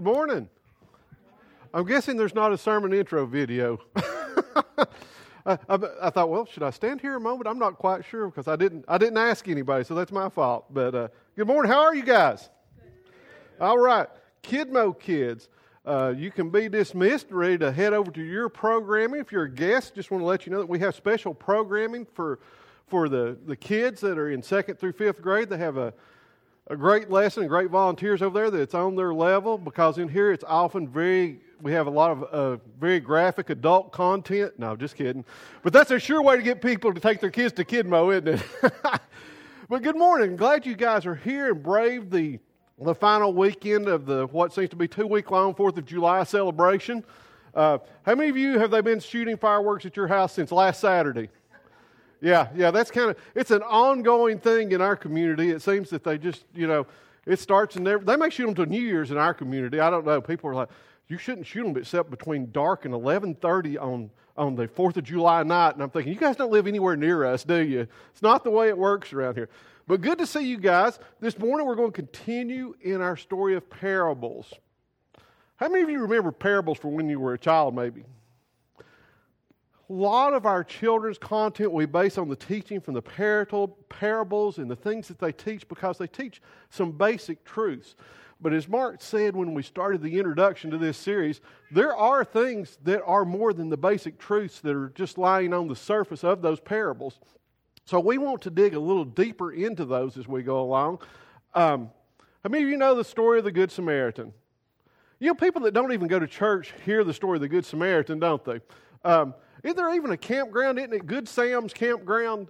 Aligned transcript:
Good 0.00 0.14
morning. 0.14 0.48
I'm 1.74 1.84
guessing 1.84 2.16
there's 2.16 2.34
not 2.34 2.54
a 2.54 2.56
sermon 2.56 2.94
intro 2.94 3.26
video. 3.26 3.78
I, 3.94 4.86
I, 5.44 5.78
I, 6.00 6.08
thought, 6.08 6.30
well, 6.30 6.46
should 6.46 6.62
I 6.62 6.70
stand 6.70 7.02
here 7.02 7.16
a 7.16 7.20
moment? 7.20 7.46
I'm 7.46 7.58
not 7.58 7.76
quite 7.76 8.06
sure 8.06 8.28
because 8.28 8.48
I 8.48 8.56
didn't, 8.56 8.86
I 8.88 8.96
didn't 8.96 9.18
ask 9.18 9.46
anybody, 9.46 9.84
so 9.84 9.94
that's 9.94 10.10
my 10.10 10.30
fault. 10.30 10.72
But 10.72 10.94
uh, 10.94 11.08
good 11.36 11.46
morning. 11.46 11.70
How 11.70 11.80
are 11.80 11.94
you 11.94 12.02
guys? 12.02 12.48
All 13.60 13.76
right. 13.76 14.08
Kidmo 14.40 14.94
kids, 14.94 15.50
uh, 15.84 16.14
you 16.16 16.30
can 16.30 16.48
be 16.48 16.70
dismissed, 16.70 17.30
ready 17.30 17.58
to 17.58 17.70
head 17.70 17.92
over 17.92 18.10
to 18.10 18.22
your 18.22 18.48
programming. 18.48 19.20
If 19.20 19.30
you're 19.30 19.44
a 19.44 19.50
guest, 19.50 19.96
just 19.96 20.10
want 20.10 20.22
to 20.22 20.26
let 20.26 20.46
you 20.46 20.52
know 20.52 20.60
that 20.60 20.68
we 20.70 20.78
have 20.78 20.94
special 20.94 21.34
programming 21.34 22.06
for, 22.06 22.38
for 22.86 23.10
the, 23.10 23.36
the 23.44 23.54
kids 23.54 24.00
that 24.00 24.16
are 24.16 24.30
in 24.30 24.42
second 24.42 24.78
through 24.78 24.92
fifth 24.92 25.20
grade. 25.20 25.50
They 25.50 25.58
have 25.58 25.76
a 25.76 25.92
a 26.70 26.76
great 26.76 27.10
lesson, 27.10 27.48
great 27.48 27.68
volunteers 27.68 28.22
over 28.22 28.32
there 28.32 28.50
that's 28.50 28.74
on 28.74 28.94
their 28.94 29.12
level 29.12 29.58
because 29.58 29.98
in 29.98 30.08
here 30.08 30.30
it's 30.30 30.44
often 30.46 30.86
very, 30.86 31.40
we 31.60 31.72
have 31.72 31.88
a 31.88 31.90
lot 31.90 32.12
of 32.12 32.22
uh, 32.22 32.62
very 32.78 33.00
graphic 33.00 33.50
adult 33.50 33.90
content. 33.90 34.56
No, 34.56 34.76
just 34.76 34.94
kidding. 34.94 35.24
But 35.64 35.72
that's 35.72 35.90
a 35.90 35.98
sure 35.98 36.22
way 36.22 36.36
to 36.36 36.42
get 36.42 36.62
people 36.62 36.94
to 36.94 37.00
take 37.00 37.20
their 37.20 37.30
kids 37.30 37.52
to 37.54 37.64
Kidmo, 37.64 38.12
isn't 38.12 38.28
it? 38.28 38.72
but 39.68 39.82
good 39.82 39.96
morning. 39.96 40.36
Glad 40.36 40.64
you 40.64 40.76
guys 40.76 41.06
are 41.06 41.16
here 41.16 41.50
and 41.50 41.60
brave 41.60 42.08
the, 42.08 42.38
the 42.80 42.94
final 42.94 43.34
weekend 43.34 43.88
of 43.88 44.06
the 44.06 44.28
what 44.28 44.54
seems 44.54 44.70
to 44.70 44.76
be 44.76 44.86
two 44.86 45.08
week 45.08 45.32
long 45.32 45.52
4th 45.52 45.76
of 45.76 45.84
July 45.84 46.22
celebration. 46.22 47.02
Uh, 47.52 47.78
how 48.04 48.14
many 48.14 48.30
of 48.30 48.36
you 48.36 48.60
have 48.60 48.70
they 48.70 48.80
been 48.80 49.00
shooting 49.00 49.36
fireworks 49.36 49.86
at 49.86 49.96
your 49.96 50.06
house 50.06 50.32
since 50.34 50.52
last 50.52 50.78
Saturday? 50.78 51.30
Yeah, 52.20 52.48
yeah, 52.54 52.70
that's 52.70 52.90
kind 52.90 53.10
of, 53.10 53.16
it's 53.34 53.50
an 53.50 53.62
ongoing 53.62 54.38
thing 54.38 54.72
in 54.72 54.80
our 54.80 54.96
community. 54.96 55.50
It 55.50 55.62
seems 55.62 55.90
that 55.90 56.04
they 56.04 56.18
just, 56.18 56.44
you 56.54 56.66
know, 56.66 56.86
it 57.26 57.38
starts 57.38 57.76
and 57.76 57.86
they 57.86 58.16
may 58.16 58.30
shoot 58.30 58.46
them 58.46 58.54
to 58.56 58.66
New 58.66 58.80
Year's 58.80 59.10
in 59.10 59.16
our 59.16 59.32
community. 59.32 59.80
I 59.80 59.90
don't 59.90 60.04
know. 60.04 60.20
People 60.20 60.50
are 60.50 60.54
like, 60.54 60.68
you 61.08 61.18
shouldn't 61.18 61.46
shoot 61.46 61.64
them 61.64 61.76
except 61.76 62.10
between 62.10 62.50
dark 62.52 62.84
and 62.84 62.94
11.30 62.94 63.80
on, 63.80 64.10
on 64.36 64.54
the 64.54 64.68
4th 64.68 64.96
of 64.96 65.04
July 65.04 65.42
night. 65.42 65.74
And 65.74 65.82
I'm 65.82 65.90
thinking, 65.90 66.12
you 66.12 66.18
guys 66.18 66.36
don't 66.36 66.52
live 66.52 66.66
anywhere 66.66 66.96
near 66.96 67.24
us, 67.24 67.42
do 67.42 67.56
you? 67.56 67.86
It's 68.12 68.22
not 68.22 68.44
the 68.44 68.50
way 68.50 68.68
it 68.68 68.76
works 68.76 69.12
around 69.12 69.34
here. 69.34 69.48
But 69.86 70.02
good 70.02 70.18
to 70.18 70.26
see 70.26 70.42
you 70.46 70.58
guys. 70.58 70.98
This 71.20 71.38
morning 71.38 71.66
we're 71.66 71.74
going 71.74 71.90
to 71.90 71.96
continue 71.96 72.74
in 72.82 73.00
our 73.00 73.16
story 73.16 73.56
of 73.56 73.68
parables. 73.68 74.52
How 75.56 75.68
many 75.68 75.82
of 75.82 75.90
you 75.90 76.00
remember 76.00 76.32
parables 76.32 76.78
from 76.78 76.92
when 76.92 77.08
you 77.08 77.18
were 77.18 77.34
a 77.34 77.38
child, 77.38 77.74
maybe? 77.74 78.04
A 79.90 79.92
lot 79.92 80.34
of 80.34 80.46
our 80.46 80.62
children's 80.62 81.18
content 81.18 81.72
we 81.72 81.84
base 81.84 82.16
on 82.16 82.28
the 82.28 82.36
teaching 82.36 82.80
from 82.80 82.94
the 82.94 83.02
parables 83.02 84.58
and 84.58 84.70
the 84.70 84.76
things 84.76 85.08
that 85.08 85.18
they 85.18 85.32
teach 85.32 85.66
because 85.66 85.98
they 85.98 86.06
teach 86.06 86.40
some 86.70 86.92
basic 86.92 87.44
truths. 87.44 87.96
But 88.40 88.52
as 88.52 88.68
Mark 88.68 89.02
said 89.02 89.34
when 89.34 89.52
we 89.52 89.64
started 89.64 90.00
the 90.00 90.16
introduction 90.16 90.70
to 90.70 90.78
this 90.78 90.96
series, 90.96 91.40
there 91.72 91.96
are 91.96 92.24
things 92.24 92.78
that 92.84 93.02
are 93.02 93.24
more 93.24 93.52
than 93.52 93.68
the 93.68 93.76
basic 93.76 94.16
truths 94.16 94.60
that 94.60 94.76
are 94.76 94.90
just 94.90 95.18
lying 95.18 95.52
on 95.52 95.66
the 95.66 95.74
surface 95.74 96.22
of 96.22 96.40
those 96.40 96.60
parables. 96.60 97.18
So 97.84 97.98
we 97.98 98.16
want 98.16 98.42
to 98.42 98.50
dig 98.50 98.74
a 98.74 98.80
little 98.80 99.04
deeper 99.04 99.50
into 99.50 99.84
those 99.84 100.16
as 100.16 100.28
we 100.28 100.44
go 100.44 100.60
along. 100.60 101.00
Um, 101.52 101.90
how 102.44 102.48
many 102.48 102.62
of 102.62 102.70
you 102.70 102.76
know 102.76 102.94
the 102.94 103.02
story 103.02 103.40
of 103.40 103.44
the 103.44 103.50
Good 103.50 103.72
Samaritan? 103.72 104.32
You 105.18 105.26
know, 105.26 105.34
people 105.34 105.62
that 105.62 105.74
don't 105.74 105.92
even 105.92 106.06
go 106.06 106.20
to 106.20 106.28
church 106.28 106.74
hear 106.84 107.02
the 107.02 107.12
story 107.12 107.38
of 107.38 107.42
the 107.42 107.48
Good 107.48 107.66
Samaritan, 107.66 108.20
don't 108.20 108.44
they? 108.44 108.60
Um, 109.04 109.34
isn't 109.62 109.76
there 109.76 109.94
even 109.94 110.10
a 110.10 110.16
campground, 110.16 110.78
isn't 110.78 110.92
it? 110.92 111.06
Good 111.06 111.28
Sam's 111.28 111.72
campground. 111.72 112.48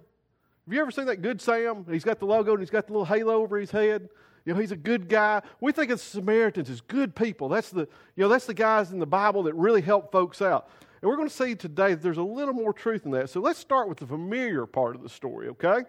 Have 0.65 0.73
you 0.73 0.81
ever 0.81 0.91
seen 0.91 1.05
that 1.05 1.21
Good 1.21 1.41
Sam? 1.41 1.85
He's 1.89 2.03
got 2.03 2.19
the 2.19 2.25
logo 2.25 2.51
and 2.51 2.61
he's 2.61 2.69
got 2.69 2.87
the 2.87 2.93
little 2.93 3.05
halo 3.05 3.35
over 3.35 3.57
his 3.57 3.71
head. 3.71 4.09
You 4.45 4.53
know, 4.53 4.59
he's 4.59 4.71
a 4.71 4.77
good 4.77 5.07
guy. 5.07 5.41
We 5.59 5.71
think 5.71 5.91
of 5.91 5.99
Samaritans 5.99 6.69
as 6.69 6.81
good 6.81 7.15
people. 7.15 7.49
That's 7.49 7.69
the, 7.69 7.81
you 8.15 8.23
know, 8.23 8.29
that's 8.29 8.45
the 8.45 8.53
guys 8.53 8.91
in 8.91 8.99
the 8.99 9.05
Bible 9.05 9.43
that 9.43 9.53
really 9.53 9.81
help 9.81 10.11
folks 10.11 10.41
out. 10.41 10.69
And 11.01 11.09
we're 11.09 11.15
going 11.15 11.27
to 11.27 11.33
see 11.33 11.55
today 11.55 11.89
that 11.89 12.01
there's 12.01 12.17
a 12.17 12.23
little 12.23 12.53
more 12.53 12.73
truth 12.73 13.05
in 13.05 13.11
that. 13.11 13.29
So 13.29 13.39
let's 13.39 13.59
start 13.59 13.89
with 13.89 13.97
the 13.97 14.07
familiar 14.07 14.65
part 14.65 14.95
of 14.95 15.03
the 15.03 15.09
story, 15.09 15.49
okay? 15.49 15.83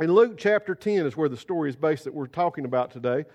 In 0.00 0.12
Luke 0.12 0.36
chapter 0.38 0.74
10 0.74 1.06
is 1.06 1.16
where 1.16 1.28
the 1.28 1.36
story 1.36 1.68
is 1.68 1.76
based 1.76 2.04
that 2.04 2.14
we're 2.14 2.26
talking 2.26 2.64
about 2.64 2.90
today. 2.90 3.26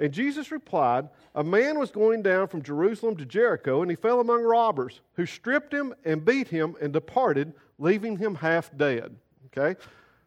And 0.00 0.12
Jesus 0.12 0.50
replied, 0.50 1.08
A 1.34 1.44
man 1.44 1.78
was 1.78 1.90
going 1.90 2.22
down 2.22 2.48
from 2.48 2.62
Jerusalem 2.62 3.16
to 3.16 3.24
Jericho, 3.24 3.82
and 3.82 3.90
he 3.90 3.96
fell 3.96 4.20
among 4.20 4.42
robbers, 4.42 5.00
who 5.14 5.26
stripped 5.26 5.72
him 5.72 5.94
and 6.04 6.24
beat 6.24 6.48
him 6.48 6.74
and 6.80 6.92
departed, 6.92 7.52
leaving 7.78 8.16
him 8.16 8.34
half 8.34 8.76
dead. 8.76 9.14
Okay? 9.46 9.78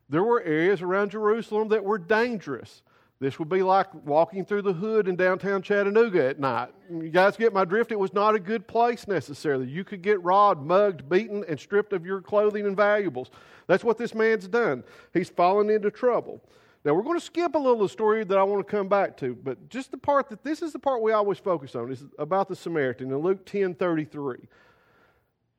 There 0.10 0.24
were 0.24 0.42
areas 0.42 0.82
around 0.82 1.12
Jerusalem 1.12 1.68
that 1.70 1.84
were 1.84 1.98
dangerous. 1.98 2.82
This 3.20 3.40
would 3.40 3.50
be 3.50 3.64
like 3.64 3.88
walking 4.06 4.46
through 4.46 4.62
the 4.62 4.74
hood 4.74 5.08
in 5.08 5.16
downtown 5.16 5.64
Chattanooga 5.64 6.30
at 6.30 6.40
night. 6.40 6.70
You 6.90 7.10
guys 7.10 7.36
get 7.36 7.52
my 7.52 7.66
drift? 7.66 7.92
It 7.92 8.00
was 8.00 8.14
not 8.14 8.36
a 8.36 8.40
good 8.40 8.68
place 8.68 9.08
necessarily. 9.08 9.68
You 9.68 9.84
could 9.84 10.04
get 10.04 10.24
robbed, 10.24 10.66
mugged, 10.66 11.10
beaten, 11.10 11.44
and 11.48 11.60
stripped 11.60 11.94
of 11.94 12.06
your 12.06 12.22
clothing 12.22 12.68
and 12.68 12.78
valuables. 12.78 13.32
That's 13.66 13.84
what 13.84 13.98
this 13.98 14.14
man's 14.14 14.48
done. 14.48 14.84
He's 15.14 15.30
fallen 15.30 15.70
into 15.72 15.90
trouble. 15.90 16.42
Now, 16.88 16.94
we're 16.94 17.04
going 17.04 17.20
to 17.20 17.26
skip 17.26 17.54
a 17.54 17.58
little 17.58 17.74
of 17.74 17.80
the 17.80 17.90
story 17.90 18.24
that 18.24 18.38
I 18.38 18.44
want 18.44 18.66
to 18.66 18.72
come 18.72 18.88
back 18.88 19.18
to, 19.18 19.36
but 19.36 19.68
just 19.68 19.92
the 19.92 19.98
part 19.98 20.30
that 20.30 20.42
this 20.46 20.62
is 20.62 20.72
the 20.72 20.80
part 20.80 21.02
we 21.02 21.12
always 21.12 21.38
focus 21.38 21.76
on 21.76 21.92
is 21.92 22.06
about 22.18 22.48
the 22.48 22.56
Samaritan 22.56 23.12
in 23.12 23.18
Luke 23.18 23.46
10 23.46 23.76
33. 23.76 24.38
It 24.38 24.48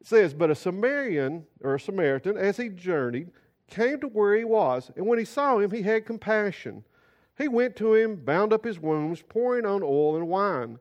says, 0.02 0.32
But 0.32 0.50
a 0.50 0.54
Samaritan, 0.54 1.44
or 1.62 1.74
a 1.74 1.80
Samaritan, 1.80 2.38
as 2.38 2.56
he 2.56 2.70
journeyed, 2.70 3.28
came 3.68 4.00
to 4.00 4.06
where 4.06 4.38
he 4.38 4.44
was, 4.44 4.90
and 4.96 5.06
when 5.06 5.18
he 5.18 5.26
saw 5.26 5.58
him, 5.58 5.70
he 5.70 5.82
had 5.82 6.06
compassion. 6.06 6.82
He 7.36 7.46
went 7.46 7.76
to 7.76 7.92
him, 7.92 8.16
bound 8.16 8.54
up 8.54 8.64
his 8.64 8.80
wounds, 8.80 9.22
pouring 9.28 9.66
on 9.66 9.82
oil 9.82 10.16
and 10.16 10.28
wine. 10.28 10.78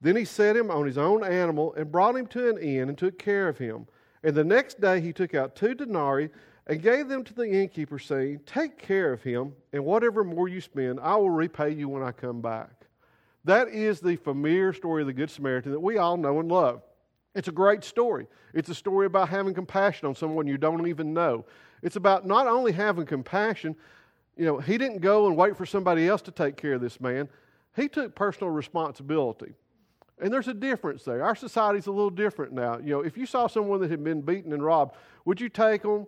Then 0.00 0.16
he 0.16 0.24
set 0.24 0.56
him 0.56 0.70
on 0.70 0.86
his 0.86 0.96
own 0.96 1.22
animal 1.22 1.74
and 1.74 1.92
brought 1.92 2.16
him 2.16 2.26
to 2.28 2.48
an 2.48 2.56
inn 2.56 2.88
and 2.88 2.96
took 2.96 3.18
care 3.18 3.48
of 3.48 3.58
him. 3.58 3.86
And 4.24 4.34
the 4.34 4.44
next 4.44 4.80
day 4.80 5.02
he 5.02 5.12
took 5.12 5.34
out 5.34 5.54
two 5.54 5.74
denarii 5.74 6.30
and 6.70 6.80
gave 6.80 7.08
them 7.08 7.24
to 7.24 7.34
the 7.34 7.42
innkeeper, 7.42 7.98
saying, 7.98 8.40
Take 8.46 8.78
care 8.78 9.12
of 9.12 9.24
him, 9.24 9.54
and 9.72 9.84
whatever 9.84 10.22
more 10.22 10.46
you 10.46 10.60
spend, 10.60 11.00
I 11.00 11.16
will 11.16 11.28
repay 11.28 11.70
you 11.70 11.88
when 11.88 12.04
I 12.04 12.12
come 12.12 12.40
back. 12.40 12.86
That 13.44 13.68
is 13.70 13.98
the 13.98 14.14
familiar 14.14 14.72
story 14.72 15.02
of 15.02 15.08
the 15.08 15.12
Good 15.12 15.30
Samaritan 15.30 15.72
that 15.72 15.80
we 15.80 15.98
all 15.98 16.16
know 16.16 16.38
and 16.38 16.48
love. 16.48 16.82
It's 17.34 17.48
a 17.48 17.52
great 17.52 17.82
story. 17.82 18.28
It's 18.54 18.68
a 18.68 18.74
story 18.74 19.06
about 19.06 19.28
having 19.28 19.52
compassion 19.52 20.06
on 20.06 20.14
someone 20.14 20.46
you 20.46 20.58
don't 20.58 20.86
even 20.86 21.12
know. 21.12 21.44
It's 21.82 21.96
about 21.96 22.24
not 22.24 22.46
only 22.46 22.70
having 22.70 23.04
compassion, 23.04 23.74
you 24.36 24.44
know, 24.44 24.58
he 24.58 24.78
didn't 24.78 25.00
go 25.00 25.26
and 25.26 25.36
wait 25.36 25.56
for 25.56 25.66
somebody 25.66 26.06
else 26.06 26.22
to 26.22 26.30
take 26.30 26.56
care 26.56 26.74
of 26.74 26.80
this 26.80 27.00
man, 27.00 27.28
he 27.74 27.88
took 27.88 28.14
personal 28.14 28.52
responsibility. 28.52 29.54
And 30.22 30.32
there's 30.32 30.48
a 30.48 30.54
difference 30.54 31.02
there. 31.02 31.24
Our 31.24 31.34
society's 31.34 31.88
a 31.88 31.92
little 31.92 32.10
different 32.10 32.52
now. 32.52 32.78
You 32.78 32.90
know, 32.90 33.00
if 33.00 33.16
you 33.16 33.26
saw 33.26 33.48
someone 33.48 33.80
that 33.80 33.90
had 33.90 34.04
been 34.04 34.20
beaten 34.20 34.52
and 34.52 34.62
robbed, 34.62 34.94
would 35.24 35.40
you 35.40 35.48
take 35.48 35.82
them? 35.82 36.06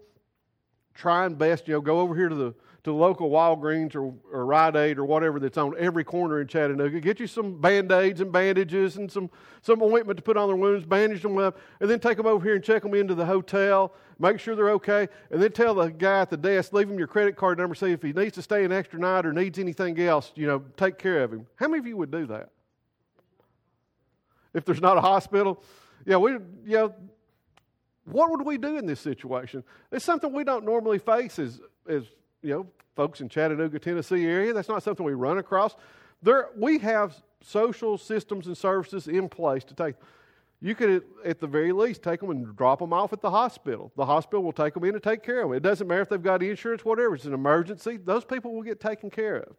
Trying 0.94 1.34
best, 1.34 1.68
you 1.68 1.74
know, 1.74 1.80
go 1.80 2.00
over 2.00 2.14
here 2.14 2.28
to 2.28 2.34
the 2.34 2.54
to 2.84 2.90
the 2.90 2.96
local 2.96 3.30
Walgreens 3.30 3.94
or, 3.94 4.12
or 4.32 4.44
Rite 4.44 4.74
Aid 4.74 4.98
or 4.98 5.04
whatever 5.04 5.38
that's 5.38 5.56
on 5.56 5.74
every 5.78 6.02
corner 6.02 6.40
in 6.40 6.48
Chattanooga. 6.48 7.00
Get 7.00 7.20
you 7.20 7.28
some 7.28 7.60
band 7.60 7.92
aids 7.92 8.20
and 8.20 8.32
bandages 8.32 8.96
and 8.96 9.10
some, 9.10 9.30
some 9.62 9.80
ointment 9.82 10.16
to 10.16 10.22
put 10.22 10.36
on 10.36 10.48
their 10.48 10.56
wounds, 10.56 10.84
bandage 10.84 11.22
them 11.22 11.38
up, 11.38 11.58
and 11.80 11.88
then 11.88 12.00
take 12.00 12.16
them 12.16 12.26
over 12.26 12.44
here 12.44 12.56
and 12.56 12.64
check 12.64 12.82
them 12.82 12.94
into 12.94 13.14
the 13.14 13.24
hotel, 13.24 13.94
make 14.18 14.40
sure 14.40 14.56
they're 14.56 14.70
okay, 14.70 15.08
and 15.30 15.40
then 15.40 15.52
tell 15.52 15.74
the 15.74 15.90
guy 15.90 16.22
at 16.22 16.30
the 16.30 16.36
desk, 16.36 16.72
leave 16.72 16.90
him 16.90 16.98
your 16.98 17.06
credit 17.06 17.36
card 17.36 17.58
number, 17.58 17.76
see 17.76 17.92
if 17.92 18.02
he 18.02 18.12
needs 18.12 18.34
to 18.34 18.42
stay 18.42 18.64
an 18.64 18.72
extra 18.72 18.98
night 18.98 19.24
or 19.24 19.32
needs 19.32 19.60
anything 19.60 20.00
else, 20.00 20.32
you 20.34 20.48
know, 20.48 20.64
take 20.76 20.98
care 20.98 21.22
of 21.22 21.32
him. 21.32 21.46
How 21.54 21.68
many 21.68 21.78
of 21.78 21.86
you 21.86 21.96
would 21.96 22.10
do 22.10 22.26
that? 22.26 22.50
If 24.54 24.64
there's 24.64 24.82
not 24.82 24.98
a 24.98 25.00
hospital? 25.00 25.62
Yeah, 26.04 26.16
we, 26.16 26.38
know, 26.64 26.92
what 28.04 28.30
would 28.30 28.44
we 28.44 28.58
do 28.58 28.76
in 28.76 28.86
this 28.86 29.00
situation? 29.00 29.62
It's 29.90 30.04
something 30.04 30.32
we 30.32 30.44
don't 30.44 30.64
normally 30.64 30.98
face 30.98 31.38
as, 31.38 31.60
as 31.88 32.04
you 32.42 32.50
know, 32.50 32.66
folks 32.96 33.20
in 33.20 33.28
Chattanooga, 33.28 33.78
Tennessee 33.78 34.24
area. 34.24 34.52
That's 34.52 34.68
not 34.68 34.82
something 34.82 35.04
we 35.06 35.12
run 35.12 35.38
across. 35.38 35.76
There, 36.22 36.48
we 36.56 36.78
have 36.78 37.14
social 37.42 37.98
systems 37.98 38.46
and 38.46 38.56
services 38.56 39.08
in 39.08 39.28
place 39.28 39.64
to 39.64 39.74
take. 39.74 39.94
You 40.60 40.74
could, 40.74 41.02
at 41.24 41.40
the 41.40 41.46
very 41.46 41.72
least, 41.72 42.02
take 42.02 42.20
them 42.20 42.30
and 42.30 42.56
drop 42.56 42.78
them 42.78 42.92
off 42.92 43.12
at 43.12 43.20
the 43.20 43.30
hospital. 43.30 43.90
The 43.96 44.06
hospital 44.06 44.44
will 44.44 44.52
take 44.52 44.74
them 44.74 44.84
in 44.84 44.94
and 44.94 45.02
take 45.02 45.22
care 45.22 45.42
of 45.42 45.48
them. 45.48 45.56
It 45.56 45.62
doesn't 45.62 45.88
matter 45.88 46.02
if 46.02 46.08
they've 46.08 46.22
got 46.22 46.42
insurance, 46.42 46.84
whatever. 46.84 47.14
It's 47.14 47.24
an 47.24 47.34
emergency. 47.34 47.96
Those 47.96 48.24
people 48.24 48.54
will 48.54 48.62
get 48.62 48.80
taken 48.80 49.10
care 49.10 49.38
of. 49.38 49.56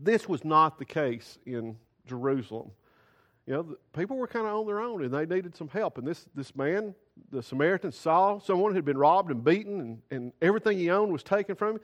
This 0.00 0.28
was 0.28 0.44
not 0.44 0.78
the 0.78 0.84
case 0.84 1.38
in 1.44 1.76
Jerusalem 2.06 2.70
you 3.48 3.54
know, 3.54 3.76
people 3.94 4.18
were 4.18 4.26
kind 4.26 4.46
of 4.46 4.54
on 4.54 4.66
their 4.66 4.78
own 4.78 5.02
and 5.02 5.14
they 5.14 5.24
needed 5.24 5.56
some 5.56 5.68
help. 5.68 5.96
And 5.96 6.06
this, 6.06 6.26
this 6.34 6.54
man, 6.54 6.94
the 7.32 7.42
Samaritan, 7.42 7.90
saw 7.92 8.38
someone 8.40 8.74
had 8.74 8.84
been 8.84 8.98
robbed 8.98 9.30
and 9.30 9.42
beaten 9.42 9.80
and, 9.80 10.02
and 10.10 10.32
everything 10.42 10.76
he 10.76 10.90
owned 10.90 11.10
was 11.10 11.22
taken 11.22 11.56
from 11.56 11.76
him. 11.76 11.80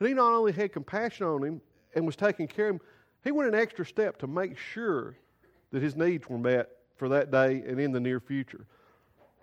And 0.00 0.08
he 0.08 0.14
not 0.14 0.30
only 0.34 0.52
had 0.52 0.70
compassion 0.70 1.24
on 1.24 1.42
him 1.42 1.62
and 1.94 2.04
was 2.04 2.14
taking 2.14 2.46
care 2.46 2.68
of 2.68 2.74
him, 2.74 2.80
he 3.24 3.32
went 3.32 3.48
an 3.48 3.58
extra 3.58 3.86
step 3.86 4.18
to 4.18 4.26
make 4.26 4.58
sure 4.58 5.16
that 5.70 5.82
his 5.82 5.96
needs 5.96 6.28
were 6.28 6.36
met 6.36 6.68
for 6.96 7.08
that 7.08 7.30
day 7.30 7.62
and 7.66 7.80
in 7.80 7.92
the 7.92 8.00
near 8.00 8.20
future. 8.20 8.66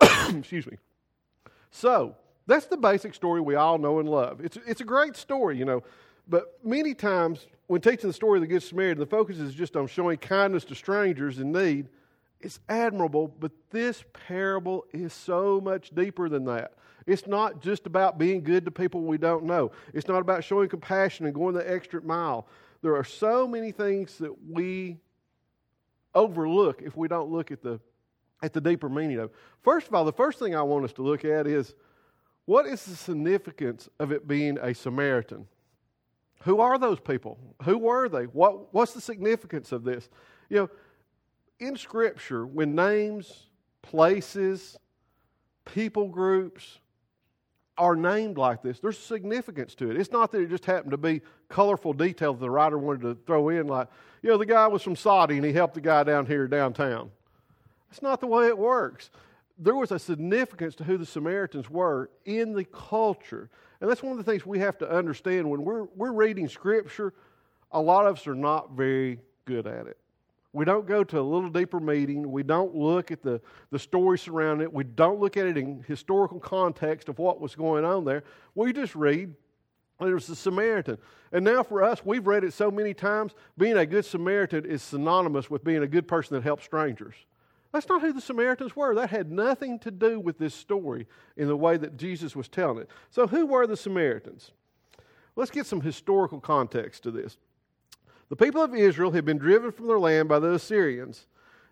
Excuse 0.28 0.68
me. 0.68 0.76
So, 1.72 2.14
that's 2.46 2.66
the 2.66 2.76
basic 2.76 3.12
story 3.12 3.40
we 3.40 3.56
all 3.56 3.76
know 3.76 3.98
and 3.98 4.08
love. 4.08 4.40
It's, 4.40 4.56
it's 4.68 4.80
a 4.80 4.84
great 4.84 5.16
story, 5.16 5.58
you 5.58 5.64
know. 5.64 5.82
But 6.28 6.58
many 6.64 6.94
times, 6.94 7.46
when 7.66 7.80
teaching 7.80 8.08
the 8.08 8.14
story 8.14 8.38
of 8.38 8.42
the 8.42 8.48
Good 8.48 8.62
Samaritan, 8.62 8.98
the 8.98 9.06
focus 9.06 9.38
is 9.38 9.54
just 9.54 9.76
on 9.76 9.86
showing 9.86 10.18
kindness 10.18 10.64
to 10.66 10.74
strangers 10.74 11.38
in 11.38 11.52
need. 11.52 11.88
It's 12.40 12.60
admirable, 12.68 13.28
but 13.28 13.52
this 13.70 14.04
parable 14.12 14.84
is 14.92 15.12
so 15.12 15.60
much 15.60 15.90
deeper 15.94 16.28
than 16.28 16.44
that. 16.46 16.74
It's 17.06 17.26
not 17.26 17.62
just 17.62 17.86
about 17.86 18.18
being 18.18 18.42
good 18.42 18.64
to 18.64 18.70
people 18.70 19.02
we 19.02 19.18
don't 19.18 19.44
know. 19.44 19.70
It's 19.94 20.08
not 20.08 20.18
about 20.18 20.42
showing 20.42 20.68
compassion 20.68 21.26
and 21.26 21.34
going 21.34 21.54
the 21.54 21.70
extra 21.70 22.02
mile. 22.02 22.48
There 22.82 22.96
are 22.96 23.04
so 23.04 23.46
many 23.46 23.70
things 23.70 24.18
that 24.18 24.34
we 24.50 24.98
overlook 26.14 26.82
if 26.82 26.96
we 26.96 27.08
don't 27.08 27.30
look 27.30 27.50
at 27.50 27.62
the 27.62 27.80
at 28.42 28.52
the 28.52 28.60
deeper 28.60 28.88
meaning 28.88 29.18
of. 29.18 29.30
It. 29.30 29.36
First 29.62 29.88
of 29.88 29.94
all, 29.94 30.04
the 30.04 30.12
first 30.12 30.38
thing 30.38 30.54
I 30.54 30.62
want 30.62 30.84
us 30.84 30.92
to 30.94 31.02
look 31.02 31.24
at 31.24 31.46
is 31.46 31.74
what 32.44 32.66
is 32.66 32.84
the 32.84 32.94
significance 32.94 33.88
of 33.98 34.12
it 34.12 34.28
being 34.28 34.58
a 34.58 34.74
Samaritan? 34.74 35.46
Who 36.42 36.60
are 36.60 36.78
those 36.78 37.00
people? 37.00 37.38
Who 37.64 37.78
were 37.78 38.08
they? 38.08 38.24
What, 38.24 38.72
what's 38.72 38.92
the 38.92 39.00
significance 39.00 39.72
of 39.72 39.84
this? 39.84 40.08
You 40.48 40.56
know, 40.56 40.70
in 41.58 41.76
Scripture, 41.76 42.46
when 42.46 42.74
names, 42.74 43.48
places, 43.82 44.78
people 45.64 46.08
groups 46.08 46.78
are 47.78 47.96
named 47.96 48.38
like 48.38 48.62
this, 48.62 48.80
there's 48.80 48.98
significance 48.98 49.74
to 49.76 49.90
it. 49.90 49.96
It's 49.96 50.12
not 50.12 50.32
that 50.32 50.40
it 50.40 50.48
just 50.48 50.64
happened 50.64 50.92
to 50.92 50.96
be 50.96 51.20
colorful 51.48 51.92
detail 51.92 52.32
that 52.32 52.40
the 52.40 52.50
writer 52.50 52.78
wanted 52.78 53.02
to 53.02 53.18
throw 53.26 53.48
in, 53.50 53.66
like, 53.66 53.88
you 54.22 54.30
know, 54.30 54.38
the 54.38 54.46
guy 54.46 54.66
was 54.66 54.82
from 54.82 54.96
Saudi 54.96 55.36
and 55.36 55.44
he 55.44 55.52
helped 55.52 55.74
the 55.74 55.80
guy 55.80 56.02
down 56.04 56.26
here 56.26 56.46
downtown. 56.48 57.10
That's 57.90 58.02
not 58.02 58.20
the 58.20 58.26
way 58.26 58.46
it 58.48 58.58
works. 58.58 59.10
There 59.58 59.74
was 59.74 59.90
a 59.90 59.98
significance 59.98 60.74
to 60.76 60.84
who 60.84 60.98
the 60.98 61.06
Samaritans 61.06 61.70
were 61.70 62.10
in 62.24 62.52
the 62.52 62.64
culture. 62.64 63.50
And 63.80 63.90
that's 63.90 64.02
one 64.02 64.12
of 64.12 64.18
the 64.18 64.30
things 64.30 64.46
we 64.46 64.58
have 64.60 64.78
to 64.78 64.90
understand 64.90 65.48
when 65.48 65.64
we're, 65.64 65.84
we're 65.94 66.12
reading 66.12 66.48
Scripture. 66.48 67.12
A 67.72 67.80
lot 67.80 68.06
of 68.06 68.16
us 68.16 68.26
are 68.26 68.34
not 68.34 68.72
very 68.72 69.20
good 69.44 69.66
at 69.66 69.86
it. 69.86 69.98
We 70.52 70.64
don't 70.64 70.86
go 70.86 71.04
to 71.04 71.20
a 71.20 71.20
little 71.20 71.50
deeper 71.50 71.80
meaning. 71.80 72.32
We 72.32 72.42
don't 72.42 72.74
look 72.74 73.10
at 73.10 73.22
the, 73.22 73.42
the 73.70 73.78
story 73.78 74.18
surrounding 74.18 74.64
it. 74.64 74.72
We 74.72 74.84
don't 74.84 75.20
look 75.20 75.36
at 75.36 75.46
it 75.46 75.58
in 75.58 75.84
historical 75.86 76.40
context 76.40 77.10
of 77.10 77.18
what 77.18 77.40
was 77.40 77.54
going 77.54 77.84
on 77.84 78.04
there. 78.04 78.24
We 78.54 78.72
just 78.72 78.94
read 78.94 79.34
there 80.00 80.14
was 80.14 80.26
the 80.26 80.36
Samaritan. 80.36 80.98
And 81.32 81.44
now 81.44 81.62
for 81.62 81.82
us, 81.82 82.04
we've 82.04 82.26
read 82.26 82.44
it 82.44 82.52
so 82.52 82.70
many 82.70 82.92
times, 82.94 83.34
being 83.56 83.76
a 83.76 83.86
good 83.86 84.04
Samaritan 84.04 84.64
is 84.64 84.82
synonymous 84.82 85.50
with 85.50 85.64
being 85.64 85.82
a 85.82 85.86
good 85.86 86.06
person 86.06 86.34
that 86.34 86.42
helps 86.42 86.64
strangers. 86.64 87.14
That's 87.76 87.90
not 87.90 88.00
who 88.00 88.14
the 88.14 88.22
Samaritans 88.22 88.74
were. 88.74 88.94
That 88.94 89.10
had 89.10 89.30
nothing 89.30 89.78
to 89.80 89.90
do 89.90 90.18
with 90.18 90.38
this 90.38 90.54
story 90.54 91.06
in 91.36 91.46
the 91.46 91.58
way 91.58 91.76
that 91.76 91.98
Jesus 91.98 92.34
was 92.34 92.48
telling 92.48 92.78
it. 92.78 92.90
So, 93.10 93.26
who 93.26 93.44
were 93.44 93.66
the 93.66 93.76
Samaritans? 93.76 94.52
Let's 95.36 95.50
get 95.50 95.66
some 95.66 95.82
historical 95.82 96.40
context 96.40 97.02
to 97.02 97.10
this. 97.10 97.36
The 98.30 98.36
people 98.36 98.62
of 98.62 98.74
Israel 98.74 99.10
had 99.10 99.26
been 99.26 99.36
driven 99.36 99.72
from 99.72 99.88
their 99.88 99.98
land 99.98 100.26
by 100.26 100.38
the 100.38 100.54
Assyrians. 100.54 101.26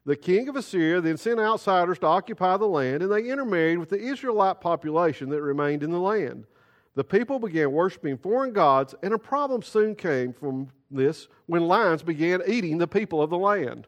The 0.05 0.15
king 0.15 0.47
of 0.51 0.56
Assyria 0.56 1.01
then 1.01 1.17
sent 1.17 1.41
outsiders 1.41 1.99
to 2.01 2.06
occupy 2.06 2.59
the 2.59 2.67
land, 2.67 3.03
and 3.03 3.11
they 3.11 3.31
intermarried 3.31 3.79
with 3.79 3.89
the 3.89 3.99
Israelite 3.99 4.61
population 4.61 5.31
that 5.31 5.41
remained 5.41 5.83
in 5.83 5.91
the 5.91 5.99
land. 5.99 6.45
The 6.97 7.05
people 7.05 7.39
began 7.39 7.73
worshiping 7.73 8.19
foreign 8.19 8.53
gods, 8.53 8.95
and 9.03 9.15
a 9.15 9.19
problem 9.19 9.62
soon 9.62 9.95
came 9.95 10.35
from 10.35 10.69
this 10.91 11.29
when 11.47 11.67
lions 11.67 12.03
began 12.03 12.43
eating 12.47 12.77
the 12.77 12.87
people 12.87 13.23
of 13.23 13.31
the 13.31 13.39
land. 13.39 13.87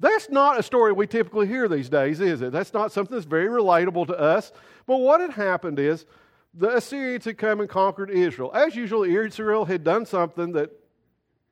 That's 0.00 0.28
not 0.28 0.58
a 0.58 0.62
story 0.62 0.92
we 0.92 1.06
typically 1.06 1.46
hear 1.46 1.68
these 1.68 1.88
days, 1.88 2.20
is 2.20 2.42
it? 2.42 2.52
That's 2.52 2.74
not 2.74 2.92
something 2.92 3.14
that's 3.14 3.26
very 3.26 3.48
relatable 3.48 4.08
to 4.08 4.18
us. 4.18 4.52
But 4.86 4.98
what 4.98 5.20
had 5.20 5.30
happened 5.30 5.78
is 5.78 6.04
the 6.52 6.76
Assyrians 6.76 7.24
had 7.24 7.38
come 7.38 7.60
and 7.60 7.68
conquered 7.68 8.10
Israel. 8.10 8.52
As 8.54 8.76
usual, 8.76 9.04
Israel 9.04 9.64
had 9.64 9.84
done 9.84 10.06
something 10.06 10.52
that 10.52 10.70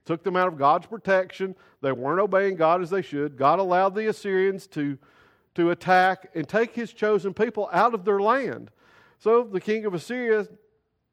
took 0.04 0.24
them 0.24 0.36
out 0.36 0.48
of 0.48 0.58
God's 0.58 0.86
protection. 0.86 1.54
They 1.80 1.92
weren't 1.92 2.20
obeying 2.20 2.56
God 2.56 2.82
as 2.82 2.90
they 2.90 3.02
should. 3.02 3.36
God 3.36 3.58
allowed 3.58 3.94
the 3.94 4.08
Assyrians 4.08 4.66
to, 4.68 4.98
to 5.54 5.70
attack 5.70 6.30
and 6.34 6.48
take 6.48 6.74
his 6.74 6.92
chosen 6.92 7.32
people 7.32 7.68
out 7.72 7.94
of 7.94 8.04
their 8.04 8.20
land. 8.20 8.70
So 9.18 9.44
the 9.44 9.60
king 9.60 9.84
of 9.84 9.94
Assyria, 9.94 10.48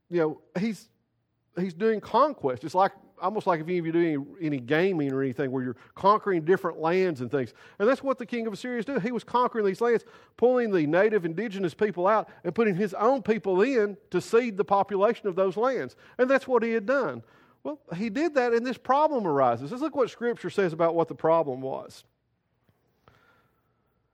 you 0.09 0.19
know, 0.19 0.41
he's, 0.59 0.89
he's 1.59 1.75
doing 1.75 2.01
conquest. 2.01 2.63
It's 2.63 2.75
like 2.75 2.91
almost 3.21 3.47
like 3.47 3.59
if 3.61 3.67
any 3.67 3.77
of 3.77 3.85
you 3.85 3.91
do 3.91 4.25
any, 4.39 4.47
any, 4.47 4.59
gaming 4.59 5.11
or 5.11 5.21
anything 5.21 5.51
where 5.51 5.63
you're 5.63 5.75
conquering 5.95 6.43
different 6.43 6.79
lands 6.79 7.21
and 7.21 7.29
things. 7.29 7.53
And 7.79 7.87
that's 7.87 8.03
what 8.03 8.17
the 8.17 8.25
king 8.25 8.47
of 8.47 8.53
Assyria 8.53 8.79
is 8.79 8.85
doing. 8.85 9.01
He 9.01 9.11
was 9.11 9.23
conquering 9.23 9.65
these 9.65 9.81
lands, 9.81 10.05
pulling 10.37 10.71
the 10.71 10.85
native 10.85 11.25
indigenous 11.25 11.73
people 11.73 12.07
out 12.07 12.29
and 12.43 12.53
putting 12.53 12.75
his 12.75 12.93
own 12.93 13.21
people 13.21 13.61
in 13.61 13.97
to 14.11 14.21
seed 14.21 14.57
the 14.57 14.65
population 14.65 15.27
of 15.27 15.35
those 15.35 15.57
lands. 15.57 15.95
And 16.17 16.29
that's 16.29 16.47
what 16.47 16.63
he 16.63 16.71
had 16.71 16.85
done. 16.85 17.23
Well, 17.63 17.79
he 17.95 18.09
did 18.09 18.35
that, 18.35 18.53
and 18.53 18.65
this 18.65 18.77
problem 18.77 19.27
arises. 19.27 19.71
Let's 19.71 19.83
look 19.83 19.95
what 19.95 20.09
Scripture 20.09 20.49
says 20.49 20.73
about 20.73 20.95
what 20.95 21.07
the 21.07 21.15
problem 21.15 21.61
was. 21.61 22.03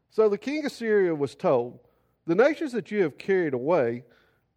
So 0.10 0.30
the 0.30 0.38
king 0.38 0.66
of 0.66 0.72
Syria 0.72 1.14
was 1.14 1.36
told, 1.36 1.80
The 2.26 2.36
nations 2.36 2.72
that 2.72 2.90
you 2.90 3.04
have 3.04 3.18
carried 3.18 3.54
away 3.54 4.04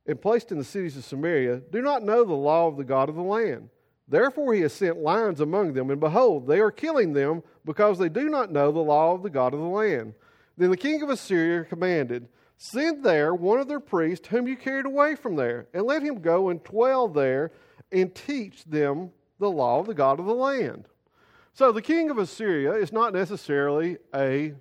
and 0.06 0.20
placed 0.20 0.50
in 0.50 0.58
the 0.58 0.64
cities 0.64 0.96
of 0.96 1.04
Samaria 1.04 1.62
do 1.70 1.82
not 1.82 2.02
know 2.02 2.24
the 2.24 2.32
law 2.32 2.66
of 2.66 2.76
the 2.76 2.84
God 2.84 3.08
of 3.08 3.14
the 3.14 3.22
land. 3.22 3.68
Therefore, 4.08 4.55
he 4.55 4.62
has 4.62 4.72
sent 4.72 4.99
lions 4.99 5.40
among 5.40 5.75
them, 5.75 5.90
and 5.90 6.00
behold, 6.00 6.46
they 6.46 6.60
are 6.60 6.70
killing 6.70 7.12
them 7.12 7.43
because 7.64 7.99
they 7.99 8.08
do 8.08 8.28
not 8.28 8.50
know 8.50 8.72
the 8.72 8.78
law 8.78 9.12
of 9.12 9.22
the 9.22 9.31
God 9.31 9.52
of 9.52 9.60
the 9.60 9.66
land. 9.66 10.14
Then 10.56 10.70
the 10.70 10.76
king 10.76 11.02
of 11.02 11.10
Assyria 11.10 11.64
commanded, 11.64 12.28
Send 12.56 13.05
there 13.05 13.34
one 13.34 13.60
of 13.60 13.69
their 13.69 13.81
priests 13.81 14.26
whom 14.28 14.49
you 14.49 14.56
carried 14.56 14.87
away 14.87 15.14
from 15.14 15.37
there, 15.37 15.69
and 15.72 15.84
let 15.84 16.02
him 16.02 16.20
go 16.20 16.49
and 16.49 16.64
dwell 16.64 17.06
there 17.06 17.52
and 17.93 18.14
teach 18.14 18.64
them 18.64 19.10
the 19.38 19.50
law 19.50 19.78
of 19.78 19.87
the 19.87 19.94
God 19.94 20.19
of 20.19 20.26
the 20.26 20.34
land. 20.34 20.87
So 21.52 21.70
the 21.70 21.82
king 21.82 22.11
of 22.11 22.19
Assyria 22.19 22.72
is 22.75 22.93
not 22.93 23.12
necessarily 23.12 23.99
a 24.14 24.54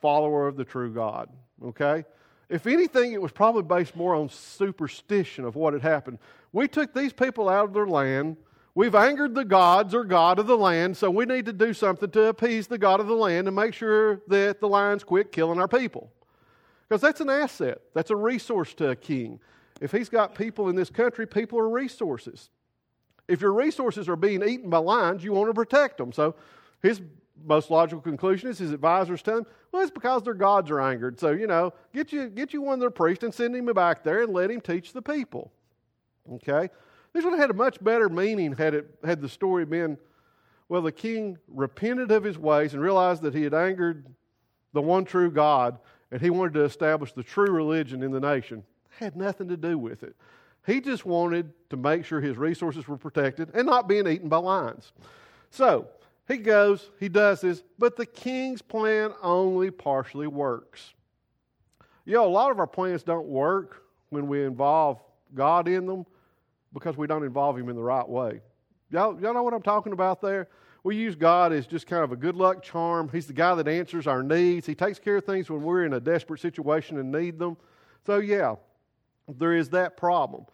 follower 0.00 0.48
of 0.48 0.56
the 0.56 0.64
true 0.64 0.92
God, 0.92 1.30
okay? 1.64 2.04
If 2.52 2.66
anything, 2.66 3.14
it 3.14 3.22
was 3.22 3.32
probably 3.32 3.62
based 3.62 3.96
more 3.96 4.14
on 4.14 4.28
superstition 4.28 5.46
of 5.46 5.56
what 5.56 5.72
had 5.72 5.80
happened. 5.80 6.18
We 6.52 6.68
took 6.68 6.92
these 6.92 7.14
people 7.14 7.48
out 7.48 7.64
of 7.64 7.72
their 7.72 7.86
land. 7.86 8.36
We've 8.74 8.94
angered 8.94 9.34
the 9.34 9.46
gods 9.46 9.94
or 9.94 10.04
God 10.04 10.38
of 10.38 10.46
the 10.46 10.56
land, 10.56 10.98
so 10.98 11.10
we 11.10 11.24
need 11.24 11.46
to 11.46 11.54
do 11.54 11.72
something 11.72 12.10
to 12.10 12.26
appease 12.26 12.66
the 12.66 12.76
God 12.76 13.00
of 13.00 13.06
the 13.06 13.14
land 13.14 13.46
and 13.48 13.56
make 13.56 13.72
sure 13.72 14.20
that 14.28 14.60
the 14.60 14.68
lions 14.68 15.02
quit 15.02 15.32
killing 15.32 15.58
our 15.58 15.66
people. 15.66 16.12
Because 16.86 17.00
that's 17.00 17.22
an 17.22 17.30
asset, 17.30 17.80
that's 17.94 18.10
a 18.10 18.16
resource 18.16 18.74
to 18.74 18.90
a 18.90 18.96
king. 18.96 19.40
If 19.80 19.90
he's 19.90 20.10
got 20.10 20.34
people 20.34 20.68
in 20.68 20.76
this 20.76 20.90
country, 20.90 21.26
people 21.26 21.58
are 21.58 21.70
resources. 21.70 22.50
If 23.28 23.40
your 23.40 23.54
resources 23.54 24.10
are 24.10 24.16
being 24.16 24.46
eaten 24.46 24.68
by 24.68 24.76
lions, 24.76 25.24
you 25.24 25.32
want 25.32 25.48
to 25.48 25.54
protect 25.54 25.96
them. 25.96 26.12
So 26.12 26.34
his 26.82 27.00
most 27.44 27.70
logical 27.70 28.00
conclusion 28.00 28.48
is 28.48 28.58
his 28.58 28.72
advisors 28.72 29.22
tell 29.22 29.38
him, 29.38 29.46
well, 29.70 29.82
it's 29.82 29.90
because 29.90 30.22
their 30.22 30.34
gods 30.34 30.70
are 30.70 30.80
angered. 30.80 31.18
So, 31.18 31.30
you 31.30 31.46
know, 31.46 31.72
get 31.94 32.12
you, 32.12 32.28
get 32.28 32.52
you 32.52 32.62
one 32.62 32.74
of 32.74 32.80
their 32.80 32.90
priests 32.90 33.24
and 33.24 33.32
send 33.32 33.56
him 33.56 33.66
back 33.66 34.04
there 34.04 34.22
and 34.22 34.32
let 34.32 34.50
him 34.50 34.60
teach 34.60 34.92
the 34.92 35.02
people. 35.02 35.50
Okay? 36.34 36.68
This 37.12 37.24
would 37.24 37.32
have 37.32 37.40
had 37.40 37.50
a 37.50 37.54
much 37.54 37.82
better 37.82 38.08
meaning 38.08 38.52
had, 38.52 38.74
it, 38.74 38.98
had 39.04 39.20
the 39.20 39.28
story 39.28 39.64
been, 39.64 39.98
well, 40.68 40.82
the 40.82 40.92
king 40.92 41.38
repented 41.48 42.10
of 42.10 42.24
his 42.24 42.38
ways 42.38 42.74
and 42.74 42.82
realized 42.82 43.22
that 43.22 43.34
he 43.34 43.42
had 43.42 43.54
angered 43.54 44.06
the 44.72 44.82
one 44.82 45.04
true 45.04 45.30
God 45.30 45.78
and 46.10 46.20
he 46.20 46.30
wanted 46.30 46.54
to 46.54 46.64
establish 46.64 47.12
the 47.12 47.22
true 47.22 47.50
religion 47.50 48.02
in 48.02 48.10
the 48.12 48.20
nation. 48.20 48.62
It 48.98 49.04
had 49.04 49.16
nothing 49.16 49.48
to 49.48 49.56
do 49.56 49.78
with 49.78 50.02
it. 50.02 50.14
He 50.66 50.80
just 50.80 51.04
wanted 51.04 51.52
to 51.70 51.76
make 51.76 52.04
sure 52.04 52.20
his 52.20 52.36
resources 52.36 52.86
were 52.86 52.96
protected 52.96 53.50
and 53.54 53.66
not 53.66 53.88
being 53.88 54.06
eaten 54.06 54.28
by 54.28 54.36
lions. 54.36 54.92
So, 55.50 55.88
he 56.28 56.38
goes, 56.38 56.90
he 57.00 57.08
does 57.08 57.40
this, 57.40 57.62
but 57.78 57.96
the 57.96 58.06
king's 58.06 58.62
plan 58.62 59.12
only 59.22 59.70
partially 59.70 60.26
works. 60.26 60.94
You 62.04 62.14
know, 62.14 62.26
a 62.26 62.28
lot 62.28 62.50
of 62.50 62.58
our 62.58 62.66
plans 62.66 63.02
don't 63.02 63.26
work 63.26 63.82
when 64.10 64.26
we 64.28 64.44
involve 64.44 65.00
God 65.34 65.68
in 65.68 65.86
them 65.86 66.06
because 66.72 66.96
we 66.96 67.06
don't 67.06 67.24
involve 67.24 67.58
Him 67.58 67.68
in 67.68 67.76
the 67.76 67.82
right 67.82 68.08
way. 68.08 68.40
Y'all, 68.90 69.18
y'all 69.20 69.34
know 69.34 69.42
what 69.42 69.54
I'm 69.54 69.62
talking 69.62 69.92
about 69.92 70.20
there? 70.20 70.48
We 70.84 70.96
use 70.96 71.14
God 71.14 71.52
as 71.52 71.66
just 71.66 71.86
kind 71.86 72.02
of 72.02 72.10
a 72.10 72.16
good 72.16 72.34
luck 72.34 72.62
charm. 72.62 73.08
He's 73.12 73.26
the 73.26 73.32
guy 73.32 73.54
that 73.54 73.68
answers 73.68 74.06
our 74.06 74.22
needs. 74.22 74.66
He 74.66 74.74
takes 74.74 74.98
care 74.98 75.16
of 75.16 75.24
things 75.24 75.48
when 75.48 75.62
we're 75.62 75.84
in 75.84 75.92
a 75.92 76.00
desperate 76.00 76.40
situation 76.40 76.98
and 76.98 77.12
need 77.12 77.38
them. 77.38 77.56
So, 78.04 78.18
yeah, 78.18 78.56
there 79.28 79.54
is 79.54 79.68
that 79.70 79.96
problem. 79.96 80.44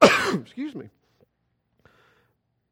Excuse 0.32 0.74
me. 0.74 0.88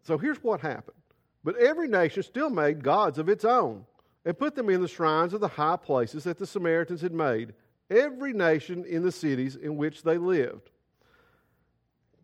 So, 0.03 0.17
here's 0.17 0.43
what 0.43 0.61
happened 0.61 0.97
but 1.44 1.56
every 1.56 1.88
nation 1.88 2.23
still 2.23 2.50
made 2.50 2.82
gods 2.82 3.18
of 3.18 3.28
its 3.28 3.44
own 3.44 3.85
and 4.25 4.38
put 4.38 4.54
them 4.54 4.68
in 4.68 4.82
the 4.82 4.88
shrines 4.88 5.32
of 5.32 5.40
the 5.40 5.49
high 5.49 5.76
places 5.76 6.25
that 6.25 6.38
the 6.38 6.47
Samaritans 6.47 7.00
had 7.00 7.12
made, 7.12 7.54
every 7.90 8.32
nation 8.32 8.85
in 8.85 9.02
the 9.02 9.12
cities 9.12 9.56
in 9.56 9.76
which 9.76 10.02
they 10.02 10.18
lived. 10.18 10.70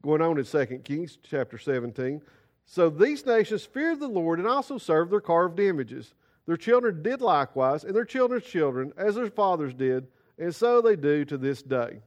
Going 0.02 0.20
on 0.22 0.38
in 0.38 0.44
2 0.44 0.66
Kings 0.84 1.18
chapter 1.22 1.58
17. 1.58 2.20
So 2.66 2.90
these 2.90 3.24
nations 3.24 3.64
feared 3.64 4.00
the 4.00 4.08
Lord 4.08 4.38
and 4.38 4.46
also 4.46 4.76
served 4.76 5.10
their 5.10 5.20
carved 5.20 5.58
images. 5.60 6.14
Their 6.46 6.56
children 6.56 7.02
did 7.02 7.20
likewise, 7.20 7.84
and 7.84 7.94
their 7.94 8.04
children's 8.04 8.44
children, 8.44 8.92
as 8.96 9.14
their 9.14 9.30
fathers 9.30 9.74
did, 9.74 10.06
and 10.38 10.54
so 10.54 10.80
they 10.80 10.96
do 10.96 11.24
to 11.24 11.38
this 11.38 11.62
day. 11.62 12.00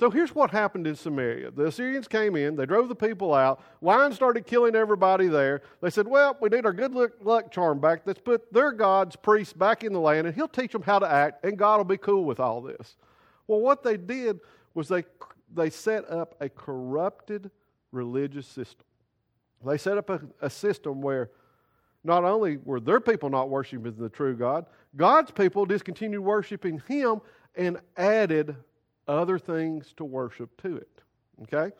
So 0.00 0.08
here's 0.08 0.34
what 0.34 0.50
happened 0.50 0.86
in 0.86 0.96
Samaria. 0.96 1.50
The 1.50 1.66
Assyrians 1.66 2.08
came 2.08 2.34
in, 2.34 2.56
they 2.56 2.64
drove 2.64 2.88
the 2.88 2.94
people 2.94 3.34
out. 3.34 3.62
Wine 3.82 4.14
started 4.14 4.46
killing 4.46 4.74
everybody 4.74 5.28
there. 5.28 5.60
They 5.82 5.90
said, 5.90 6.08
Well, 6.08 6.38
we 6.40 6.48
need 6.48 6.64
our 6.64 6.72
good 6.72 6.94
luck 7.20 7.52
charm 7.52 7.80
back. 7.80 8.00
Let's 8.06 8.18
put 8.18 8.50
their 8.50 8.72
God's 8.72 9.14
priest 9.14 9.58
back 9.58 9.84
in 9.84 9.92
the 9.92 10.00
land, 10.00 10.26
and 10.26 10.34
he'll 10.34 10.48
teach 10.48 10.72
them 10.72 10.80
how 10.80 11.00
to 11.00 11.06
act, 11.06 11.44
and 11.44 11.58
God 11.58 11.76
will 11.76 11.84
be 11.84 11.98
cool 11.98 12.24
with 12.24 12.40
all 12.40 12.62
this. 12.62 12.96
Well, 13.46 13.60
what 13.60 13.82
they 13.82 13.98
did 13.98 14.40
was 14.72 14.88
they, 14.88 15.04
they 15.54 15.68
set 15.68 16.10
up 16.10 16.34
a 16.40 16.48
corrupted 16.48 17.50
religious 17.92 18.46
system. 18.46 18.86
They 19.66 19.76
set 19.76 19.98
up 19.98 20.08
a, 20.08 20.22
a 20.40 20.48
system 20.48 21.02
where 21.02 21.28
not 22.04 22.24
only 22.24 22.56
were 22.56 22.80
their 22.80 23.00
people 23.00 23.28
not 23.28 23.50
worshiping 23.50 23.94
the 23.98 24.08
true 24.08 24.34
God, 24.34 24.64
God's 24.96 25.30
people 25.30 25.66
discontinued 25.66 26.22
worshiping 26.22 26.80
Him 26.88 27.20
and 27.54 27.78
added 27.98 28.56
other 29.10 29.38
things 29.38 29.92
to 29.96 30.04
worship 30.04 30.60
to 30.62 30.76
it. 30.76 31.02
Okay? 31.42 31.74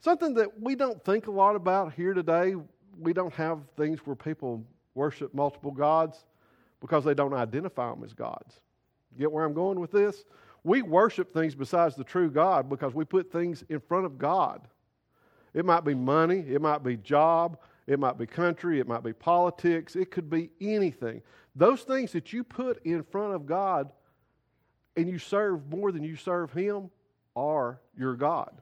Something 0.00 0.34
that 0.34 0.60
we 0.60 0.74
don't 0.74 1.02
think 1.04 1.26
a 1.26 1.30
lot 1.30 1.54
about 1.54 1.92
here 1.92 2.14
today, 2.14 2.54
we 2.98 3.12
don't 3.12 3.34
have 3.34 3.60
things 3.76 4.00
where 4.06 4.16
people 4.16 4.64
worship 4.94 5.32
multiple 5.34 5.70
gods 5.70 6.24
because 6.80 7.04
they 7.04 7.14
don't 7.14 7.34
identify 7.34 7.90
them 7.90 8.02
as 8.04 8.12
gods. 8.12 8.60
Get 9.18 9.30
where 9.30 9.44
I'm 9.44 9.54
going 9.54 9.78
with 9.78 9.92
this? 9.92 10.24
We 10.64 10.82
worship 10.82 11.32
things 11.32 11.54
besides 11.54 11.94
the 11.94 12.04
true 12.04 12.30
God 12.30 12.68
because 12.68 12.94
we 12.94 13.04
put 13.04 13.30
things 13.30 13.64
in 13.68 13.80
front 13.80 14.06
of 14.06 14.18
God. 14.18 14.62
It 15.54 15.64
might 15.64 15.84
be 15.84 15.94
money, 15.94 16.44
it 16.48 16.62
might 16.62 16.82
be 16.82 16.96
job, 16.96 17.58
it 17.86 17.98
might 17.98 18.16
be 18.16 18.26
country, 18.26 18.80
it 18.80 18.88
might 18.88 19.02
be 19.02 19.12
politics, 19.12 19.96
it 19.96 20.10
could 20.10 20.30
be 20.30 20.50
anything. 20.60 21.20
Those 21.54 21.82
things 21.82 22.12
that 22.12 22.32
you 22.32 22.42
put 22.42 22.84
in 22.84 23.02
front 23.02 23.34
of 23.34 23.44
God 23.44 23.92
and 24.96 25.08
you 25.08 25.18
serve 25.18 25.68
more 25.70 25.92
than 25.92 26.02
you 26.02 26.16
serve 26.16 26.52
Him 26.52 26.90
are 27.34 27.80
your 27.96 28.14
God. 28.14 28.52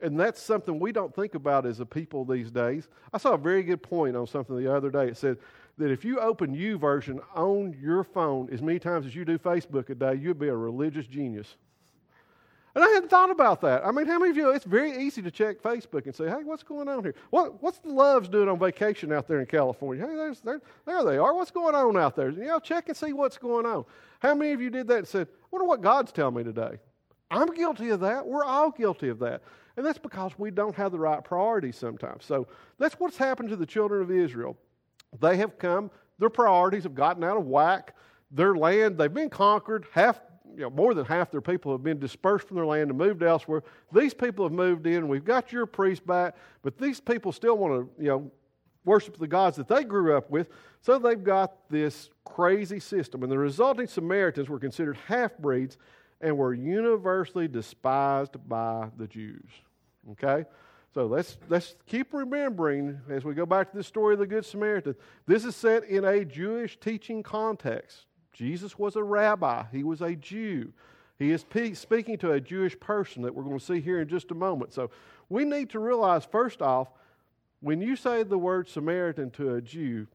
And 0.00 0.18
that's 0.18 0.40
something 0.40 0.78
we 0.78 0.92
don't 0.92 1.14
think 1.14 1.34
about 1.34 1.64
as 1.64 1.80
a 1.80 1.86
people 1.86 2.24
these 2.24 2.50
days. 2.50 2.88
I 3.12 3.18
saw 3.18 3.32
a 3.32 3.38
very 3.38 3.62
good 3.62 3.82
point 3.82 4.14
on 4.16 4.26
something 4.26 4.56
the 4.56 4.74
other 4.74 4.90
day. 4.90 5.08
It 5.08 5.16
said 5.16 5.38
that 5.78 5.90
if 5.90 6.04
you 6.04 6.20
open 6.20 6.54
U 6.54 6.78
YouVersion 6.78 7.20
on 7.34 7.74
your 7.80 8.04
phone 8.04 8.48
as 8.52 8.60
many 8.60 8.78
times 8.78 9.06
as 9.06 9.14
you 9.14 9.24
do 9.24 9.38
Facebook 9.38 9.88
a 9.88 9.94
day, 9.94 10.14
you'd 10.14 10.38
be 10.38 10.48
a 10.48 10.56
religious 10.56 11.06
genius. 11.06 11.56
And 12.76 12.84
I 12.84 12.88
hadn't 12.88 13.08
thought 13.08 13.30
about 13.30 13.62
that. 13.62 13.86
I 13.86 13.90
mean, 13.90 14.04
how 14.06 14.18
many 14.18 14.32
of 14.32 14.36
you, 14.36 14.50
it's 14.50 14.66
very 14.66 15.02
easy 15.02 15.22
to 15.22 15.30
check 15.30 15.62
Facebook 15.62 16.04
and 16.04 16.14
say, 16.14 16.28
hey, 16.28 16.44
what's 16.44 16.62
going 16.62 16.88
on 16.88 17.02
here? 17.02 17.14
What, 17.30 17.62
what's 17.62 17.78
the 17.78 17.88
loves 17.88 18.28
doing 18.28 18.50
on 18.50 18.58
vacation 18.58 19.12
out 19.12 19.26
there 19.26 19.40
in 19.40 19.46
California? 19.46 20.06
Hey, 20.06 20.14
there's, 20.14 20.40
there, 20.40 20.60
there 20.84 21.02
they 21.02 21.16
are. 21.16 21.34
What's 21.34 21.50
going 21.50 21.74
on 21.74 21.96
out 21.96 22.14
there? 22.14 22.28
You 22.28 22.44
know, 22.44 22.58
check 22.58 22.88
and 22.88 22.96
see 22.96 23.14
what's 23.14 23.38
going 23.38 23.64
on. 23.64 23.86
How 24.18 24.34
many 24.34 24.52
of 24.52 24.60
you 24.60 24.68
did 24.68 24.88
that 24.88 24.98
and 24.98 25.08
said, 25.08 25.26
I 25.26 25.46
wonder 25.50 25.66
what 25.66 25.80
God's 25.80 26.12
telling 26.12 26.34
me 26.34 26.44
today? 26.44 26.78
I'm 27.30 27.46
guilty 27.54 27.88
of 27.88 28.00
that. 28.00 28.26
We're 28.26 28.44
all 28.44 28.70
guilty 28.70 29.08
of 29.08 29.20
that. 29.20 29.42
And 29.78 29.86
that's 29.86 29.98
because 29.98 30.32
we 30.38 30.50
don't 30.50 30.76
have 30.76 30.92
the 30.92 30.98
right 30.98 31.24
priorities 31.24 31.76
sometimes. 31.76 32.26
So 32.26 32.46
that's 32.78 33.00
what's 33.00 33.16
happened 33.16 33.48
to 33.48 33.56
the 33.56 33.64
children 33.64 34.02
of 34.02 34.10
Israel. 34.10 34.54
They 35.18 35.38
have 35.38 35.58
come, 35.58 35.90
their 36.18 36.28
priorities 36.28 36.82
have 36.82 36.94
gotten 36.94 37.24
out 37.24 37.38
of 37.38 37.46
whack. 37.46 37.94
Their 38.30 38.54
land, 38.54 38.98
they've 38.98 39.12
been 39.12 39.30
conquered. 39.30 39.86
Half 39.92 40.20
you 40.56 40.62
know, 40.62 40.70
more 40.70 40.94
than 40.94 41.04
half 41.04 41.30
their 41.30 41.42
people 41.42 41.70
have 41.72 41.82
been 41.82 41.98
dispersed 41.98 42.48
from 42.48 42.56
their 42.56 42.66
land 42.66 42.88
and 42.88 42.98
moved 42.98 43.22
elsewhere. 43.22 43.62
These 43.92 44.14
people 44.14 44.46
have 44.46 44.52
moved 44.52 44.86
in. 44.86 45.06
We've 45.06 45.24
got 45.24 45.52
your 45.52 45.66
priest 45.66 46.06
back, 46.06 46.34
but 46.62 46.78
these 46.78 46.98
people 46.98 47.30
still 47.30 47.58
want 47.58 47.74
to, 47.74 48.02
you 48.02 48.08
know, 48.08 48.30
worship 48.84 49.18
the 49.18 49.26
gods 49.26 49.56
that 49.58 49.68
they 49.68 49.84
grew 49.84 50.16
up 50.16 50.30
with. 50.30 50.48
So 50.80 50.98
they've 50.98 51.22
got 51.22 51.68
this 51.68 52.08
crazy 52.24 52.80
system. 52.80 53.22
And 53.22 53.30
the 53.30 53.38
resulting 53.38 53.86
Samaritans 53.86 54.48
were 54.48 54.58
considered 54.58 54.96
half 55.06 55.36
breeds 55.36 55.76
and 56.22 56.38
were 56.38 56.54
universally 56.54 57.48
despised 57.48 58.36
by 58.48 58.88
the 58.96 59.06
Jews. 59.06 59.50
Okay? 60.12 60.46
So 60.94 61.06
let's, 61.06 61.36
let's 61.50 61.74
keep 61.86 62.14
remembering 62.14 62.98
as 63.10 63.24
we 63.24 63.34
go 63.34 63.44
back 63.44 63.70
to 63.72 63.76
the 63.76 63.84
story 63.84 64.14
of 64.14 64.20
the 64.20 64.26
Good 64.26 64.46
Samaritan. 64.46 64.94
This 65.26 65.44
is 65.44 65.54
set 65.54 65.84
in 65.84 66.04
a 66.04 66.24
Jewish 66.24 66.78
teaching 66.80 67.22
context. 67.22 68.05
Jesus 68.36 68.78
was 68.78 68.96
a 68.96 69.02
rabbi, 69.02 69.64
he 69.72 69.82
was 69.82 70.02
a 70.02 70.14
Jew. 70.14 70.72
He 71.18 71.30
is 71.30 71.40
speaking 71.72 72.18
to 72.18 72.32
a 72.32 72.40
Jewish 72.40 72.78
person 72.78 73.22
that 73.22 73.34
we're 73.34 73.44
going 73.44 73.58
to 73.58 73.64
see 73.64 73.80
here 73.80 74.02
in 74.02 74.08
just 74.08 74.30
a 74.30 74.34
moment. 74.34 74.74
So 74.74 74.90
we 75.30 75.46
need 75.46 75.70
to 75.70 75.78
realize, 75.78 76.26
first 76.26 76.60
off, 76.60 76.88
when 77.60 77.80
you 77.80 77.96
say 77.96 78.22
the 78.22 78.36
word 78.36 78.68
Samaritan 78.68 79.30
to 79.30 79.54
a 79.54 79.62
Jew, 79.62 80.06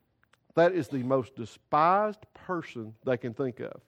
that 0.53 0.73
is 0.73 0.87
the 0.87 1.01
most 1.01 1.35
despised 1.35 2.19
person 2.35 2.93
they 3.03 3.17
can 3.17 3.33
think 3.33 3.59
of. 3.59 3.81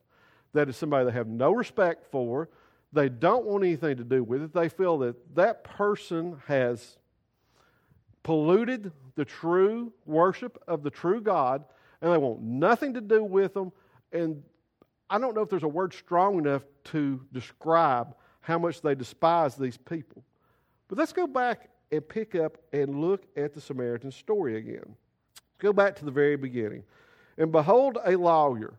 That 0.53 0.67
is 0.67 0.75
somebody 0.75 1.05
they 1.05 1.11
have 1.11 1.27
no 1.27 1.51
respect 1.51 2.09
for. 2.09 2.49
They 2.91 3.09
don't 3.09 3.45
want 3.45 3.63
anything 3.63 3.97
to 3.97 4.03
do 4.03 4.23
with 4.23 4.41
it. 4.41 4.53
They 4.53 4.69
feel 4.69 4.97
that 4.99 5.35
that 5.35 5.63
person 5.63 6.41
has 6.47 6.97
polluted 8.23 8.91
the 9.15 9.25
true 9.25 9.93
worship 10.07 10.61
of 10.67 10.81
the 10.81 10.89
true 10.89 11.21
God, 11.21 11.63
and 12.01 12.11
they 12.11 12.17
want 12.17 12.41
nothing 12.41 12.95
to 12.95 13.01
do 13.01 13.23
with 13.23 13.53
them 13.53 13.71
and 14.13 14.41
I 15.09 15.19
don't 15.19 15.35
know 15.35 15.41
if 15.41 15.49
there's 15.49 15.63
a 15.63 15.67
word 15.67 15.93
strong 15.93 16.37
enough 16.37 16.63
to 16.85 17.19
describe 17.33 18.15
how 18.41 18.57
much 18.57 18.81
they 18.81 18.95
despise 18.95 19.55
these 19.55 19.77
people. 19.77 20.23
But 20.87 20.97
let's 20.97 21.13
go 21.13 21.27
back 21.27 21.69
and 21.91 22.07
pick 22.07 22.35
up 22.35 22.57
and 22.73 22.99
look 23.01 23.25
at 23.37 23.53
the 23.53 23.61
Samaritan 23.61 24.11
story 24.11 24.57
again. 24.57 24.95
Go 25.59 25.71
back 25.71 25.95
to 25.97 26.05
the 26.05 26.11
very 26.11 26.35
beginning. 26.35 26.83
And 27.37 27.51
behold, 27.51 27.97
a 28.05 28.15
lawyer. 28.15 28.73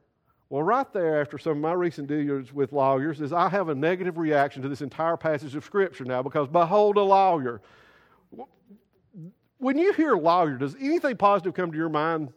Well, 0.51 0.63
right 0.63 0.93
there, 0.93 1.21
after 1.21 1.39
some 1.39 1.53
of 1.53 1.59
my 1.59 1.73
recent 1.73 2.09
dealings 2.09 2.53
with 2.53 2.73
lawyers, 2.73 3.21
is 3.21 3.33
I 3.33 3.49
have 3.49 3.69
a 3.69 3.75
negative 3.75 4.19
reaction 4.19 4.63
to 4.63 4.69
this 4.69 4.83
entire 4.83 5.17
passage 5.17 5.55
of 5.57 5.65
Scripture 5.65 6.05
now 6.05 6.23
because 6.23 6.49
behold, 6.49 6.97
a 6.97 7.03
lawyer. 7.03 7.61
When 9.59 9.79
you 9.79 9.93
hear 9.95 10.15
lawyer, 10.17 10.57
does 10.57 10.77
anything 10.81 11.17
positive 11.17 11.55
come 11.55 11.73
to 11.73 11.79
your 11.79 11.89
mind? 11.89 12.33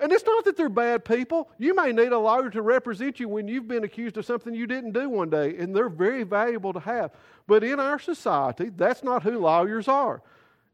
And 0.00 0.10
it's 0.12 0.24
not 0.24 0.44
that 0.46 0.56
they're 0.56 0.68
bad 0.68 1.04
people. 1.04 1.50
You 1.58 1.74
may 1.74 1.92
need 1.92 2.12
a 2.12 2.18
lawyer 2.18 2.48
to 2.50 2.62
represent 2.62 3.20
you 3.20 3.28
when 3.28 3.48
you've 3.48 3.68
been 3.68 3.84
accused 3.84 4.16
of 4.16 4.24
something 4.24 4.54
you 4.54 4.66
didn't 4.66 4.92
do 4.92 5.08
one 5.08 5.28
day, 5.30 5.56
and 5.58 5.76
they're 5.76 5.88
very 5.88 6.22
valuable 6.22 6.72
to 6.72 6.80
have. 6.80 7.10
But 7.46 7.62
in 7.64 7.78
our 7.78 7.98
society, 7.98 8.70
that's 8.74 9.02
not 9.02 9.22
who 9.22 9.38
lawyers 9.38 9.88
are. 9.88 10.22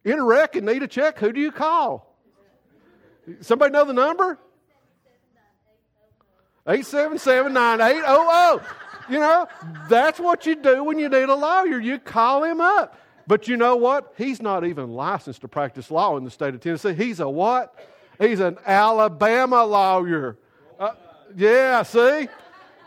In 0.04 0.20
a 0.20 0.24
wreck 0.24 0.54
and 0.54 0.66
need 0.66 0.82
a 0.82 0.88
check, 0.88 1.18
who 1.18 1.32
do 1.32 1.40
you 1.40 1.50
call? 1.50 2.16
Somebody 3.40 3.72
know 3.72 3.84
the 3.84 3.92
number? 3.92 4.38
877-9800. 6.66 8.64
You 9.08 9.18
know, 9.18 9.48
that's 9.88 10.18
what 10.18 10.46
you 10.46 10.56
do 10.56 10.84
when 10.84 10.98
you 10.98 11.08
need 11.08 11.28
a 11.28 11.34
lawyer. 11.34 11.78
You 11.80 11.98
call 11.98 12.44
him 12.44 12.60
up. 12.60 12.98
But 13.26 13.48
you 13.48 13.56
know 13.56 13.74
what? 13.76 14.14
He's 14.16 14.40
not 14.40 14.64
even 14.64 14.90
licensed 14.90 15.40
to 15.40 15.48
practice 15.48 15.90
law 15.90 16.16
in 16.16 16.24
the 16.24 16.30
state 16.30 16.54
of 16.54 16.60
Tennessee. 16.60 16.94
He's 16.94 17.18
a 17.18 17.28
what? 17.28 17.74
He's 18.18 18.40
an 18.40 18.58
Alabama 18.66 19.64
lawyer. 19.64 20.38
Uh, 20.78 20.92
yeah, 21.36 21.82
see? 21.82 22.28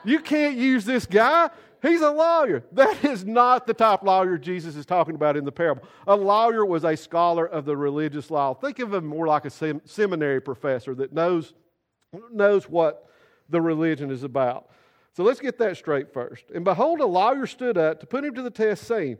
You 0.03 0.19
can't 0.19 0.57
use 0.57 0.86
this 0.86 1.05
guy. 1.05 1.50
He's 1.81 2.01
a 2.01 2.12
lawyer. 2.12 2.63
That 2.74 3.03
is 3.05 3.25
not 3.25 3.65
the 3.65 3.74
type 3.74 4.03
lawyer 4.03 4.38
Jesus 4.38 4.75
is 4.75 4.86
talking 4.86 5.15
about 5.15 5.38
in 5.38 5.45
the 5.45 5.51
parable. 5.51 5.83
A 6.07 6.15
lawyer 6.15 6.65
was 6.65 6.83
a 6.83 6.98
scholar 6.98 7.45
of 7.45 7.65
the 7.65 7.77
religious 7.77 8.29
law. 8.29 8.53
Think 8.53 8.79
of 8.79 8.93
him 8.93 9.05
more 9.05 9.27
like 9.27 9.45
a 9.45 9.50
sem- 9.50 9.81
seminary 9.86 10.41
professor 10.41 10.93
that 10.95 11.13
knows, 11.13 11.53
knows 12.31 12.69
what 12.69 13.09
the 13.50 13.62
religion 13.62 14.12
is 14.12 14.24
about. 14.24 14.69
So 15.13 15.24
let's 15.24 15.39
get 15.39 15.57
that 15.59 15.77
straight 15.77 16.13
first. 16.13 16.45
And 16.53 16.63
behold, 16.63 17.00
a 17.00 17.05
lawyer 17.05 17.48
stood 17.48 17.77
up 17.77 18.00
to 18.01 18.05
put 18.05 18.24
him 18.24 18.36
to 18.36 18.41
the 18.41 18.51
test, 18.51 18.83
saying, 18.83 19.17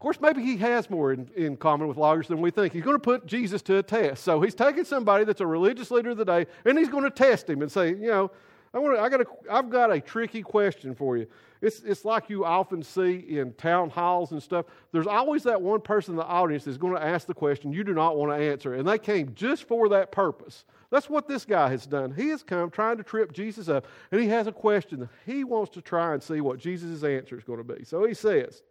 of 0.00 0.02
course, 0.02 0.18
maybe 0.18 0.42
he 0.42 0.56
has 0.56 0.88
more 0.88 1.12
in, 1.12 1.28
in 1.36 1.58
common 1.58 1.86
with 1.86 1.98
lawyers 1.98 2.26
than 2.26 2.40
we 2.40 2.50
think. 2.50 2.72
He's 2.72 2.82
going 2.82 2.96
to 2.96 2.98
put 2.98 3.26
Jesus 3.26 3.60
to 3.60 3.76
a 3.76 3.82
test. 3.82 4.24
So 4.24 4.40
he's 4.40 4.54
taking 4.54 4.86
somebody 4.86 5.24
that's 5.24 5.42
a 5.42 5.46
religious 5.46 5.90
leader 5.90 6.08
of 6.08 6.16
the 6.16 6.24
day, 6.24 6.46
and 6.64 6.78
he's 6.78 6.88
going 6.88 7.04
to 7.04 7.10
test 7.10 7.50
him 7.50 7.60
and 7.60 7.70
say, 7.70 7.90
you 7.90 8.06
know, 8.06 8.30
I 8.72 8.78
want 8.78 8.96
to, 8.96 9.02
I 9.02 9.10
got 9.10 9.20
a, 9.20 9.26
I've 9.50 9.68
got 9.68 9.92
a 9.92 10.00
tricky 10.00 10.40
question 10.40 10.94
for 10.94 11.18
you. 11.18 11.26
It's, 11.60 11.80
it's 11.80 12.06
like 12.06 12.30
you 12.30 12.46
often 12.46 12.82
see 12.82 13.16
in 13.16 13.52
town 13.52 13.90
halls 13.90 14.32
and 14.32 14.42
stuff. 14.42 14.64
There's 14.90 15.06
always 15.06 15.42
that 15.42 15.60
one 15.60 15.82
person 15.82 16.14
in 16.14 16.16
the 16.16 16.24
audience 16.24 16.64
that's 16.64 16.78
going 16.78 16.94
to 16.94 17.04
ask 17.04 17.26
the 17.26 17.34
question 17.34 17.70
you 17.70 17.84
do 17.84 17.92
not 17.92 18.16
want 18.16 18.32
to 18.32 18.42
answer, 18.42 18.72
and 18.72 18.88
they 18.88 18.96
came 18.96 19.34
just 19.34 19.64
for 19.64 19.90
that 19.90 20.12
purpose. 20.12 20.64
That's 20.88 21.10
what 21.10 21.28
this 21.28 21.44
guy 21.44 21.68
has 21.68 21.84
done. 21.84 22.14
He 22.14 22.30
has 22.30 22.42
come 22.42 22.70
trying 22.70 22.96
to 22.96 23.02
trip 23.02 23.32
Jesus 23.32 23.68
up, 23.68 23.86
and 24.10 24.18
he 24.18 24.28
has 24.28 24.46
a 24.46 24.52
question 24.52 25.00
that 25.00 25.10
he 25.26 25.44
wants 25.44 25.72
to 25.72 25.82
try 25.82 26.14
and 26.14 26.22
see 26.22 26.40
what 26.40 26.58
Jesus' 26.58 27.04
answer 27.04 27.36
is 27.36 27.44
going 27.44 27.58
to 27.58 27.74
be. 27.74 27.84
So 27.84 28.06
he 28.06 28.14
says, 28.14 28.62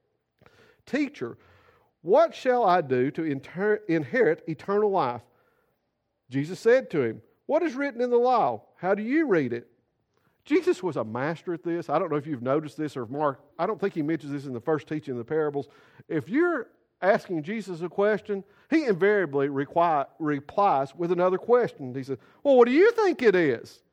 Teacher, 0.89 1.37
what 2.01 2.33
shall 2.33 2.65
I 2.65 2.81
do 2.81 3.11
to 3.11 3.23
inter- 3.23 3.81
inherit 3.87 4.43
eternal 4.47 4.89
life? 4.89 5.21
Jesus 6.29 6.59
said 6.59 6.89
to 6.91 7.01
him, 7.01 7.21
What 7.45 7.61
is 7.61 7.75
written 7.75 8.01
in 8.01 8.09
the 8.09 8.17
law? 8.17 8.63
How 8.77 8.95
do 8.95 9.03
you 9.03 9.27
read 9.27 9.53
it? 9.53 9.67
Jesus 10.45 10.81
was 10.81 10.97
a 10.97 11.03
master 11.03 11.53
at 11.53 11.63
this. 11.63 11.89
I 11.89 11.99
don't 11.99 12.09
know 12.09 12.17
if 12.17 12.25
you've 12.25 12.41
noticed 12.41 12.75
this 12.75 12.97
or 12.97 13.05
Mark, 13.05 13.39
I 13.59 13.67
don't 13.67 13.79
think 13.79 13.93
he 13.93 14.01
mentions 14.01 14.31
this 14.31 14.45
in 14.45 14.53
the 14.53 14.59
first 14.59 14.87
teaching 14.87 15.11
of 15.11 15.19
the 15.19 15.23
parables. 15.23 15.67
If 16.07 16.27
you're 16.27 16.69
asking 17.01 17.43
Jesus 17.43 17.81
a 17.81 17.89
question, 17.89 18.43
he 18.69 18.85
invariably 18.85 19.47
requi- 19.47 20.07
replies 20.17 20.95
with 20.95 21.11
another 21.11 21.37
question. 21.37 21.93
He 21.93 22.03
says, 22.03 22.17
Well, 22.43 22.55
what 22.55 22.67
do 22.67 22.73
you 22.73 22.91
think 22.91 23.21
it 23.21 23.35
is? 23.35 23.83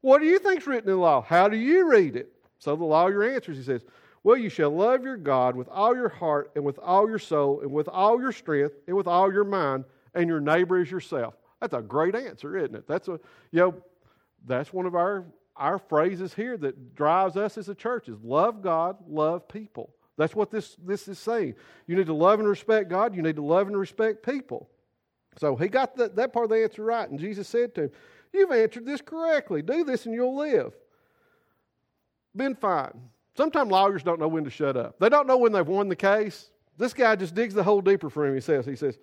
What 0.00 0.20
do 0.20 0.26
you 0.26 0.38
think's 0.38 0.66
written 0.66 0.88
in 0.88 0.96
the 0.96 1.02
law? 1.02 1.20
How 1.20 1.48
do 1.48 1.56
you 1.56 1.90
read 1.90 2.16
it? 2.16 2.32
So 2.58 2.76
the 2.76 2.84
lawyer 2.84 3.22
answers, 3.22 3.58
he 3.58 3.62
says, 3.62 3.84
Well, 4.26 4.36
you 4.36 4.48
shall 4.48 4.70
love 4.70 5.04
your 5.04 5.16
God 5.16 5.54
with 5.54 5.68
all 5.68 5.94
your 5.94 6.08
heart 6.08 6.50
and 6.56 6.64
with 6.64 6.80
all 6.80 7.08
your 7.08 7.20
soul 7.20 7.60
and 7.60 7.70
with 7.70 7.86
all 7.86 8.20
your 8.20 8.32
strength 8.32 8.74
and 8.88 8.96
with 8.96 9.06
all 9.06 9.32
your 9.32 9.44
mind, 9.44 9.84
and 10.16 10.28
your 10.28 10.40
neighbor 10.40 10.80
as 10.80 10.90
yourself. 10.90 11.34
That's 11.60 11.74
a 11.74 11.80
great 11.80 12.16
answer, 12.16 12.56
isn't 12.56 12.74
it? 12.74 12.88
That's 12.88 13.06
a 13.06 13.20
you 13.52 13.60
know, 13.60 13.74
that's 14.44 14.72
one 14.72 14.84
of 14.84 14.96
our 14.96 15.26
our 15.54 15.78
phrases 15.78 16.34
here 16.34 16.56
that 16.56 16.96
drives 16.96 17.36
us 17.36 17.56
as 17.56 17.68
a 17.68 17.74
church 17.76 18.08
is 18.08 18.16
love 18.20 18.62
God, 18.62 18.96
love 19.06 19.46
people. 19.46 19.94
That's 20.16 20.34
what 20.34 20.50
this, 20.50 20.76
this 20.84 21.06
is 21.06 21.20
saying. 21.20 21.54
You 21.86 21.94
need 21.94 22.06
to 22.06 22.12
love 22.12 22.40
and 22.40 22.48
respect 22.48 22.88
God. 22.88 23.14
You 23.14 23.22
need 23.22 23.36
to 23.36 23.44
love 23.44 23.68
and 23.68 23.78
respect 23.78 24.26
people. 24.26 24.68
So 25.38 25.54
he 25.54 25.68
got 25.68 25.94
that, 25.98 26.16
that 26.16 26.32
part 26.32 26.46
of 26.46 26.50
the 26.50 26.64
answer 26.64 26.82
right. 26.82 27.08
And 27.08 27.20
Jesus 27.20 27.46
said 27.46 27.76
to 27.76 27.82
him, 27.84 27.90
You've 28.32 28.50
answered 28.50 28.86
this 28.86 29.00
correctly. 29.00 29.62
Do 29.62 29.84
this 29.84 30.04
and 30.04 30.12
you'll 30.16 30.36
live. 30.36 30.72
Been 32.34 32.56
fine. 32.56 33.10
Sometimes 33.36 33.70
lawyers 33.70 34.02
don't 34.02 34.18
know 34.18 34.28
when 34.28 34.44
to 34.44 34.50
shut 34.50 34.76
up. 34.76 34.98
They 34.98 35.08
don't 35.08 35.26
know 35.26 35.36
when 35.36 35.52
they've 35.52 35.66
won 35.66 35.88
the 35.88 35.96
case. 35.96 36.50
This 36.78 36.94
guy 36.94 37.16
just 37.16 37.34
digs 37.34 37.54
the 37.54 37.62
hole 37.62 37.80
deeper 37.80 38.08
for 38.08 38.26
him. 38.26 38.34
He 38.34 38.40
says, 38.40 38.64
he 38.64 38.76
says, 38.76 38.98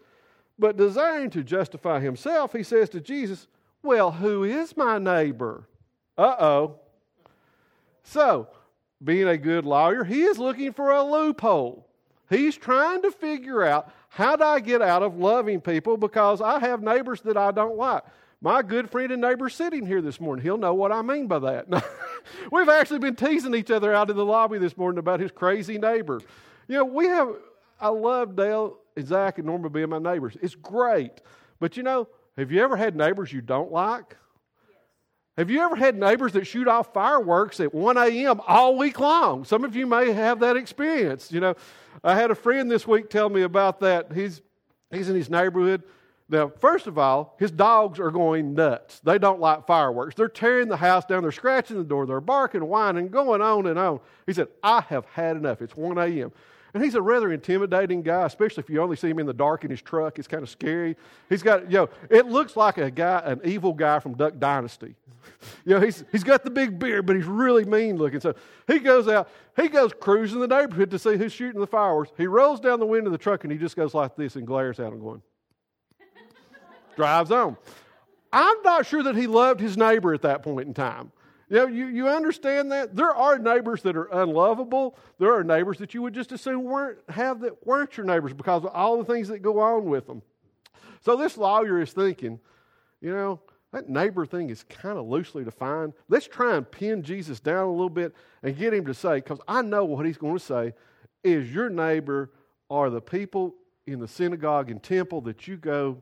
but 0.58 0.78
desiring 0.78 1.30
to 1.32 1.44
justify 1.44 2.00
himself, 2.00 2.54
he 2.54 2.63
says 2.63 2.90
to 2.90 3.02
Jesus, 3.02 3.48
Well, 3.82 4.12
who 4.12 4.44
is 4.44 4.78
my 4.78 4.98
neighbor? 4.98 5.68
Uh 6.18 6.36
oh. 6.40 6.80
So, 8.04 8.48
being 9.04 9.28
a 9.28 9.38
good 9.38 9.66
lawyer, 9.66 10.04
he 10.04 10.24
is 10.24 10.38
looking 10.38 10.74
for 10.74 10.92
a 10.92 11.04
loophole. 11.04 11.88
He's 12.30 12.56
trying 12.56 13.02
to 13.02 13.12
figure 13.12 13.63
out 13.63 13.92
how 14.10 14.36
do 14.36 14.44
I 14.44 14.60
get 14.60 14.82
out 14.82 15.04
of 15.04 15.18
loving 15.18 15.62
people 15.62 15.98
because 15.98 16.42
I 16.42 16.60
have 16.60 16.82
neighbors 16.82 17.22
that 17.22 17.38
I 17.38 17.52
don't 17.52 17.78
like. 17.78 18.04
My 18.42 18.62
good 18.62 18.90
friend 18.90 19.12
and 19.12 19.22
neighbor 19.22 19.50
sitting 19.50 19.86
here 19.86 20.02
this 20.02 20.20
morning, 20.20 20.44
he'll 20.44 20.58
know 20.58 20.74
what 20.74 20.92
I 20.92 21.02
mean 21.02 21.28
by 21.28 21.40
that. 21.40 21.68
We've 22.51 22.70
actually 22.70 23.00
been 23.00 23.15
teasing 23.15 23.56
each 23.56 23.72
other 23.72 23.94
out 23.94 24.10
in 24.10 24.15
the 24.15 24.25
lobby 24.25 24.58
this 24.58 24.77
morning 24.77 25.00
about 25.00 25.20
his 25.20 25.32
crazy 25.32 25.77
neighbor. 25.77 26.22
You 26.68 26.77
know, 26.77 26.86
we 26.86 27.06
have, 27.08 27.30
I 27.80 27.89
love 27.89 28.36
Dale 28.36 28.77
and 28.96 29.08
Zach 29.08 29.38
and 29.38 29.48
Norma 29.48 29.70
being 29.70 29.89
my 29.89 30.00
neighbors. 30.00 30.38
It's 30.42 30.56
great. 30.56 31.22
But 31.60 31.77
you 31.77 31.84
know, 31.84 32.08
have 32.38 32.51
you 32.51 32.62
ever 32.62 32.75
had 32.75 32.96
neighbors 32.96 33.32
you 33.32 33.42
don't 33.42 33.72
like? 33.72 34.18
Have 35.38 35.50
you 35.50 35.62
ever 35.62 35.75
had 35.75 35.98
neighbors 35.98 36.34
that 36.34 36.46
shoot 36.46 36.68
off 36.68 36.94
fireworks 36.94 37.60
at 37.60 37.74
1 37.74 37.98
a.m. 37.98 38.39
all 38.48 38.77
week 38.77 39.00
long? 39.00 39.46
Some 39.46 39.63
of 39.63 39.75
you 39.75 39.88
may 39.88 40.12
have 40.12 40.39
that 40.42 40.58
experience. 40.58 41.32
You 41.32 41.39
know, 41.39 41.56
I 42.03 42.15
had 42.15 42.30
a 42.30 42.36
friend 42.36 42.70
this 42.70 42.86
week 42.88 43.10
tell 43.10 43.30
me 43.30 43.42
about 43.42 43.80
that. 43.80 44.12
He's, 44.13 44.42
he's 44.92 45.10
in 45.10 45.15
his 45.15 45.32
neighborhood. 45.32 45.84
Now, 46.30 46.51
first 46.60 46.88
of 46.88 46.98
all, 46.98 47.36
his 47.38 47.51
dogs 47.51 48.00
are 48.00 48.10
going 48.10 48.53
nuts. 48.53 49.01
They 49.01 49.18
don't 49.18 49.39
like 49.39 49.68
fireworks. 49.68 50.15
They're 50.15 50.30
tearing 50.30 50.70
the 50.70 50.77
house 50.77 51.06
down. 51.06 51.22
They're 51.22 51.32
scratching 51.32 51.77
the 51.77 51.84
door. 51.84 52.06
They're 52.06 52.22
barking, 52.22 52.65
whining, 52.65 53.10
going 53.10 53.42
on 53.42 53.68
and 53.68 53.77
on. 53.77 54.00
He 54.25 54.34
said, 54.34 54.48
I 54.63 54.82
have 54.82 55.06
had 55.06 55.36
enough. 55.36 55.62
It's 55.62 55.75
1 55.75 55.98
a.m. 55.98 56.32
And 56.74 56.84
he's 56.84 56.96
a 56.96 57.01
rather 57.01 57.32
intimidating 57.32 58.01
guy, 58.01 58.25
especially 58.25 58.63
if 58.63 58.70
you 58.70 58.82
only 58.82 58.96
see 58.96 59.10
him 59.10 59.20
in 59.20 59.27
the 59.27 59.34
dark 59.34 59.63
in 59.63 59.70
his 59.70 59.82
truck. 59.82 60.18
It's 60.18 60.27
kind 60.27 60.42
of 60.42 60.50
scary. 60.50 60.96
He's 61.30 61.44
got, 61.44 61.70
you 61.70 61.77
know, 61.77 61.89
it 62.10 62.25
looks 62.25 62.56
like 62.56 62.80
a 62.80 62.89
guy, 62.89 63.22
an 63.25 63.42
evil 63.44 63.74
guy 63.74 64.00
from 64.00 64.15
Duck 64.15 64.39
Dynasty. 64.39 64.96
You 65.65 65.75
know, 65.75 65.80
he's, 65.80 66.03
he's 66.12 66.24
got 66.24 66.44
the 66.44 66.50
big 66.50 66.77
beard, 66.77 67.06
but 67.06 67.15
he's 67.15 67.25
really 67.25 67.63
mean 67.63 67.96
looking. 67.96 68.20
So 68.20 68.36
he 68.68 68.80
goes 68.80 69.08
out, 69.08 69.30
he 69.56 69.70
goes 69.70 69.94
cruising 69.98 70.42
the 70.42 70.48
neighborhood 70.48 70.92
to 70.92 71.00
see 71.00 71.15
who's 71.15 71.32
shooting 71.32 71.62
the 71.62 71.68
fireworks. 71.68 72.12
He 72.18 72.27
rolls 72.27 72.60
down 72.60 72.82
the 72.82 72.86
window 72.86 73.08
of 73.08 73.13
the 73.13 73.18
truck 73.18 73.46
and 73.46 73.51
he 73.51 73.58
just 73.58 73.77
goes 73.77 73.94
like 73.94 74.18
this 74.18 74.36
and 74.36 74.46
glares 74.46 74.82
at 74.82 74.88
him, 74.92 75.00
going, 75.00 75.22
drives 76.96 77.32
on. 77.32 77.58
I'm 78.32 78.62
not 78.64 78.86
sure 78.86 79.04
that 79.04 79.16
he 79.16 79.28
loved 79.28 79.60
his 79.60 79.78
neighbor 79.78 80.14
at 80.14 80.24
that 80.24 80.42
point 80.42 80.68
in 80.68 80.74
time. 80.74 81.12
You 81.50 81.58
know, 81.58 81.68
you, 81.68 81.86
you 81.88 82.08
understand 82.08 82.72
that? 82.72 82.96
There 82.96 83.14
are 83.14 83.38
neighbors 83.38 83.84
that 83.84 83.96
are 83.96 84.06
unlovable. 84.06 84.98
There 85.20 85.34
are 85.36 85.44
neighbors 85.44 85.78
that 85.78 85.94
you 85.94 86.02
would 86.02 86.14
just 86.14 86.32
assume 86.32 86.64
weren't 86.64 86.98
have 87.10 87.42
that 87.42 87.66
weren't 87.68 87.96
your 87.96 88.08
neighbors 88.08 88.34
because 88.34 88.64
of 88.64 88.72
all 88.74 88.98
the 88.98 89.06
things 89.06 89.28
that 89.28 89.44
go 89.44 89.60
on 89.60 89.86
with 89.86 90.08
them. 90.08 90.24
So 91.02 91.16
this 91.16 91.38
lawyer 91.38 91.80
is 91.82 91.94
thinking, 91.94 92.40
you 93.02 93.12
know, 93.12 93.40
that 93.72 93.90
neighbor 93.90 94.26
thing 94.26 94.50
is 94.50 94.64
kind 94.64 94.98
of 94.98 95.08
loosely 95.08 95.44
defined. 95.44 95.94
Let's 96.08 96.28
try 96.28 96.56
and 96.56 96.70
pin 96.70 97.03
Jesus 97.03 97.40
down 97.40 97.66
a 97.66 97.72
little 97.72 97.90
bit 97.90 98.16
and 98.42 98.58
get 98.58 98.74
him 98.74 98.86
to 98.86 98.94
say, 98.94 99.16
because 99.16 99.40
I 99.48 99.62
know 99.62 99.84
what 99.84 100.06
he's 100.06 100.18
going 100.18 100.38
to 100.38 100.44
say, 100.44 100.74
is 101.24 101.53
your 101.53 101.70
neighbor 101.70 102.32
are 102.70 102.90
the 102.90 103.01
people 103.01 103.53
in 103.86 104.00
the 104.00 104.08
synagogue 104.08 104.72
and 104.72 104.82
temple 104.82 105.22
that 105.22 105.48
you 105.48 105.58
go 105.58 106.01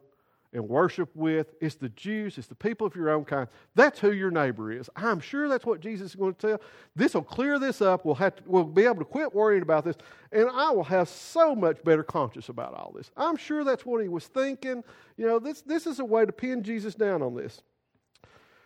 and 0.54 0.68
worship 0.68 1.10
with. 1.16 1.54
It's 1.62 1.76
the 1.76 1.90
Jews, 1.90 2.38
it's 2.38 2.48
the 2.48 2.56
people 2.56 2.86
of 2.86 2.96
your 2.96 3.10
own 3.10 3.26
kind. 3.26 3.48
That's 3.76 4.00
who 4.00 4.12
your 4.12 4.32
neighbor 4.32 4.72
is. 4.72 4.90
I'm 4.96 5.20
sure 5.20 5.48
that's 5.48 5.66
what 5.66 5.80
Jesus 5.80 6.12
is 6.12 6.16
going 6.16 6.36
to 6.36 6.48
tell. 6.48 6.62
This 6.96 7.14
will 7.14 7.24
clear 7.24 7.58
this 7.60 7.82
up. 7.82 8.06
We'll, 8.06 8.16
have 8.16 8.36
to, 8.36 8.44
we'll 8.46 8.64
be 8.64 8.86
able 8.86 9.00
to 9.00 9.06
quit 9.06 9.34
worrying 9.34 9.62
about 9.62 9.86
this, 9.86 9.96
and 10.32 10.50
I 10.50 10.72
will 10.72 10.84
have 10.84 11.08
so 11.08 11.56
much 11.56 11.84
better 11.84 12.04
conscience 12.04 12.50
about 12.50 12.74
all 12.74 12.94
this. 12.96 13.12
I'm 13.16 13.38
sure 13.38 13.64
that's 13.64 13.86
what 13.86 14.02
he 14.02 14.10
was 14.10 14.28
thinking. 14.28 14.84
You 15.18 15.28
know, 15.28 15.40
this, 15.40 15.62
this 15.62 15.88
is 15.88 16.00
a 16.00 16.06
way 16.06 16.26
to 16.26 16.32
pin 16.32 16.64
Jesus 16.64 16.96
down 16.96 17.22
on 17.22 17.36
this. 17.36 17.62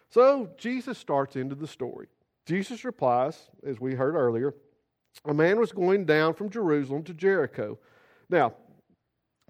So 0.10 0.50
Jesus 0.58 0.98
starts 0.98 1.36
into 1.36 1.56
the 1.56 1.68
story. 1.68 2.08
Jesus 2.46 2.86
replies, 2.86 3.50
as 3.66 3.80
we 3.80 3.96
heard 3.96 4.16
earlier, 4.16 4.54
a 5.26 5.34
man 5.34 5.60
was 5.60 5.72
going 5.72 6.06
down 6.06 6.34
from 6.34 6.50
Jerusalem 6.50 7.04
to 7.04 7.14
Jericho. 7.14 7.80
Now, 8.30 8.54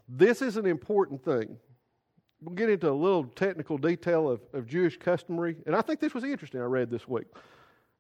this 0.07 0.41
is 0.41 0.55
an 0.57 0.65
important 0.65 1.23
thing 1.23 1.57
we'll 2.41 2.55
get 2.55 2.69
into 2.69 2.89
a 2.89 2.93
little 2.93 3.23
technical 3.23 3.77
detail 3.77 4.29
of, 4.29 4.41
of 4.53 4.67
Jewish 4.67 4.97
customary. 4.97 5.55
And 5.65 5.75
I 5.75 5.81
think 5.81 5.99
this 5.99 6.13
was 6.13 6.23
interesting, 6.23 6.61
I 6.61 6.65
read 6.65 6.89
this 6.89 7.07
week. 7.07 7.27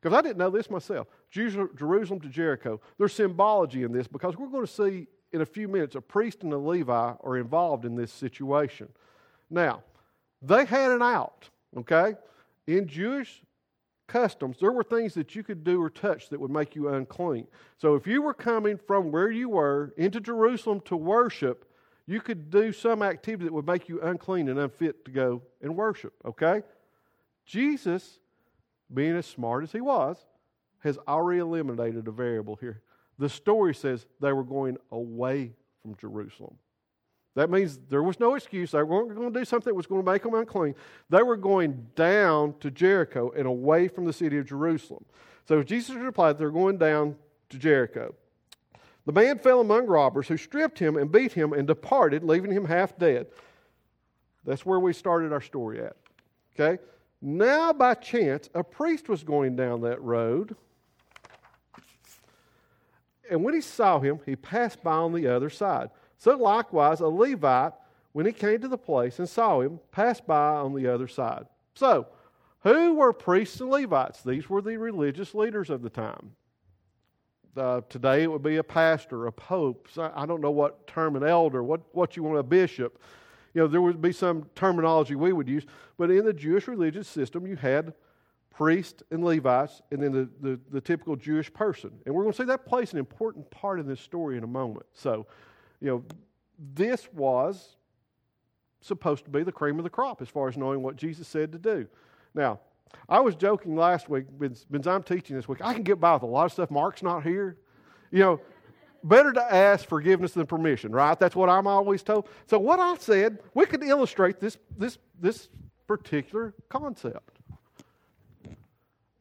Because 0.01 0.17
I 0.17 0.21
didn't 0.21 0.37
know 0.37 0.51
this 0.51 0.69
myself. 0.69 1.07
Jerusalem 1.31 2.19
to 2.19 2.29
Jericho. 2.29 2.79
There's 2.97 3.13
symbology 3.13 3.83
in 3.83 3.91
this 3.91 4.07
because 4.07 4.37
we're 4.37 4.47
going 4.47 4.65
to 4.65 4.71
see 4.71 5.07
in 5.31 5.41
a 5.41 5.45
few 5.45 5.67
minutes 5.67 5.95
a 5.95 6.01
priest 6.01 6.43
and 6.43 6.53
a 6.53 6.57
Levi 6.57 7.13
are 7.23 7.37
involved 7.37 7.85
in 7.85 7.95
this 7.95 8.11
situation. 8.11 8.87
Now, 9.49 9.83
they 10.41 10.65
had 10.65 10.91
an 10.91 11.01
out, 11.01 11.49
okay? 11.75 12.15
In 12.67 12.87
Jewish 12.87 13.41
customs, 14.07 14.57
there 14.59 14.71
were 14.71 14.83
things 14.83 15.13
that 15.15 15.35
you 15.35 15.43
could 15.43 15.63
do 15.63 15.81
or 15.81 15.89
touch 15.89 16.29
that 16.29 16.39
would 16.39 16.51
make 16.51 16.75
you 16.75 16.89
unclean. 16.89 17.47
So 17.77 17.95
if 17.95 18.05
you 18.05 18.21
were 18.21 18.33
coming 18.33 18.77
from 18.77 19.11
where 19.11 19.31
you 19.31 19.49
were 19.49 19.93
into 19.97 20.19
Jerusalem 20.19 20.81
to 20.85 20.95
worship, 20.95 21.67
you 22.07 22.21
could 22.21 22.49
do 22.49 22.71
some 22.71 23.01
activity 23.01 23.45
that 23.45 23.53
would 23.53 23.65
make 23.65 23.89
you 23.89 23.99
unclean 24.01 24.47
and 24.49 24.59
unfit 24.59 25.05
to 25.05 25.11
go 25.11 25.41
and 25.61 25.75
worship, 25.75 26.13
okay? 26.23 26.61
Jesus, 27.45 28.19
being 28.93 29.15
as 29.15 29.25
smart 29.25 29.63
as 29.63 29.71
he 29.71 29.81
was, 29.81 30.17
has 30.79 30.99
already 31.07 31.39
eliminated 31.39 32.07
a 32.07 32.11
variable 32.11 32.55
here. 32.55 32.81
The 33.17 33.29
story 33.29 33.73
says 33.73 34.05
they 34.19 34.33
were 34.33 34.43
going 34.43 34.77
away 34.91 35.53
from 35.81 35.95
Jerusalem. 35.95 36.57
That 37.35 37.49
means 37.49 37.79
there 37.89 38.03
was 38.03 38.19
no 38.19 38.35
excuse. 38.35 38.71
They 38.71 38.83
weren't 38.83 39.13
going 39.13 39.33
to 39.33 39.39
do 39.39 39.45
something 39.45 39.71
that 39.71 39.75
was 39.75 39.87
going 39.87 40.03
to 40.03 40.09
make 40.09 40.23
them 40.23 40.33
unclean. 40.33 40.75
They 41.09 41.21
were 41.21 41.35
going 41.35 41.87
down 41.95 42.55
to 42.61 42.71
Jericho 42.71 43.31
and 43.35 43.45
away 43.45 43.87
from 43.87 44.05
the 44.05 44.13
city 44.13 44.37
of 44.37 44.45
Jerusalem. 44.45 45.05
So 45.47 45.61
Jesus 45.61 45.95
replied, 45.95 46.37
They're 46.37 46.49
going 46.49 46.77
down 46.77 47.15
to 47.49 47.57
Jericho. 47.57 48.15
The 49.05 49.13
man 49.13 49.37
fell 49.37 49.61
among 49.61 49.85
robbers 49.85 50.27
who 50.27 50.37
stripped 50.37 50.79
him 50.79 50.97
and 50.97 51.11
beat 51.11 51.33
him 51.33 51.53
and 51.53 51.67
departed, 51.67 52.23
leaving 52.23 52.51
him 52.51 52.65
half 52.65 52.97
dead. 52.97 53.27
That's 54.45 54.65
where 54.65 54.79
we 54.79 54.93
started 54.93 55.31
our 55.31 55.41
story 55.41 55.81
at. 55.81 55.95
Okay? 56.53 56.81
Now, 57.21 57.73
by 57.73 57.93
chance, 57.95 58.49
a 58.53 58.63
priest 58.63 59.09
was 59.09 59.23
going 59.23 59.55
down 59.55 59.81
that 59.81 60.01
road. 60.01 60.55
And 63.29 63.43
when 63.43 63.53
he 63.53 63.61
saw 63.61 63.99
him, 63.99 64.19
he 64.25 64.35
passed 64.35 64.83
by 64.83 64.95
on 64.95 65.13
the 65.13 65.27
other 65.27 65.49
side. 65.49 65.89
So, 66.17 66.35
likewise, 66.35 66.99
a 67.01 67.07
Levite, 67.07 67.73
when 68.13 68.25
he 68.25 68.31
came 68.31 68.61
to 68.61 68.67
the 68.67 68.77
place 68.77 69.19
and 69.19 69.27
saw 69.27 69.61
him, 69.61 69.79
passed 69.91 70.25
by 70.25 70.55
on 70.55 70.73
the 70.73 70.87
other 70.87 71.07
side. 71.07 71.45
So, 71.73 72.07
who 72.61 72.95
were 72.95 73.13
priests 73.13 73.59
and 73.61 73.69
Levites? 73.69 74.23
These 74.23 74.49
were 74.49 74.61
the 74.61 74.77
religious 74.77 75.35
leaders 75.35 75.69
of 75.69 75.81
the 75.81 75.89
time. 75.89 76.31
Uh, 77.57 77.81
today 77.89 78.23
it 78.23 78.31
would 78.31 78.43
be 78.43 78.57
a 78.57 78.63
pastor, 78.63 79.27
a 79.27 79.31
pope. 79.31 79.87
So 79.91 80.11
I 80.15 80.25
don't 80.25 80.41
know 80.41 80.51
what 80.51 80.87
term, 80.87 81.15
an 81.15 81.23
elder, 81.23 81.63
what, 81.63 81.81
what 81.93 82.17
you 82.17 82.23
want, 82.23 82.37
a 82.37 82.43
bishop. 82.43 82.99
You 83.53 83.61
know, 83.61 83.67
there 83.67 83.81
would 83.81 84.01
be 84.01 84.11
some 84.11 84.49
terminology 84.55 85.15
we 85.15 85.31
would 85.31 85.47
use. 85.47 85.65
But 85.97 86.11
in 86.11 86.25
the 86.25 86.33
Jewish 86.33 86.67
religious 86.67 87.07
system, 87.07 87.47
you 87.47 87.55
had 87.55 87.93
priests 88.53 89.03
and 89.11 89.23
Levites, 89.23 89.81
and 89.91 90.01
then 90.01 90.11
the, 90.11 90.29
the, 90.41 90.59
the 90.71 90.81
typical 90.81 91.15
Jewish 91.15 91.53
person. 91.53 91.91
And 92.05 92.13
we're 92.13 92.23
going 92.23 92.33
to 92.33 92.37
see 92.37 92.45
that 92.45 92.65
plays 92.65 92.93
an 92.93 92.99
important 92.99 93.49
part 93.51 93.79
in 93.79 93.87
this 93.87 94.01
story 94.01 94.37
in 94.37 94.43
a 94.43 94.47
moment. 94.47 94.85
So, 94.93 95.25
you 95.79 95.87
know, 95.87 96.03
this 96.73 97.07
was 97.13 97.75
supposed 98.81 99.25
to 99.25 99.31
be 99.31 99.43
the 99.43 99.51
cream 99.51 99.77
of 99.77 99.83
the 99.83 99.89
crop 99.89 100.21
as 100.21 100.29
far 100.29 100.47
as 100.47 100.57
knowing 100.57 100.81
what 100.81 100.95
Jesus 100.95 101.27
said 101.27 101.51
to 101.53 101.57
do. 101.57 101.87
Now, 102.33 102.59
I 103.07 103.19
was 103.19 103.35
joking 103.35 103.75
last 103.75 104.09
week, 104.09 104.25
since 104.39 104.87
I'm 104.87 105.03
teaching 105.03 105.35
this 105.35 105.47
week, 105.47 105.59
I 105.61 105.73
can 105.73 105.83
get 105.83 105.99
by 105.99 106.13
with 106.13 106.23
a 106.23 106.27
lot 106.27 106.45
of 106.45 106.51
stuff. 106.51 106.71
Mark's 106.71 107.03
not 107.03 107.23
here. 107.23 107.57
You 108.11 108.19
know, 108.19 108.41
better 109.03 109.31
to 109.33 109.53
ask 109.53 109.87
forgiveness 109.87 110.33
than 110.33 110.47
permission, 110.47 110.91
right? 110.91 111.19
That's 111.19 111.35
what 111.35 111.49
I'm 111.49 111.67
always 111.67 112.01
told. 112.01 112.27
So 112.47 112.57
what 112.57 112.79
I 112.79 112.95
said, 112.97 113.39
we 113.53 113.65
could 113.65 113.83
illustrate 113.83 114.39
this, 114.39 114.57
this, 114.77 114.97
this 115.19 115.49
particular 115.87 116.53
concept. 116.69 117.39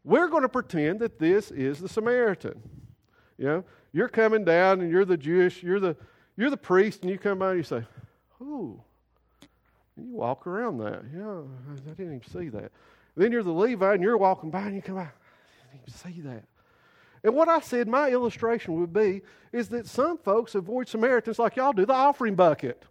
We're 0.05 0.29
going 0.29 0.43
to 0.43 0.49
pretend 0.49 1.01
that 1.01 1.19
this 1.19 1.51
is 1.51 1.79
the 1.79 1.89
Samaritan. 1.89 2.61
You 3.39 3.45
know, 3.47 3.65
you're 3.93 4.09
coming 4.09 4.45
down 4.45 4.81
and 4.81 4.91
you're 4.91 5.05
the 5.05 5.17
Jewish, 5.17 5.63
you're 5.63 5.81
the 5.81 5.97
you're 6.37 6.51
the 6.51 6.57
priest, 6.57 7.03
and 7.03 7.11
you 7.11 7.19
come 7.19 7.39
by 7.39 7.51
and 7.51 7.59
you 7.59 7.63
say, 7.63 7.85
"Ooh," 8.43 8.83
and 9.97 10.09
you 10.09 10.15
walk 10.15 10.47
around 10.47 10.79
that. 10.79 11.03
Yeah, 11.15 11.43
I 11.71 11.91
didn't 11.91 12.17
even 12.17 12.23
see 12.29 12.49
that. 12.49 12.73
Then 13.17 13.33
you're 13.33 13.43
the 13.43 13.53
Levite, 13.53 13.95
and 13.95 14.03
you're 14.03 14.17
walking 14.17 14.51
by, 14.51 14.63
and 14.63 14.75
you 14.75 14.83
come 14.83 14.97
by. 14.97 15.03
I 15.03 15.73
didn't 15.73 15.89
even 15.89 16.15
see 16.15 16.21
that. 16.23 16.45
And 17.23 17.35
what 17.35 17.49
I 17.49 17.61
said, 17.61 17.89
my 17.89 18.11
illustration 18.11 18.79
would 18.81 18.93
be, 18.93 19.23
is 19.53 19.69
that 19.71 19.87
some 19.87 20.19
folks 20.19 20.55
avoid 20.55 20.89
Samaritans 20.89 21.39
like 21.39 21.57
y'all 21.57 21.73
do 21.73 21.87
the 21.87 21.95
offering 21.95 22.35
bucket. 22.35 22.85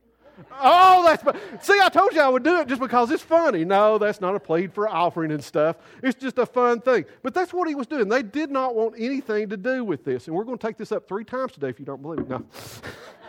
Oh, 0.59 1.03
that's 1.05 1.65
see. 1.65 1.79
I 1.79 1.89
told 1.89 2.13
you 2.13 2.21
I 2.21 2.27
would 2.27 2.43
do 2.43 2.59
it 2.59 2.67
just 2.67 2.81
because 2.81 3.11
it's 3.11 3.21
funny. 3.21 3.63
No, 3.63 3.97
that's 3.97 4.19
not 4.19 4.35
a 4.35 4.39
plead 4.39 4.73
for 4.73 4.89
offering 4.89 5.31
and 5.31 5.43
stuff. 5.43 5.75
It's 6.01 6.19
just 6.19 6.39
a 6.39 6.45
fun 6.45 6.81
thing. 6.81 7.05
But 7.21 7.35
that's 7.35 7.53
what 7.53 7.67
he 7.67 7.75
was 7.75 7.85
doing. 7.85 8.09
They 8.09 8.23
did 8.23 8.49
not 8.49 8.73
want 8.73 8.95
anything 8.97 9.49
to 9.49 9.57
do 9.57 9.83
with 9.83 10.03
this, 10.03 10.27
and 10.27 10.35
we're 10.35 10.43
going 10.43 10.57
to 10.57 10.67
take 10.67 10.77
this 10.77 10.91
up 10.91 11.07
three 11.07 11.23
times 11.23 11.53
today. 11.53 11.69
If 11.69 11.79
you 11.79 11.85
don't 11.85 12.01
believe 12.01 12.19
it, 12.21 12.29
no. 12.29 12.43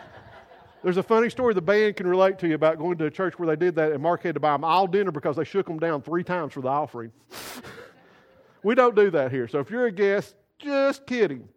There's 0.85 0.97
a 0.97 1.03
funny 1.03 1.31
story 1.31 1.55
the 1.55 1.63
band 1.63 1.95
can 1.95 2.05
relate 2.05 2.37
to 2.37 2.47
you 2.47 2.53
about 2.53 2.77
going 2.77 2.99
to 2.99 3.05
a 3.05 3.09
church 3.09 3.39
where 3.39 3.47
they 3.47 3.55
did 3.55 3.73
that, 3.73 3.91
and 3.91 4.03
Mark 4.03 4.21
had 4.21 4.35
to 4.35 4.39
buy 4.39 4.51
them 4.51 4.63
all 4.63 4.85
dinner 4.85 5.09
because 5.09 5.35
they 5.35 5.43
shook 5.43 5.65
them 5.65 5.79
down 5.79 6.03
three 6.03 6.23
times 6.23 6.53
for 6.53 6.61
the 6.61 6.67
offering. 6.67 7.11
we 8.63 8.75
don't 8.75 8.95
do 8.95 9.09
that 9.09 9.31
here. 9.31 9.47
So 9.47 9.57
if 9.57 9.71
you're 9.71 9.87
a 9.87 9.91
guest, 9.91 10.35
just 10.59 11.07
kidding. 11.07 11.49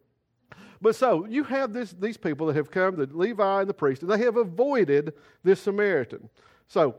But 0.81 0.97
so 0.97 1.27
you 1.27 1.45
have 1.45 1.75
this, 1.75 1.93
these 1.93 2.17
people 2.17 2.47
that 2.47 2.57
have 2.57 2.71
come, 2.71 2.97
the 2.97 3.05
Levi 3.05 3.61
and 3.61 3.69
the 3.69 3.75
priest, 3.75 4.01
and 4.01 4.11
they 4.11 4.17
have 4.21 4.39
avoided 4.39 5.13
this 5.45 5.61
Samaritan. 5.61 6.31
So 6.67 6.97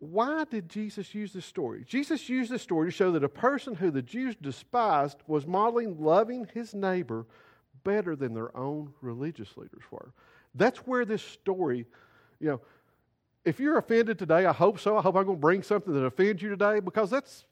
why 0.00 0.46
did 0.50 0.68
Jesus 0.68 1.14
use 1.14 1.32
this 1.32 1.46
story? 1.46 1.84
Jesus 1.86 2.28
used 2.28 2.50
this 2.50 2.62
story 2.62 2.88
to 2.88 2.90
show 2.90 3.12
that 3.12 3.22
a 3.22 3.28
person 3.28 3.76
who 3.76 3.92
the 3.92 4.02
Jews 4.02 4.34
despised 4.34 5.18
was 5.28 5.46
modeling 5.46 6.02
loving 6.02 6.48
his 6.52 6.74
neighbor 6.74 7.24
better 7.86 8.16
than 8.16 8.34
their 8.34 8.54
own 8.56 8.92
religious 9.00 9.56
leaders 9.56 9.82
were. 9.90 10.12
That's 10.54 10.80
where 10.80 11.04
this 11.04 11.22
story, 11.22 11.86
you 12.40 12.48
know, 12.48 12.60
if 13.44 13.60
you're 13.60 13.78
offended 13.78 14.18
today, 14.18 14.44
I 14.44 14.52
hope 14.52 14.80
so. 14.80 14.98
I 14.98 15.02
hope 15.02 15.14
I'm 15.14 15.24
going 15.24 15.38
to 15.38 15.40
bring 15.40 15.62
something 15.62 15.94
that 15.94 16.04
offends 16.04 16.42
you 16.42 16.50
today 16.50 16.80
because 16.80 17.10
that's 17.10 17.44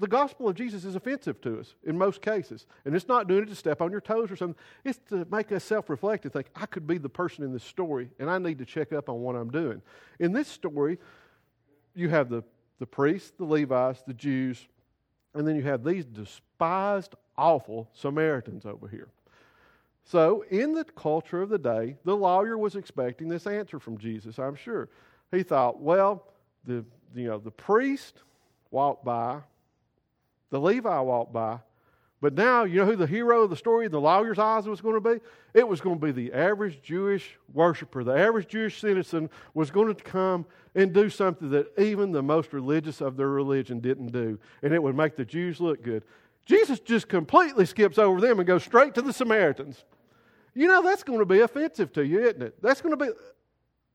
the 0.00 0.08
gospel 0.08 0.48
of 0.48 0.56
Jesus 0.56 0.84
is 0.84 0.96
offensive 0.96 1.40
to 1.42 1.60
us 1.60 1.74
in 1.84 1.96
most 1.96 2.22
cases. 2.22 2.66
And 2.84 2.94
it's 2.94 3.08
not 3.08 3.28
doing 3.28 3.44
it 3.44 3.48
to 3.48 3.54
step 3.54 3.80
on 3.80 3.92
your 3.92 4.00
toes 4.00 4.30
or 4.30 4.36
something. 4.36 4.60
It's 4.84 4.98
to 5.10 5.26
make 5.30 5.52
us 5.52 5.62
self 5.62 5.88
reflect 5.88 6.24
and 6.24 6.32
think, 6.32 6.48
I 6.56 6.66
could 6.66 6.86
be 6.86 6.98
the 6.98 7.08
person 7.08 7.44
in 7.44 7.52
this 7.52 7.64
story, 7.64 8.10
and 8.18 8.28
I 8.28 8.38
need 8.38 8.58
to 8.58 8.64
check 8.64 8.92
up 8.92 9.08
on 9.08 9.20
what 9.20 9.36
I'm 9.36 9.50
doing. 9.50 9.80
In 10.18 10.32
this 10.32 10.48
story, 10.48 10.98
you 11.94 12.08
have 12.08 12.28
the, 12.28 12.42
the 12.78 12.86
priests, 12.86 13.32
the 13.36 13.44
Levites, 13.44 14.02
the 14.06 14.14
Jews, 14.14 14.66
and 15.34 15.46
then 15.46 15.56
you 15.56 15.62
have 15.62 15.84
these 15.84 16.04
despised, 16.04 17.14
awful 17.36 17.88
Samaritans 17.92 18.66
over 18.66 18.88
here. 18.88 19.08
So, 20.10 20.42
in 20.48 20.72
the 20.72 20.84
culture 20.84 21.42
of 21.42 21.50
the 21.50 21.58
day, 21.58 21.96
the 22.04 22.16
lawyer 22.16 22.56
was 22.56 22.76
expecting 22.76 23.28
this 23.28 23.46
answer 23.46 23.78
from 23.78 23.98
Jesus, 23.98 24.38
I'm 24.38 24.54
sure. 24.54 24.88
He 25.30 25.42
thought, 25.42 25.82
well, 25.82 26.26
the, 26.64 26.82
you 27.14 27.28
know, 27.28 27.38
the 27.38 27.50
priest 27.50 28.22
walked 28.70 29.04
by, 29.04 29.40
the 30.48 30.58
Levi 30.58 30.98
walked 31.00 31.34
by. 31.34 31.58
But 32.22 32.32
now, 32.32 32.64
you 32.64 32.78
know 32.78 32.86
who 32.86 32.96
the 32.96 33.06
hero 33.06 33.42
of 33.42 33.50
the 33.50 33.56
story 33.56 33.84
in 33.84 33.92
the 33.92 34.00
lawyer's 34.00 34.38
eyes 34.38 34.66
was 34.66 34.80
going 34.80 34.94
to 34.94 35.14
be? 35.14 35.20
It 35.52 35.68
was 35.68 35.82
going 35.82 36.00
to 36.00 36.06
be 36.06 36.10
the 36.10 36.32
average 36.32 36.80
Jewish 36.80 37.36
worshiper. 37.52 38.02
The 38.02 38.16
average 38.16 38.48
Jewish 38.48 38.80
citizen 38.80 39.28
was 39.52 39.70
going 39.70 39.94
to 39.94 40.02
come 40.02 40.46
and 40.74 40.94
do 40.94 41.10
something 41.10 41.50
that 41.50 41.78
even 41.78 42.12
the 42.12 42.22
most 42.22 42.54
religious 42.54 43.02
of 43.02 43.18
their 43.18 43.28
religion 43.28 43.78
didn't 43.78 44.12
do. 44.12 44.38
And 44.62 44.72
it 44.72 44.82
would 44.82 44.96
make 44.96 45.16
the 45.16 45.24
Jews 45.26 45.60
look 45.60 45.82
good. 45.82 46.02
Jesus 46.46 46.80
just 46.80 47.08
completely 47.08 47.66
skips 47.66 47.98
over 47.98 48.22
them 48.22 48.38
and 48.40 48.46
goes 48.46 48.64
straight 48.64 48.94
to 48.94 49.02
the 49.02 49.12
Samaritans. 49.12 49.84
You 50.58 50.66
know, 50.66 50.82
that's 50.82 51.04
going 51.04 51.20
to 51.20 51.24
be 51.24 51.38
offensive 51.38 51.92
to 51.92 52.04
you, 52.04 52.18
isn't 52.26 52.42
it? 52.42 52.60
That's 52.60 52.80
going 52.80 52.98
to 52.98 53.04
be, 53.04 53.12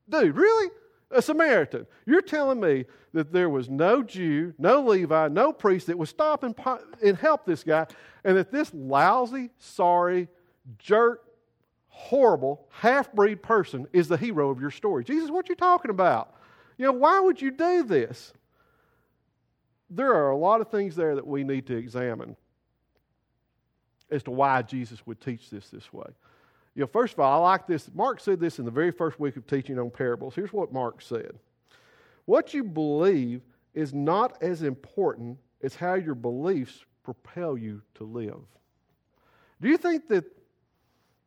dude, 0.08 0.34
really? 0.34 0.70
a 1.10 1.20
Samaritan. 1.20 1.86
You're 2.06 2.22
telling 2.22 2.58
me 2.58 2.86
that 3.12 3.30
there 3.30 3.50
was 3.50 3.68
no 3.68 4.02
Jew, 4.02 4.54
no 4.58 4.80
Levi, 4.80 5.28
no 5.28 5.52
priest 5.52 5.88
that 5.88 5.98
would 5.98 6.08
stop 6.08 6.42
and, 6.42 6.54
and 7.04 7.18
help 7.18 7.44
this 7.44 7.62
guy, 7.62 7.86
and 8.24 8.34
that 8.38 8.50
this 8.50 8.72
lousy, 8.72 9.50
sorry, 9.58 10.26
jerk, 10.78 11.22
horrible, 11.88 12.66
half 12.70 13.12
breed 13.12 13.42
person 13.42 13.86
is 13.92 14.08
the 14.08 14.16
hero 14.16 14.48
of 14.48 14.58
your 14.58 14.70
story. 14.70 15.04
Jesus, 15.04 15.30
what 15.30 15.44
are 15.44 15.52
you 15.52 15.56
talking 15.56 15.90
about? 15.90 16.34
You 16.78 16.86
know, 16.86 16.92
why 16.92 17.20
would 17.20 17.42
you 17.42 17.50
do 17.50 17.84
this? 17.84 18.32
There 19.90 20.14
are 20.14 20.30
a 20.30 20.36
lot 20.36 20.62
of 20.62 20.70
things 20.70 20.96
there 20.96 21.14
that 21.14 21.26
we 21.26 21.44
need 21.44 21.66
to 21.66 21.76
examine 21.76 22.36
as 24.10 24.22
to 24.22 24.30
why 24.30 24.62
Jesus 24.62 25.06
would 25.06 25.20
teach 25.20 25.50
this 25.50 25.68
this 25.68 25.92
way. 25.92 26.06
You 26.74 26.80
know, 26.80 26.86
first 26.88 27.14
of 27.14 27.20
all, 27.20 27.44
I 27.44 27.50
like 27.50 27.66
this. 27.66 27.88
Mark 27.94 28.20
said 28.20 28.40
this 28.40 28.58
in 28.58 28.64
the 28.64 28.70
very 28.70 28.90
first 28.90 29.20
week 29.20 29.36
of 29.36 29.46
teaching 29.46 29.78
on 29.78 29.90
parables. 29.90 30.34
Here's 30.34 30.52
what 30.52 30.72
Mark 30.72 31.02
said 31.02 31.38
What 32.24 32.54
you 32.54 32.64
believe 32.64 33.42
is 33.74 33.92
not 33.92 34.42
as 34.42 34.62
important 34.62 35.38
as 35.62 35.74
how 35.74 35.94
your 35.94 36.14
beliefs 36.14 36.84
propel 37.02 37.56
you 37.56 37.82
to 37.94 38.04
live. 38.04 38.40
Do 39.60 39.68
you 39.68 39.76
think 39.76 40.08
that, 40.08 40.24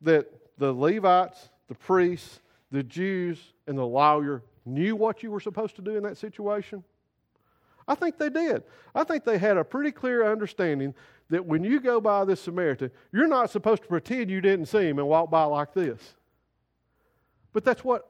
that 0.01 0.27
the 0.57 0.73
Levites, 0.73 1.49
the 1.67 1.75
priests, 1.75 2.39
the 2.71 2.83
Jews, 2.83 3.39
and 3.67 3.77
the 3.77 3.85
lawyer 3.85 4.43
knew 4.65 4.95
what 4.95 5.23
you 5.23 5.31
were 5.31 5.39
supposed 5.39 5.75
to 5.77 5.81
do 5.81 5.95
in 5.95 6.03
that 6.03 6.17
situation? 6.17 6.83
I 7.87 7.95
think 7.95 8.17
they 8.17 8.29
did. 8.29 8.63
I 8.93 9.03
think 9.03 9.23
they 9.23 9.37
had 9.37 9.57
a 9.57 9.63
pretty 9.63 9.91
clear 9.91 10.29
understanding 10.29 10.93
that 11.29 11.45
when 11.45 11.63
you 11.63 11.79
go 11.79 12.01
by 12.01 12.25
this 12.25 12.41
Samaritan, 12.41 12.91
you're 13.11 13.27
not 13.27 13.49
supposed 13.49 13.83
to 13.83 13.87
pretend 13.87 14.29
you 14.29 14.41
didn't 14.41 14.65
see 14.67 14.87
him 14.87 14.99
and 14.99 15.07
walk 15.07 15.29
by 15.29 15.43
like 15.43 15.73
this. 15.73 16.15
But 17.53 17.63
that's 17.63 17.83
what, 17.83 18.09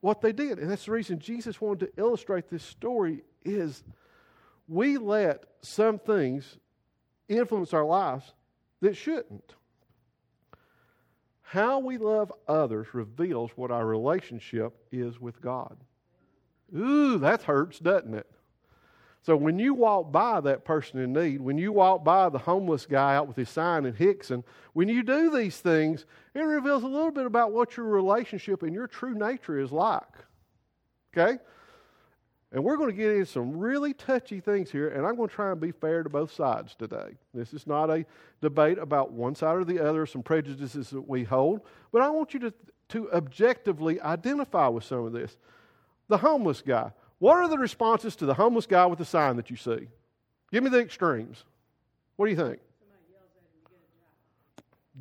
what 0.00 0.20
they 0.20 0.32
did. 0.32 0.58
And 0.58 0.70
that's 0.70 0.86
the 0.86 0.92
reason 0.92 1.18
Jesus 1.18 1.60
wanted 1.60 1.86
to 1.86 2.00
illustrate 2.00 2.48
this 2.48 2.62
story 2.62 3.22
is 3.44 3.84
we 4.68 4.96
let 4.98 5.44
some 5.60 5.98
things 5.98 6.58
influence 7.28 7.72
our 7.72 7.84
lives 7.84 8.32
that 8.80 8.96
shouldn't. 8.96 9.54
How 11.42 11.78
we 11.78 11.96
love 11.96 12.32
others 12.48 12.88
reveals 12.92 13.52
what 13.54 13.70
our 13.70 13.86
relationship 13.86 14.76
is 14.90 15.20
with 15.20 15.40
God. 15.40 15.76
Ooh, 16.76 17.18
that 17.18 17.42
hurts, 17.42 17.78
doesn't 17.78 18.14
it? 18.14 18.30
So 19.26 19.36
when 19.36 19.58
you 19.58 19.74
walk 19.74 20.12
by 20.12 20.40
that 20.42 20.64
person 20.64 21.00
in 21.00 21.12
need, 21.12 21.40
when 21.40 21.58
you 21.58 21.72
walk 21.72 22.04
by 22.04 22.28
the 22.28 22.38
homeless 22.38 22.86
guy 22.86 23.16
out 23.16 23.26
with 23.26 23.36
his 23.36 23.50
sign 23.50 23.84
in 23.84 23.92
Hixson, 23.92 24.44
when 24.72 24.88
you 24.88 25.02
do 25.02 25.30
these 25.36 25.58
things, 25.58 26.06
it 26.32 26.42
reveals 26.42 26.84
a 26.84 26.86
little 26.86 27.10
bit 27.10 27.26
about 27.26 27.50
what 27.50 27.76
your 27.76 27.86
relationship 27.86 28.62
and 28.62 28.72
your 28.72 28.86
true 28.86 29.16
nature 29.16 29.58
is 29.58 29.72
like. 29.72 30.04
Okay? 31.12 31.40
And 32.52 32.62
we're 32.62 32.76
going 32.76 32.90
to 32.90 32.96
get 32.96 33.10
into 33.10 33.26
some 33.26 33.58
really 33.58 33.92
touchy 33.94 34.38
things 34.38 34.70
here, 34.70 34.90
and 34.90 35.04
I'm 35.04 35.16
going 35.16 35.28
to 35.28 35.34
try 35.34 35.50
and 35.50 35.60
be 35.60 35.72
fair 35.72 36.04
to 36.04 36.08
both 36.08 36.32
sides 36.32 36.76
today. 36.76 37.16
This 37.34 37.52
is 37.52 37.66
not 37.66 37.90
a 37.90 38.06
debate 38.40 38.78
about 38.78 39.10
one 39.10 39.34
side 39.34 39.56
or 39.56 39.64
the 39.64 39.84
other, 39.84 40.06
some 40.06 40.22
prejudices 40.22 40.90
that 40.90 41.08
we 41.08 41.24
hold, 41.24 41.62
but 41.90 42.00
I 42.00 42.10
want 42.10 42.32
you 42.32 42.38
to, 42.38 42.54
to 42.90 43.10
objectively 43.10 44.00
identify 44.00 44.68
with 44.68 44.84
some 44.84 45.04
of 45.04 45.12
this. 45.12 45.36
The 46.06 46.18
homeless 46.18 46.62
guy. 46.62 46.92
What 47.18 47.36
are 47.36 47.48
the 47.48 47.58
responses 47.58 48.14
to 48.16 48.26
the 48.26 48.34
homeless 48.34 48.66
guy 48.66 48.86
with 48.86 48.98
the 48.98 49.04
sign 49.04 49.36
that 49.36 49.50
you 49.50 49.56
see? 49.56 49.88
Give 50.52 50.62
me 50.62 50.70
the 50.70 50.80
extremes. 50.80 51.44
What 52.16 52.26
do 52.26 52.30
you 52.30 52.36
think? 52.36 52.60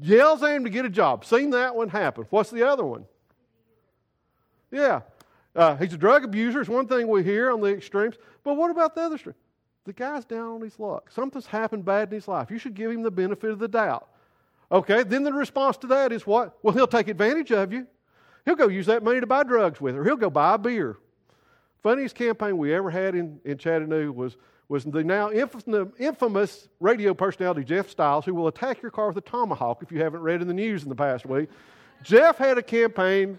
Yells 0.02 0.44
at 0.44 0.56
him 0.56 0.64
to 0.66 0.70
get 0.70 0.86
a 0.86 0.90
job. 0.90 1.24
Seen 1.26 1.52
that 1.52 1.76
one 1.76 1.90
happen. 1.90 2.26
What's 2.30 2.50
the 2.50 2.68
other 2.68 2.86
one? 2.86 3.06
Yeah. 4.72 5.02
Uh, 5.56 5.78
he's 5.78 5.94
a 5.94 5.98
drug 5.98 6.26
abuser. 6.26 6.60
It's 6.60 6.70
one 6.70 6.88
thing 6.88 7.08
we 7.08 7.24
hear 7.24 7.52
on 7.52 7.62
the 7.62 7.68
extremes. 7.68 8.16
But 8.44 8.56
what 8.56 8.72
about 8.72 8.96
the 8.96 9.02
other 9.02 9.16
extreme? 9.16 9.36
The 9.86 9.94
guy's 9.94 10.26
down 10.26 10.56
on 10.56 10.62
his 10.62 10.78
luck. 10.80 11.12
Something's 11.12 11.46
happened 11.46 11.86
bad 11.86 12.10
in 12.10 12.16
his 12.16 12.28
life. 12.28 12.50
You 12.50 12.58
should 12.58 12.74
give 12.74 12.92
him 12.92 13.04
the 13.04 13.12
benefit 13.12 13.52
of 13.52 13.60
the 13.60 13.68
doubt. 13.68 14.10
Okay, 14.72 15.04
then 15.04 15.24
the 15.24 15.32
response 15.32 15.78
to 15.78 15.88
that 15.88 16.12
is 16.12 16.26
what? 16.26 16.58
Well, 16.64 16.74
he'll 16.74 16.88
take 16.88 17.08
advantage 17.08 17.52
of 17.52 17.72
you. 17.72 17.88
He'll 18.46 18.56
go 18.56 18.68
use 18.68 18.88
that 18.88 19.04
money 19.04 19.20
to 19.20 19.28
buy 19.28 19.44
drugs 19.44 19.80
with, 19.80 19.96
or 19.96 20.04
he'll 20.04 20.16
go 20.16 20.30
buy 20.30 20.56
a 20.56 20.58
beer 20.58 20.98
funniest 21.86 22.16
campaign 22.16 22.58
we 22.58 22.74
ever 22.74 22.90
had 22.90 23.14
in, 23.14 23.40
in 23.46 23.60
Chattanooga 23.60 24.12
was, 24.12 24.38
was 24.70 24.86
the 24.86 25.04
now 25.04 25.30
infamous 25.30 26.68
radio 26.80 27.14
personality 27.14 27.64
Jeff 27.64 27.92
Styles, 27.92 28.26
who 28.26 28.34
will 28.34 28.48
attack 28.48 28.82
your 28.82 28.90
car 28.90 29.10
with 29.10 29.18
a 29.18 29.22
tomahawk 29.22 29.84
if 29.84 29.92
you 29.92 30.02
haven't 30.02 30.22
read 30.22 30.42
in 30.42 30.48
the 30.48 30.54
news 30.56 30.82
in 30.82 30.90
the 30.90 30.96
past 30.96 31.28
week. 31.28 31.48
Jeff 32.02 32.40
had 32.40 32.58
a 32.58 32.64
campaign 32.64 33.38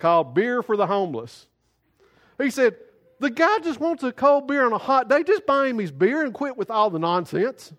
called 0.00 0.34
Beer 0.34 0.64
for 0.64 0.76
the 0.76 0.84
Homeless. 0.84 1.46
He 2.42 2.50
said, 2.50 2.74
The 3.20 3.30
guy 3.30 3.60
just 3.60 3.78
wants 3.78 4.02
a 4.02 4.10
cold 4.10 4.48
beer 4.48 4.66
on 4.66 4.72
a 4.72 4.78
hot 4.78 5.08
day. 5.08 5.22
Just 5.22 5.46
buy 5.46 5.68
him 5.68 5.78
his 5.78 5.92
beer 5.92 6.24
and 6.24 6.34
quit 6.34 6.56
with 6.56 6.72
all 6.72 6.90
the 6.90 6.98
nonsense. 6.98 7.72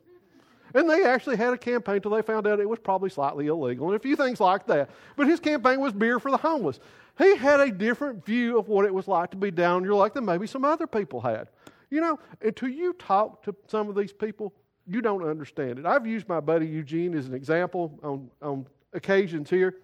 And 0.74 0.90
they 0.90 1.04
actually 1.04 1.36
had 1.36 1.54
a 1.54 1.58
campaign 1.58 1.96
until 1.96 2.12
they 2.12 2.22
found 2.22 2.48
out 2.48 2.62
it 2.62 2.70
was 2.70 2.80
probably 2.80 3.10
slightly 3.10 3.48
illegal 3.48 3.88
and 3.88 3.96
a 3.98 4.00
few 4.00 4.16
things 4.16 4.40
like 4.40 4.68
that. 4.68 4.90
But 5.18 5.28
his 5.28 5.42
campaign 5.42 5.82
was 5.82 5.92
beer 5.92 6.18
for 6.18 6.32
the 6.32 6.38
homeless. 6.38 6.80
He 7.18 7.36
had 7.36 7.60
a 7.60 7.72
different 7.72 8.26
view 8.26 8.60
of 8.60 8.68
what 8.68 8.86
it 8.86 8.94
was 8.94 9.08
like 9.08 9.32
to 9.32 9.38
be 9.38 9.52
down 9.52 9.80
in 9.80 9.84
your 9.86 9.96
luck 9.96 10.14
than 10.14 10.26
maybe 10.26 10.48
some 10.48 10.64
other 10.64 10.88
people 10.88 11.22
had. 11.22 11.48
You 11.90 12.02
know, 12.02 12.20
until 12.42 12.70
you 12.70 12.94
talk 12.94 13.44
to 13.44 13.56
some 13.68 13.90
of 13.90 13.96
these 13.96 14.14
people, 14.14 14.54
you 14.86 15.02
don't 15.02 15.28
understand 15.28 15.80
it. 15.80 15.86
I've 15.86 16.06
used 16.06 16.28
my 16.28 16.40
buddy 16.40 16.68
Eugene 16.68 17.16
as 17.18 17.28
an 17.28 17.34
example 17.34 17.98
on, 18.04 18.30
on 18.42 18.68
occasions 18.94 19.50
here. 19.50 19.76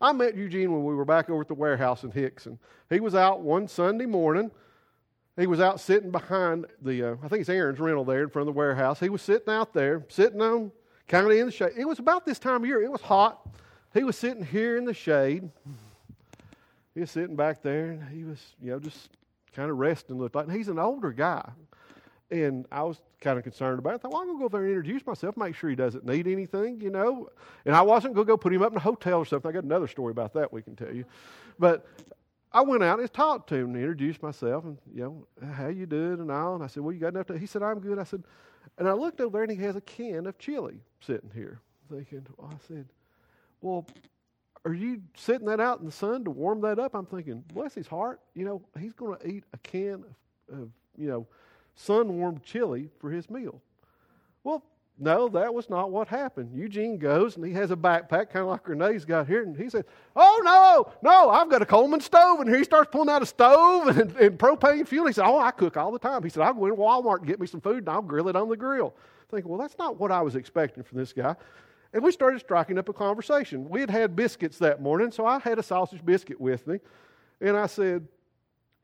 I 0.00 0.12
met 0.12 0.36
Eugene 0.36 0.72
when 0.72 0.84
we 0.84 0.94
were 0.94 1.04
back 1.04 1.28
over 1.28 1.42
at 1.42 1.48
the 1.48 1.54
warehouse 1.54 2.04
in 2.04 2.10
Hixson. 2.10 2.58
He 2.88 3.00
was 3.00 3.14
out 3.14 3.40
one 3.40 3.68
Sunday 3.68 4.06
morning. 4.06 4.50
He 5.38 5.46
was 5.46 5.60
out 5.60 5.80
sitting 5.80 6.10
behind 6.10 6.66
the, 6.82 7.02
uh, 7.02 7.16
I 7.22 7.28
think 7.28 7.42
it's 7.42 7.50
Aaron's 7.50 7.78
rental 7.78 8.04
there 8.04 8.22
in 8.22 8.30
front 8.30 8.48
of 8.48 8.54
the 8.54 8.58
warehouse. 8.58 8.98
He 8.98 9.10
was 9.10 9.22
sitting 9.22 9.52
out 9.52 9.72
there, 9.72 10.04
sitting 10.08 10.40
on 10.40 10.72
kind 11.06 11.26
of 11.26 11.32
in 11.32 11.46
the 11.46 11.52
shade. 11.52 11.72
It 11.76 11.86
was 11.86 11.98
about 11.98 12.24
this 12.24 12.38
time 12.38 12.62
of 12.62 12.66
year. 12.66 12.82
It 12.82 12.90
was 12.90 13.00
hot. 13.00 13.46
He 13.92 14.02
was 14.04 14.16
sitting 14.16 14.44
here 14.44 14.76
in 14.76 14.84
the 14.84 14.94
shade. 14.94 15.50
He 16.94 17.00
was 17.00 17.10
sitting 17.10 17.36
back 17.36 17.62
there, 17.62 17.90
and 17.90 18.08
he 18.08 18.24
was, 18.24 18.38
you 18.60 18.70
know, 18.70 18.78
just 18.78 19.10
kind 19.54 19.70
of 19.70 19.78
resting. 19.78 20.18
Looked 20.18 20.34
like 20.34 20.46
and 20.46 20.56
he's 20.56 20.68
an 20.68 20.78
older 20.78 21.12
guy, 21.12 21.48
and 22.30 22.66
I 22.70 22.82
was 22.82 23.00
kind 23.20 23.38
of 23.38 23.44
concerned 23.44 23.78
about 23.78 23.90
it. 23.90 23.94
I 23.94 23.98
thought, 23.98 24.12
well, 24.12 24.20
I'm 24.22 24.26
going 24.28 24.38
to 24.38 24.40
go 24.40 24.44
over 24.46 24.58
there 24.58 24.66
and 24.66 24.76
introduce 24.76 25.06
myself, 25.06 25.36
make 25.36 25.54
sure 25.54 25.70
he 25.70 25.76
doesn't 25.76 26.04
need 26.04 26.26
anything, 26.26 26.80
you 26.80 26.90
know. 26.90 27.28
And 27.64 27.76
I 27.76 27.82
wasn't 27.82 28.14
going 28.14 28.26
to 28.26 28.32
go 28.32 28.36
put 28.36 28.52
him 28.52 28.62
up 28.62 28.72
in 28.72 28.78
a 28.78 28.80
hotel 28.80 29.18
or 29.18 29.24
something. 29.24 29.48
I 29.48 29.52
got 29.52 29.64
another 29.64 29.88
story 29.88 30.10
about 30.10 30.32
that 30.34 30.52
we 30.52 30.62
can 30.62 30.74
tell 30.74 30.94
you. 30.94 31.04
But 31.58 31.86
I 32.52 32.62
went 32.62 32.82
out 32.82 32.98
and 32.98 33.12
talked 33.12 33.48
to 33.50 33.56
him 33.56 33.66
and 33.66 33.76
introduced 33.76 34.22
myself 34.22 34.64
and, 34.64 34.78
you 34.92 35.02
know, 35.02 35.26
how 35.52 35.68
you 35.68 35.86
doing 35.86 36.20
and 36.20 36.30
all. 36.30 36.54
And 36.54 36.64
I 36.64 36.66
said, 36.66 36.82
well, 36.82 36.92
you 36.92 36.98
got 36.98 37.14
enough 37.14 37.26
to, 37.26 37.38
he 37.38 37.46
said, 37.46 37.62
I'm 37.62 37.78
good. 37.78 37.98
I 37.98 38.04
said, 38.04 38.24
and 38.78 38.88
I 38.88 38.92
looked 38.92 39.20
over 39.20 39.38
there 39.38 39.42
and 39.44 39.52
he 39.52 39.58
has 39.64 39.76
a 39.76 39.80
can 39.80 40.26
of 40.26 40.38
chili 40.38 40.80
sitting 41.00 41.30
here. 41.34 41.60
Thinking, 41.90 42.26
well, 42.36 42.50
I 42.52 42.66
said, 42.66 42.86
well, 43.60 43.86
are 44.64 44.74
you 44.74 45.00
sitting 45.16 45.46
that 45.46 45.60
out 45.60 45.80
in 45.80 45.86
the 45.86 45.92
sun 45.92 46.24
to 46.24 46.30
warm 46.30 46.60
that 46.62 46.78
up? 46.78 46.94
I'm 46.94 47.06
thinking, 47.06 47.42
bless 47.52 47.74
his 47.74 47.86
heart, 47.86 48.20
you 48.34 48.44
know, 48.44 48.62
he's 48.78 48.92
going 48.92 49.18
to 49.18 49.26
eat 49.26 49.44
a 49.52 49.58
can 49.58 50.04
of, 50.50 50.60
of 50.60 50.68
you 50.98 51.08
know, 51.08 51.26
sun 51.74 52.18
warmed 52.18 52.42
chili 52.42 52.90
for 52.98 53.10
his 53.10 53.30
meal. 53.30 53.60
Well, 54.44 54.62
no, 55.02 55.28
that 55.30 55.54
was 55.54 55.70
not 55.70 55.90
what 55.90 56.08
happened. 56.08 56.54
Eugene 56.54 56.98
goes 56.98 57.36
and 57.36 57.44
he 57.44 57.52
has 57.54 57.70
a 57.70 57.76
backpack, 57.76 58.28
kind 58.28 58.40
of 58.42 58.48
like 58.48 58.68
Renee's 58.68 59.06
got 59.06 59.26
here, 59.26 59.42
and 59.42 59.56
he 59.56 59.70
said, 59.70 59.86
Oh, 60.14 60.42
no, 60.44 60.92
no, 61.02 61.30
I've 61.30 61.48
got 61.48 61.62
a 61.62 61.66
Coleman 61.66 62.00
stove. 62.00 62.40
And 62.40 62.48
here 62.48 62.58
he 62.58 62.64
starts 62.64 62.90
pulling 62.92 63.08
out 63.08 63.22
a 63.22 63.26
stove 63.26 63.88
and, 63.96 64.14
and 64.16 64.38
propane 64.38 64.86
fuel. 64.86 65.06
He 65.06 65.14
said, 65.14 65.24
Oh, 65.24 65.38
I 65.38 65.52
cook 65.52 65.78
all 65.78 65.90
the 65.90 65.98
time. 65.98 66.22
He 66.22 66.28
said, 66.28 66.42
I'll 66.42 66.52
go 66.52 66.66
in 66.66 66.76
Walmart 66.76 67.20
and 67.20 67.26
get 67.26 67.40
me 67.40 67.46
some 67.46 67.62
food 67.62 67.78
and 67.78 67.88
I'll 67.88 68.02
grill 68.02 68.28
it 68.28 68.36
on 68.36 68.50
the 68.50 68.58
grill. 68.58 68.94
Thinking, 69.30 69.50
well, 69.50 69.60
that's 69.60 69.78
not 69.78 69.98
what 69.98 70.12
I 70.12 70.20
was 70.20 70.36
expecting 70.36 70.82
from 70.82 70.98
this 70.98 71.14
guy. 71.14 71.34
And 71.92 72.02
we 72.02 72.12
started 72.12 72.40
striking 72.40 72.78
up 72.78 72.88
a 72.88 72.92
conversation. 72.92 73.68
We 73.68 73.80
had 73.80 73.90
had 73.90 74.14
biscuits 74.14 74.58
that 74.58 74.80
morning, 74.80 75.10
so 75.10 75.26
I 75.26 75.38
had 75.38 75.58
a 75.58 75.62
sausage 75.62 76.04
biscuit 76.04 76.40
with 76.40 76.66
me. 76.66 76.78
And 77.40 77.56
I 77.56 77.66
said, 77.66 78.06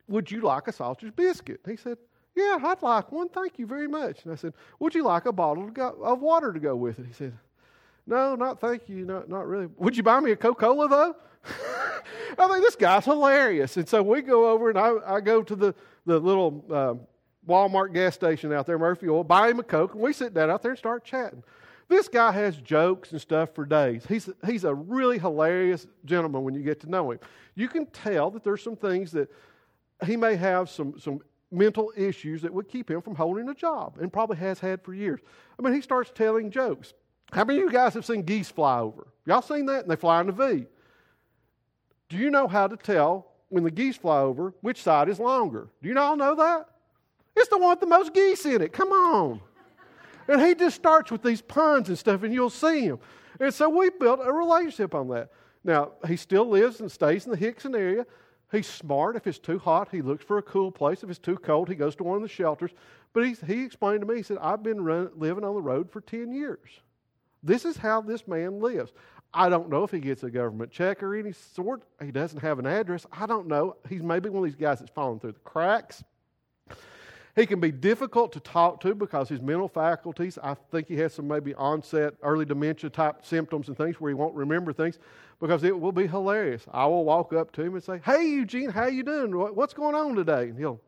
Would 0.08 0.30
you 0.30 0.40
like 0.40 0.66
a 0.66 0.72
sausage 0.72 1.14
biscuit? 1.14 1.60
He 1.66 1.76
said, 1.76 1.98
Yeah, 2.34 2.58
I'd 2.62 2.82
like 2.82 3.12
one. 3.12 3.28
Thank 3.28 3.58
you 3.58 3.66
very 3.66 3.86
much. 3.86 4.24
And 4.24 4.32
I 4.32 4.36
said, 4.36 4.54
Would 4.80 4.94
you 4.94 5.04
like 5.04 5.26
a 5.26 5.32
bottle 5.32 5.70
of 6.02 6.20
water 6.20 6.52
to 6.52 6.58
go 6.58 6.74
with 6.74 6.98
it? 6.98 7.06
He 7.06 7.12
said, 7.12 7.32
No, 8.06 8.34
not 8.34 8.60
thank 8.60 8.88
you. 8.88 9.04
Not, 9.04 9.28
not 9.28 9.46
really. 9.46 9.68
Would 9.76 9.96
you 9.96 10.02
buy 10.02 10.18
me 10.18 10.32
a 10.32 10.36
Coca 10.36 10.66
Cola, 10.66 10.88
though? 10.88 11.16
I 12.38 12.48
mean, 12.48 12.60
this 12.60 12.76
guy's 12.76 13.04
hilarious. 13.04 13.76
And 13.76 13.88
so 13.88 14.02
we 14.02 14.20
go 14.22 14.50
over 14.50 14.68
and 14.68 14.78
I, 14.78 14.94
I 15.06 15.20
go 15.20 15.42
to 15.42 15.54
the, 15.54 15.74
the 16.06 16.18
little 16.18 16.64
uh, 16.70 16.94
Walmart 17.48 17.94
gas 17.94 18.14
station 18.14 18.52
out 18.52 18.66
there, 18.66 18.78
Murphy 18.78 19.08
Oil, 19.08 19.24
buy 19.24 19.48
him 19.48 19.60
a 19.60 19.62
Coke, 19.62 19.94
and 19.94 20.02
we 20.02 20.12
sit 20.12 20.34
down 20.34 20.50
out 20.50 20.62
there 20.62 20.72
and 20.72 20.78
start 20.78 21.04
chatting. 21.04 21.42
This 21.88 22.08
guy 22.08 22.32
has 22.32 22.56
jokes 22.56 23.12
and 23.12 23.20
stuff 23.20 23.54
for 23.54 23.64
days. 23.64 24.04
He's, 24.08 24.28
he's 24.44 24.64
a 24.64 24.74
really 24.74 25.18
hilarious 25.18 25.86
gentleman 26.04 26.42
when 26.42 26.54
you 26.54 26.62
get 26.62 26.80
to 26.80 26.90
know 26.90 27.12
him. 27.12 27.20
You 27.54 27.68
can 27.68 27.86
tell 27.86 28.30
that 28.32 28.42
there's 28.42 28.62
some 28.62 28.76
things 28.76 29.12
that 29.12 29.30
he 30.04 30.16
may 30.16 30.34
have 30.36 30.68
some, 30.68 30.98
some 30.98 31.20
mental 31.50 31.92
issues 31.96 32.42
that 32.42 32.52
would 32.52 32.68
keep 32.68 32.90
him 32.90 33.00
from 33.00 33.14
holding 33.14 33.48
a 33.48 33.54
job 33.54 33.98
and 34.00 34.12
probably 34.12 34.36
has 34.36 34.58
had 34.58 34.82
for 34.82 34.94
years. 34.94 35.20
I 35.58 35.62
mean, 35.62 35.74
he 35.74 35.80
starts 35.80 36.10
telling 36.14 36.50
jokes. 36.50 36.92
How 37.32 37.44
many 37.44 37.60
of 37.60 37.66
you 37.66 37.72
guys 37.72 37.94
have 37.94 38.04
seen 38.04 38.22
geese 38.22 38.50
fly 38.50 38.80
over? 38.80 39.06
Y'all 39.24 39.42
seen 39.42 39.66
that? 39.66 39.82
And 39.82 39.90
they 39.90 39.96
fly 39.96 40.20
in 40.20 40.28
a 40.28 40.32
V. 40.32 40.66
Do 42.08 42.16
you 42.16 42.30
know 42.30 42.46
how 42.46 42.66
to 42.66 42.76
tell 42.76 43.32
when 43.48 43.64
the 43.64 43.70
geese 43.70 43.96
fly 43.96 44.20
over 44.20 44.54
which 44.60 44.82
side 44.82 45.08
is 45.08 45.18
longer? 45.18 45.68
Do 45.82 45.88
you 45.88 45.98
all 45.98 46.16
know 46.16 46.34
that? 46.34 46.68
It's 47.36 47.48
the 47.48 47.58
one 47.58 47.70
with 47.70 47.80
the 47.80 47.86
most 47.86 48.14
geese 48.14 48.44
in 48.46 48.62
it. 48.62 48.72
Come 48.72 48.90
on. 48.90 49.40
And 50.28 50.40
he 50.40 50.54
just 50.54 50.76
starts 50.76 51.10
with 51.10 51.22
these 51.22 51.40
puns 51.40 51.88
and 51.88 51.98
stuff, 51.98 52.22
and 52.22 52.32
you'll 52.32 52.50
see 52.50 52.82
him. 52.82 52.98
And 53.38 53.52
so 53.52 53.68
we 53.68 53.90
built 53.90 54.20
a 54.22 54.32
relationship 54.32 54.94
on 54.94 55.08
that. 55.08 55.30
Now, 55.64 55.92
he 56.06 56.16
still 56.16 56.48
lives 56.48 56.80
and 56.80 56.90
stays 56.90 57.26
in 57.26 57.32
the 57.32 57.38
Hixson 57.38 57.76
area. 57.76 58.06
He's 58.52 58.66
smart. 58.66 59.16
If 59.16 59.26
it's 59.26 59.38
too 59.38 59.58
hot, 59.58 59.88
he 59.90 60.02
looks 60.02 60.24
for 60.24 60.38
a 60.38 60.42
cool 60.42 60.70
place. 60.70 61.02
If 61.02 61.10
it's 61.10 61.18
too 61.18 61.36
cold, 61.36 61.68
he 61.68 61.74
goes 61.74 61.96
to 61.96 62.04
one 62.04 62.16
of 62.16 62.22
the 62.22 62.28
shelters. 62.28 62.70
But 63.12 63.26
he, 63.26 63.36
he 63.46 63.64
explained 63.64 64.00
to 64.00 64.06
me, 64.06 64.16
he 64.16 64.22
said, 64.22 64.38
I've 64.40 64.62
been 64.62 64.84
run, 64.84 65.10
living 65.16 65.44
on 65.44 65.54
the 65.54 65.62
road 65.62 65.90
for 65.90 66.00
10 66.00 66.32
years. 66.32 66.68
This 67.42 67.64
is 67.64 67.76
how 67.76 68.00
this 68.00 68.26
man 68.28 68.60
lives. 68.60 68.92
I 69.34 69.48
don't 69.48 69.68
know 69.68 69.84
if 69.84 69.90
he 69.90 69.98
gets 69.98 70.22
a 70.22 70.30
government 70.30 70.70
check 70.70 71.02
or 71.02 71.14
any 71.14 71.32
sort. 71.32 71.82
He 72.02 72.10
doesn't 72.10 72.40
have 72.40 72.58
an 72.58 72.66
address. 72.66 73.04
I 73.12 73.26
don't 73.26 73.48
know. 73.48 73.76
He's 73.88 74.02
maybe 74.02 74.28
one 74.28 74.44
of 74.44 74.44
these 74.44 74.60
guys 74.60 74.78
that's 74.78 74.90
falling 74.92 75.20
through 75.20 75.32
the 75.32 75.40
cracks. 75.40 76.02
He 77.36 77.44
can 77.44 77.60
be 77.60 77.70
difficult 77.70 78.32
to 78.32 78.40
talk 78.40 78.80
to 78.80 78.94
because 78.94 79.28
his 79.28 79.42
mental 79.42 79.68
faculties, 79.68 80.38
I 80.42 80.54
think 80.72 80.88
he 80.88 80.96
has 80.96 81.12
some 81.12 81.28
maybe 81.28 81.54
onset 81.54 82.14
early 82.22 82.46
dementia 82.46 82.88
type 82.88 83.26
symptoms 83.26 83.68
and 83.68 83.76
things 83.76 84.00
where 84.00 84.08
he 84.08 84.14
won't 84.14 84.34
remember 84.34 84.72
things 84.72 84.98
because 85.38 85.62
it 85.62 85.78
will 85.78 85.92
be 85.92 86.06
hilarious. 86.06 86.64
I 86.72 86.86
will 86.86 87.04
walk 87.04 87.34
up 87.34 87.52
to 87.52 87.62
him 87.62 87.74
and 87.74 87.84
say, 87.84 88.00
Hey, 88.02 88.26
Eugene, 88.26 88.70
how 88.70 88.86
you 88.86 89.02
doing? 89.02 89.32
What's 89.32 89.74
going 89.74 89.94
on 89.94 90.14
today? 90.14 90.44
And 90.44 90.58
he'll, 90.58 90.80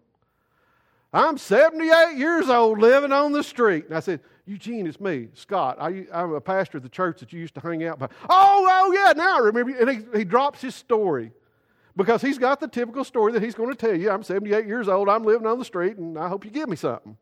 I'm 1.13 1.37
78 1.37 2.17
years 2.17 2.49
old 2.49 2.81
living 2.81 3.13
on 3.13 3.33
the 3.33 3.45
street. 3.45 3.85
And 3.85 3.95
I 3.95 4.01
said, 4.01 4.21
Eugene, 4.47 4.87
it's 4.87 5.01
me, 5.01 5.29
Scott. 5.35 5.77
I, 5.79 6.07
am 6.11 6.33
a 6.33 6.41
pastor 6.41 6.79
of 6.79 6.83
the 6.83 6.89
church 6.89 7.21
that 7.21 7.31
you 7.31 7.41
used 7.41 7.55
to 7.57 7.61
hang 7.61 7.85
out 7.85 7.99
by. 7.99 8.09
Oh, 8.31 8.67
oh, 8.71 8.93
yeah, 8.93 9.13
now 9.15 9.37
I 9.37 9.41
remember. 9.41 9.77
And 9.79 9.91
he, 9.91 10.19
he 10.19 10.25
drops 10.25 10.63
his 10.63 10.75
story 10.75 11.31
because 11.99 12.23
he's 12.23 12.39
got 12.39 12.61
the 12.61 12.69
typical 12.69 13.03
story 13.03 13.33
that 13.33 13.43
he's 13.43 13.57
going 13.57 13.71
to 13.71 13.75
tell 13.75 13.95
you. 13.95 14.09
I'm 14.09 14.23
78 14.23 14.67
years 14.67 14.89
old, 14.89 15.09
I'm 15.09 15.25
living 15.25 15.49
on 15.49 15.59
the 15.59 15.65
street, 15.65 15.97
and 15.97 16.17
I 16.17 16.29
hope 16.29 16.45
you 16.45 16.51
give 16.53 16.69
me 16.69 16.77
something. 16.77 17.17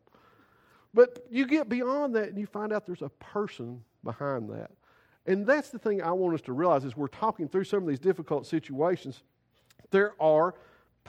But 0.93 1.25
you 1.31 1.47
get 1.47 1.67
beyond 1.67 2.15
that 2.15 2.29
and 2.29 2.37
you 2.37 2.45
find 2.45 2.71
out 2.71 2.85
there's 2.85 3.01
a 3.01 3.09
person 3.09 3.83
behind 4.03 4.51
that. 4.51 4.69
And 5.25 5.47
that's 5.47 5.71
the 5.71 5.79
thing 5.79 6.03
I 6.03 6.11
want 6.11 6.35
us 6.35 6.41
to 6.41 6.53
realize 6.53 6.85
as 6.85 6.95
we're 6.95 7.07
talking 7.07 7.49
through 7.49 7.63
some 7.63 7.81
of 7.81 7.89
these 7.89 7.99
difficult 7.99 8.45
situations. 8.45 9.23
There 9.89 10.13
are 10.21 10.53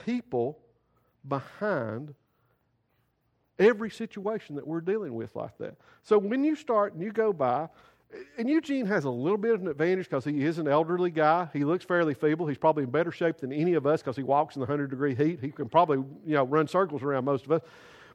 people 0.03 0.57
behind 1.27 2.15
every 3.59 3.91
situation 3.91 4.55
that 4.55 4.65
we're 4.65 4.81
dealing 4.81 5.13
with 5.13 5.35
like 5.35 5.57
that. 5.59 5.75
So 6.01 6.17
when 6.17 6.43
you 6.43 6.55
start 6.55 6.93
and 6.93 7.03
you 7.03 7.11
go 7.11 7.31
by, 7.31 7.69
and 8.37 8.49
Eugene 8.49 8.85
has 8.87 9.05
a 9.05 9.09
little 9.09 9.37
bit 9.37 9.53
of 9.53 9.61
an 9.61 9.67
advantage 9.67 10.09
because 10.09 10.25
he 10.25 10.43
is 10.43 10.57
an 10.57 10.67
elderly 10.67 11.11
guy. 11.11 11.47
He 11.53 11.63
looks 11.63 11.85
fairly 11.85 12.13
feeble. 12.13 12.47
He's 12.47 12.57
probably 12.57 12.83
in 12.83 12.89
better 12.89 13.11
shape 13.11 13.37
than 13.37 13.53
any 13.53 13.75
of 13.75 13.85
us 13.85 14.01
because 14.01 14.15
he 14.15 14.23
walks 14.23 14.55
in 14.55 14.61
the 14.61 14.65
100 14.65 14.89
degree 14.89 15.13
heat. 15.13 15.39
He 15.41 15.51
can 15.51 15.69
probably, 15.69 15.97
you 16.25 16.33
know, 16.35 16.43
run 16.43 16.67
circles 16.67 17.03
around 17.03 17.25
most 17.25 17.45
of 17.45 17.51
us. 17.51 17.61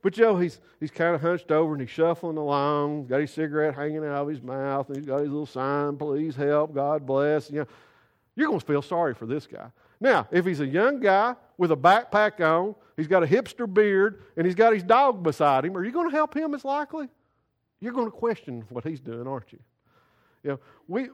But 0.03 0.13
Joe, 0.13 0.37
he's, 0.37 0.61
he's 0.81 0.91
kind 0.91 1.15
of 1.15 1.23
hunched 1.23 1.51
over 1.51 1.73
and 1.73 1.81
he's 1.81 1.91
shuffling 1.91 2.37
along, 2.37 3.07
got 3.07 3.21
his 3.21 3.31
cigarette 3.31 3.75
hanging 3.75 4.05
out 4.05 4.23
of 4.23 4.29
his 4.29 4.43
mouth, 4.43 4.89
and 4.89 4.97
he's 4.97 5.07
got 5.07 5.21
his 5.21 5.31
little 5.31 5.47
sign, 5.47 5.97
please 5.97 6.37
help, 6.37 6.75
God 6.75 7.07
bless. 7.07 7.51
You 7.51 7.61
know, 7.61 7.67
you're 8.35 8.49
going 8.49 8.61
to 8.61 8.67
feel 8.67 8.83
sorry 8.83 9.15
for 9.15 9.27
this 9.27 9.47
guy. 9.47 9.69
Now, 10.01 10.29
if 10.31 10.45
he's 10.45 10.61
a 10.61 10.67
young 10.67 11.01
guy 11.01 11.37
with 11.57 11.71
a 11.73 11.77
backpack 11.77 12.41
on, 12.41 12.75
he's 12.97 13.07
got 13.07 13.23
a 13.23 13.27
hipster 13.27 13.73
beard, 13.73 14.25
and 14.37 14.45
he's 14.45 14.57
got 14.57 14.75
his 14.75 14.83
dog 14.83 15.23
beside 15.23 15.65
him, 15.65 15.77
are 15.77 15.85
you 15.85 15.93
going 15.93 16.11
to 16.11 16.15
help 16.15 16.37
him 16.37 16.53
as 16.53 16.65
likely? 16.65 17.09
You're 17.81 17.93
going 17.93 18.11
to 18.11 18.17
question 18.17 18.65
what 18.69 18.85
he's 18.85 19.01
doing, 19.01 19.27
aren't 19.27 19.53
you? 19.53 19.61
You 20.45 20.51
know, 20.51 20.61
we, 20.87 21.09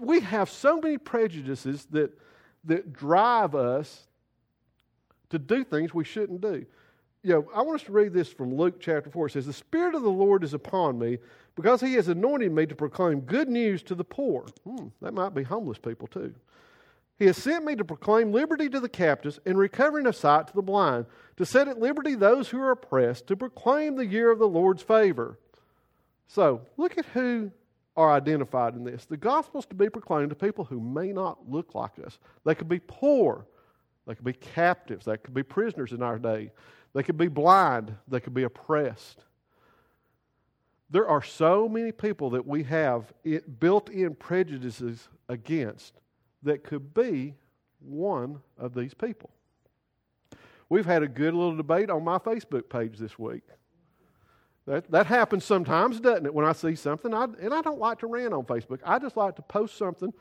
we 0.00 0.20
have 0.20 0.50
so 0.50 0.80
many 0.80 0.98
prejudices 0.98 1.86
that, 1.90 2.18
that 2.64 2.92
drive 2.92 3.54
us 3.54 4.08
to 5.30 5.38
do 5.38 5.62
things 5.62 5.94
we 5.94 6.04
shouldn't 6.04 6.40
do. 6.40 6.66
You 7.22 7.34
know, 7.34 7.48
I 7.54 7.62
want 7.62 7.80
us 7.80 7.86
to 7.86 7.92
read 7.92 8.12
this 8.12 8.32
from 8.32 8.56
Luke 8.56 8.80
chapter 8.80 9.08
4. 9.08 9.26
It 9.26 9.32
says, 9.32 9.46
The 9.46 9.52
Spirit 9.52 9.94
of 9.94 10.02
the 10.02 10.10
Lord 10.10 10.42
is 10.42 10.54
upon 10.54 10.98
me 10.98 11.18
because 11.54 11.80
he 11.80 11.94
has 11.94 12.08
anointed 12.08 12.50
me 12.50 12.66
to 12.66 12.74
proclaim 12.74 13.20
good 13.20 13.48
news 13.48 13.82
to 13.84 13.94
the 13.94 14.02
poor. 14.02 14.46
Hmm, 14.64 14.88
that 15.00 15.14
might 15.14 15.34
be 15.34 15.44
homeless 15.44 15.78
people 15.78 16.08
too. 16.08 16.34
He 17.18 17.26
has 17.26 17.36
sent 17.36 17.64
me 17.64 17.76
to 17.76 17.84
proclaim 17.84 18.32
liberty 18.32 18.68
to 18.70 18.80
the 18.80 18.88
captives 18.88 19.38
and 19.46 19.56
recovering 19.56 20.06
of 20.06 20.16
sight 20.16 20.48
to 20.48 20.54
the 20.54 20.62
blind, 20.62 21.06
to 21.36 21.46
set 21.46 21.68
at 21.68 21.78
liberty 21.78 22.16
those 22.16 22.48
who 22.48 22.60
are 22.60 22.72
oppressed, 22.72 23.28
to 23.28 23.36
proclaim 23.36 23.94
the 23.94 24.06
year 24.06 24.30
of 24.32 24.40
the 24.40 24.48
Lord's 24.48 24.82
favor. 24.82 25.38
So, 26.26 26.62
look 26.76 26.98
at 26.98 27.06
who 27.06 27.52
are 27.96 28.12
identified 28.12 28.74
in 28.74 28.84
this. 28.84 29.04
The 29.04 29.16
gospel 29.16 29.60
is 29.60 29.66
to 29.66 29.74
be 29.74 29.90
proclaimed 29.90 30.30
to 30.30 30.36
people 30.36 30.64
who 30.64 30.80
may 30.80 31.12
not 31.12 31.48
look 31.48 31.74
like 31.74 31.98
us. 32.04 32.18
They 32.44 32.54
could 32.54 32.68
be 32.68 32.80
poor, 32.80 33.46
they 34.06 34.14
could 34.14 34.24
be 34.24 34.32
captives, 34.32 35.04
they 35.04 35.16
could 35.16 35.34
be 35.34 35.42
prisoners 35.42 35.92
in 35.92 36.02
our 36.02 36.18
day, 36.18 36.50
they 36.94 37.02
could 37.02 37.18
be 37.18 37.28
blind, 37.28 37.94
they 38.08 38.20
could 38.20 38.34
be 38.34 38.44
oppressed. 38.44 39.24
There 40.90 41.08
are 41.08 41.22
so 41.22 41.68
many 41.68 41.92
people 41.92 42.30
that 42.30 42.46
we 42.46 42.64
have 42.64 43.12
built 43.58 43.88
in 43.88 44.14
prejudices 44.14 45.08
against 45.28 45.94
that 46.42 46.64
could 46.64 46.92
be 46.92 47.34
one 47.80 48.40
of 48.58 48.74
these 48.74 48.94
people. 48.94 49.30
We've 50.68 50.86
had 50.86 51.02
a 51.02 51.08
good 51.08 51.34
little 51.34 51.56
debate 51.56 51.90
on 51.90 52.04
my 52.04 52.18
Facebook 52.18 52.68
page 52.68 52.98
this 52.98 53.18
week. 53.18 53.42
That, 54.66 54.90
that 54.92 55.06
happens 55.06 55.44
sometimes, 55.44 55.98
doesn't 56.00 56.26
it? 56.26 56.34
When 56.34 56.44
I 56.44 56.52
see 56.52 56.76
something, 56.76 57.12
I, 57.12 57.24
and 57.40 57.52
I 57.52 57.62
don't 57.62 57.80
like 57.80 57.98
to 58.00 58.06
rant 58.06 58.32
on 58.32 58.44
Facebook. 58.44 58.78
I 58.84 58.98
just 58.98 59.16
like 59.16 59.34
to 59.36 59.42
post 59.42 59.76
something 59.76 60.12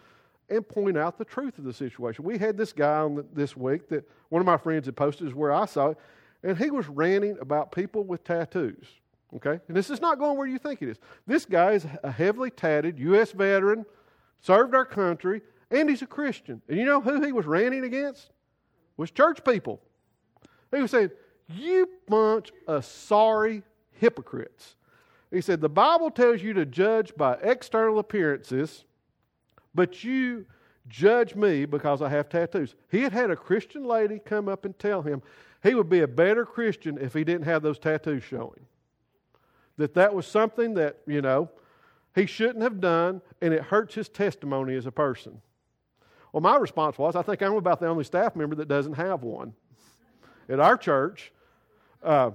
and 0.50 0.68
point 0.68 0.98
out 0.98 1.18
the 1.18 1.26
truth 1.26 1.58
of 1.60 1.64
the 1.64 1.74
situation. 1.74 2.26
We 2.26 2.38
had 2.38 2.58
this 2.58 2.74
guy 2.74 3.00
on 3.00 3.16
the, 3.16 3.26
this 3.34 3.56
week 3.56 3.88
that 3.90 4.10
one 4.30 4.42
of 4.42 4.46
my 4.46 4.58
friends 4.58 4.88
had 4.88 4.96
posted 4.96 5.28
is 5.28 5.36
where 5.36 5.54
I 5.54 5.66
saw 5.66 5.90
it, 5.90 5.98
and 6.44 6.58
he 6.58 6.72
was 6.72 6.88
ranting 6.88 7.38
about 7.40 7.72
people 7.72 8.04
with 8.04 8.24
tattoos. 8.24 8.88
Okay? 9.36 9.60
And 9.68 9.78
this 9.78 9.90
is 9.90 10.02
not 10.02 10.18
going 10.18 10.38
where 10.38 10.48
you 10.48 10.58
think 10.58 10.82
it 10.82 10.90
is. 10.90 10.98
This 11.28 11.46
guy 11.46 11.74
is 11.74 11.86
a 12.04 12.12
heavily 12.12 12.50
tatted 12.50 12.98
U.S. 13.00 13.32
veteran, 13.32 13.86
served 14.42 14.74
our 14.74 14.86
country, 14.86 15.42
and 15.70 15.90
he's 15.90 16.02
a 16.02 16.08
Christian. 16.08 16.62
And 16.68 16.78
you 16.78 16.86
know 16.86 17.00
who 17.00 17.22
he 17.22 17.32
was 17.32 17.46
ranting 17.46 17.86
against? 17.86 18.32
Was 18.98 19.12
church 19.12 19.44
people. 19.44 19.80
He 20.74 20.82
was 20.82 20.92
saying, 20.92 21.12
You 21.48 21.88
bunch 22.08 22.52
of 22.68 22.84
sorry 22.84 23.64
hypocrites. 24.02 24.76
He 25.30 25.40
said, 25.42 25.62
The 25.62 25.70
Bible 25.70 26.10
tells 26.10 26.42
you 26.42 26.54
to 26.54 26.66
judge 26.66 27.16
by 27.16 27.36
external 27.36 28.00
appearances, 28.00 28.84
but 29.74 30.04
you 30.04 30.46
judge 30.90 31.36
me 31.36 31.66
because 31.66 32.02
I 32.02 32.10
have 32.10 32.28
tattoos. 32.28 32.76
He 32.90 33.02
had 33.04 33.14
had 33.14 33.30
a 33.30 33.36
Christian 33.36 33.86
lady 33.86 34.20
come 34.20 34.50
up 34.50 34.66
and 34.66 34.78
tell 34.78 35.04
him 35.04 35.22
he 35.64 35.76
would 35.76 35.90
be 35.90 36.02
a 36.02 36.08
better 36.08 36.46
Christian 36.46 36.98
if 36.98 37.14
he 37.14 37.24
didn't 37.24 37.46
have 37.46 37.62
those 37.62 37.78
tattoos 37.78 38.24
showing. 38.24 38.66
That 39.78 39.94
that 39.94 40.14
was 40.14 40.26
something 40.26 40.74
that, 40.74 40.98
you 41.06 41.22
know, 41.22 41.50
he 42.16 42.26
shouldn't 42.26 42.64
have 42.64 42.82
done, 42.82 43.22
and 43.42 43.54
it 43.54 43.62
hurts 43.62 43.96
his 43.96 44.10
testimony 44.10 44.76
as 44.76 44.86
a 44.86 44.92
person. 44.92 45.40
Well, 46.34 46.42
my 46.42 46.58
response 46.58 46.98
was 46.98 47.16
I 47.16 47.22
think 47.22 47.42
I'm 47.42 47.54
about 47.54 47.80
the 47.80 47.88
only 47.88 48.04
staff 48.04 48.36
member 48.36 48.56
that 48.56 48.68
doesn't 48.68 48.94
have 48.94 49.22
one 49.22 49.54
at 50.50 50.60
our 50.60 50.76
church. 50.76 51.32
Uh, 52.02 52.32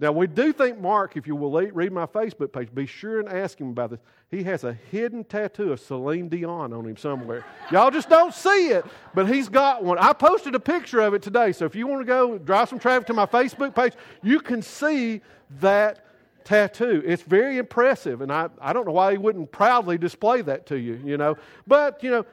now, 0.00 0.12
we 0.12 0.28
do 0.28 0.52
think 0.52 0.78
Mark, 0.78 1.16
if 1.16 1.26
you 1.26 1.34
will 1.34 1.50
read 1.50 1.92
my 1.92 2.06
Facebook 2.06 2.52
page, 2.52 2.72
be 2.72 2.86
sure 2.86 3.18
and 3.18 3.28
ask 3.28 3.60
him 3.60 3.70
about 3.70 3.90
this. 3.90 3.98
He 4.30 4.44
has 4.44 4.62
a 4.62 4.72
hidden 4.72 5.24
tattoo 5.24 5.72
of 5.72 5.80
Celine 5.80 6.28
Dion 6.28 6.72
on 6.72 6.86
him 6.86 6.96
somewhere. 6.96 7.44
Y'all 7.72 7.90
just 7.90 8.08
don't 8.08 8.32
see 8.32 8.68
it, 8.68 8.84
but 9.14 9.28
he's 9.28 9.48
got 9.48 9.82
one. 9.82 9.98
I 9.98 10.12
posted 10.12 10.54
a 10.54 10.60
picture 10.60 11.00
of 11.00 11.14
it 11.14 11.22
today, 11.22 11.50
so 11.50 11.64
if 11.64 11.74
you 11.74 11.88
want 11.88 12.02
to 12.02 12.06
go 12.06 12.38
drive 12.38 12.68
some 12.68 12.78
traffic 12.78 13.08
to 13.08 13.12
my 13.12 13.26
Facebook 13.26 13.74
page, 13.74 13.94
you 14.22 14.38
can 14.38 14.62
see 14.62 15.20
that 15.60 16.04
tattoo. 16.44 17.02
It's 17.04 17.22
very 17.22 17.58
impressive, 17.58 18.20
and 18.20 18.30
I, 18.30 18.50
I 18.60 18.72
don't 18.72 18.86
know 18.86 18.92
why 18.92 19.12
he 19.12 19.18
wouldn't 19.18 19.50
proudly 19.50 19.98
display 19.98 20.42
that 20.42 20.66
to 20.66 20.78
you, 20.78 21.00
you 21.04 21.16
know. 21.16 21.36
But, 21.66 22.04
you 22.04 22.10
know, 22.10 22.24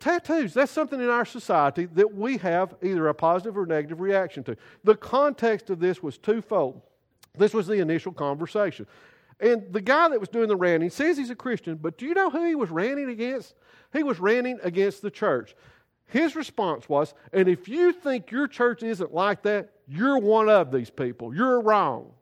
tattoos, 0.00 0.54
that's 0.54 0.72
something 0.72 1.00
in 1.00 1.08
our 1.08 1.24
society 1.24 1.86
that 1.94 2.12
we 2.12 2.38
have 2.38 2.74
either 2.82 3.06
a 3.06 3.14
positive 3.14 3.56
or 3.56 3.64
negative 3.64 4.00
reaction 4.00 4.42
to. 4.44 4.56
The 4.82 4.96
context 4.96 5.70
of 5.70 5.78
this 5.78 6.02
was 6.02 6.18
twofold. 6.18 6.82
This 7.36 7.54
was 7.54 7.66
the 7.66 7.80
initial 7.80 8.12
conversation. 8.12 8.86
And 9.40 9.72
the 9.72 9.80
guy 9.80 10.08
that 10.08 10.20
was 10.20 10.28
doing 10.28 10.48
the 10.48 10.56
ranting 10.56 10.90
says 10.90 11.16
he's 11.16 11.30
a 11.30 11.34
Christian, 11.34 11.76
but 11.76 11.98
do 11.98 12.06
you 12.06 12.14
know 12.14 12.30
who 12.30 12.46
he 12.46 12.54
was 12.54 12.70
ranting 12.70 13.10
against? 13.10 13.54
He 13.92 14.02
was 14.02 14.20
ranting 14.20 14.58
against 14.62 15.02
the 15.02 15.10
church. 15.10 15.56
His 16.06 16.36
response 16.36 16.88
was, 16.88 17.14
and 17.32 17.48
if 17.48 17.68
you 17.68 17.92
think 17.92 18.30
your 18.30 18.46
church 18.46 18.82
isn't 18.82 19.14
like 19.14 19.42
that, 19.42 19.70
you're 19.88 20.18
one 20.18 20.48
of 20.48 20.70
these 20.70 20.90
people. 20.90 21.34
You're 21.34 21.60
wrong. 21.60 22.12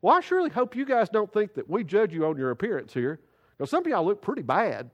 Well, 0.00 0.16
I 0.16 0.20
surely 0.20 0.50
hope 0.50 0.74
you 0.74 0.84
guys 0.84 1.08
don't 1.08 1.32
think 1.32 1.54
that 1.54 1.68
we 1.68 1.84
judge 1.84 2.14
you 2.14 2.26
on 2.26 2.36
your 2.36 2.50
appearance 2.50 2.94
here, 2.94 3.20
because 3.58 3.70
some 3.70 3.84
of 3.84 3.90
y'all 3.90 4.04
look 4.04 4.22
pretty 4.22 4.42
bad. 4.42 4.90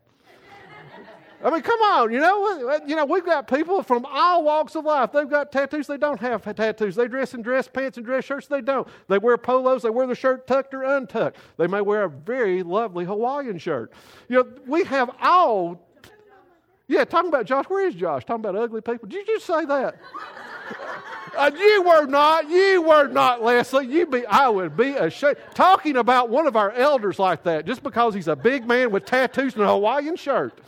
I 1.43 1.51
mean, 1.51 1.63
come 1.63 1.81
on, 1.81 2.13
you 2.13 2.19
know, 2.19 2.81
you 2.85 2.97
know, 2.97 3.05
we've 3.05 3.25
got 3.25 3.47
people 3.47 3.83
from 3.85 4.05
all 4.07 4.43
walks 4.43 4.75
of 4.75 4.85
life. 4.85 5.13
They've 5.13 5.29
got 5.29 5.53
tattoos, 5.53 5.87
they 5.87 5.97
don't 5.97 6.19
have 6.19 6.43
tattoos. 6.57 6.97
They 6.97 7.07
dress 7.07 7.33
in 7.33 7.43
dress 7.43 7.69
pants 7.69 7.97
and 7.97 8.05
dress 8.05 8.25
shirts, 8.25 8.49
they 8.49 8.61
don't. 8.61 8.89
They 9.07 9.19
wear 9.19 9.39
polos, 9.39 9.83
they 9.83 9.91
wear 9.91 10.07
the 10.09 10.17
shirt 10.17 10.49
tucked 10.49 10.75
or 10.75 10.83
untucked. 10.83 11.37
They 11.57 11.69
may 11.69 11.81
wear 11.81 12.05
a 12.05 12.09
very 12.09 12.65
lovely 12.65 13.05
Hawaiian 13.05 13.59
shirt. 13.59 13.93
You 14.29 14.39
know, 14.39 14.49
we 14.67 14.83
have 14.85 15.11
all 15.21 15.81
Yeah, 16.89 17.05
talking 17.05 17.29
about 17.29 17.47
Josh, 17.47 17.67
where 17.67 17.87
is 17.87 17.95
Josh? 17.95 18.25
Talking 18.25 18.45
about 18.45 18.57
ugly 18.57 18.81
people. 18.81 19.09
Did 19.09 19.27
you 19.27 19.35
just 19.35 19.47
say 19.47 19.65
that? 19.65 19.97
Uh, 21.37 21.51
you 21.57 21.83
were 21.83 22.05
not, 22.05 22.49
you 22.49 22.83
were 22.83 23.07
not, 23.07 23.43
Leslie. 23.43 23.87
You 23.87 24.07
be, 24.07 24.27
I 24.27 24.49
would 24.49 24.77
be 24.77 24.95
ashamed. 24.95 25.37
Talking 25.55 25.99
about 25.99 26.31
one 26.31 26.49
of 26.49 26.57
our 26.57 26.73
elders 26.73 27.19
like 27.21 27.45
that, 27.45 27.65
just 27.65 27.85
because 27.85 28.13
he's 28.13 28.27
a 28.27 28.35
big 28.35 28.67
man 28.67 28.91
with 28.91 29.05
tattoos 29.05 29.55
and 29.55 29.63
a 29.63 29.69
Hawaiian 29.69 30.17
shirt. 30.17 30.59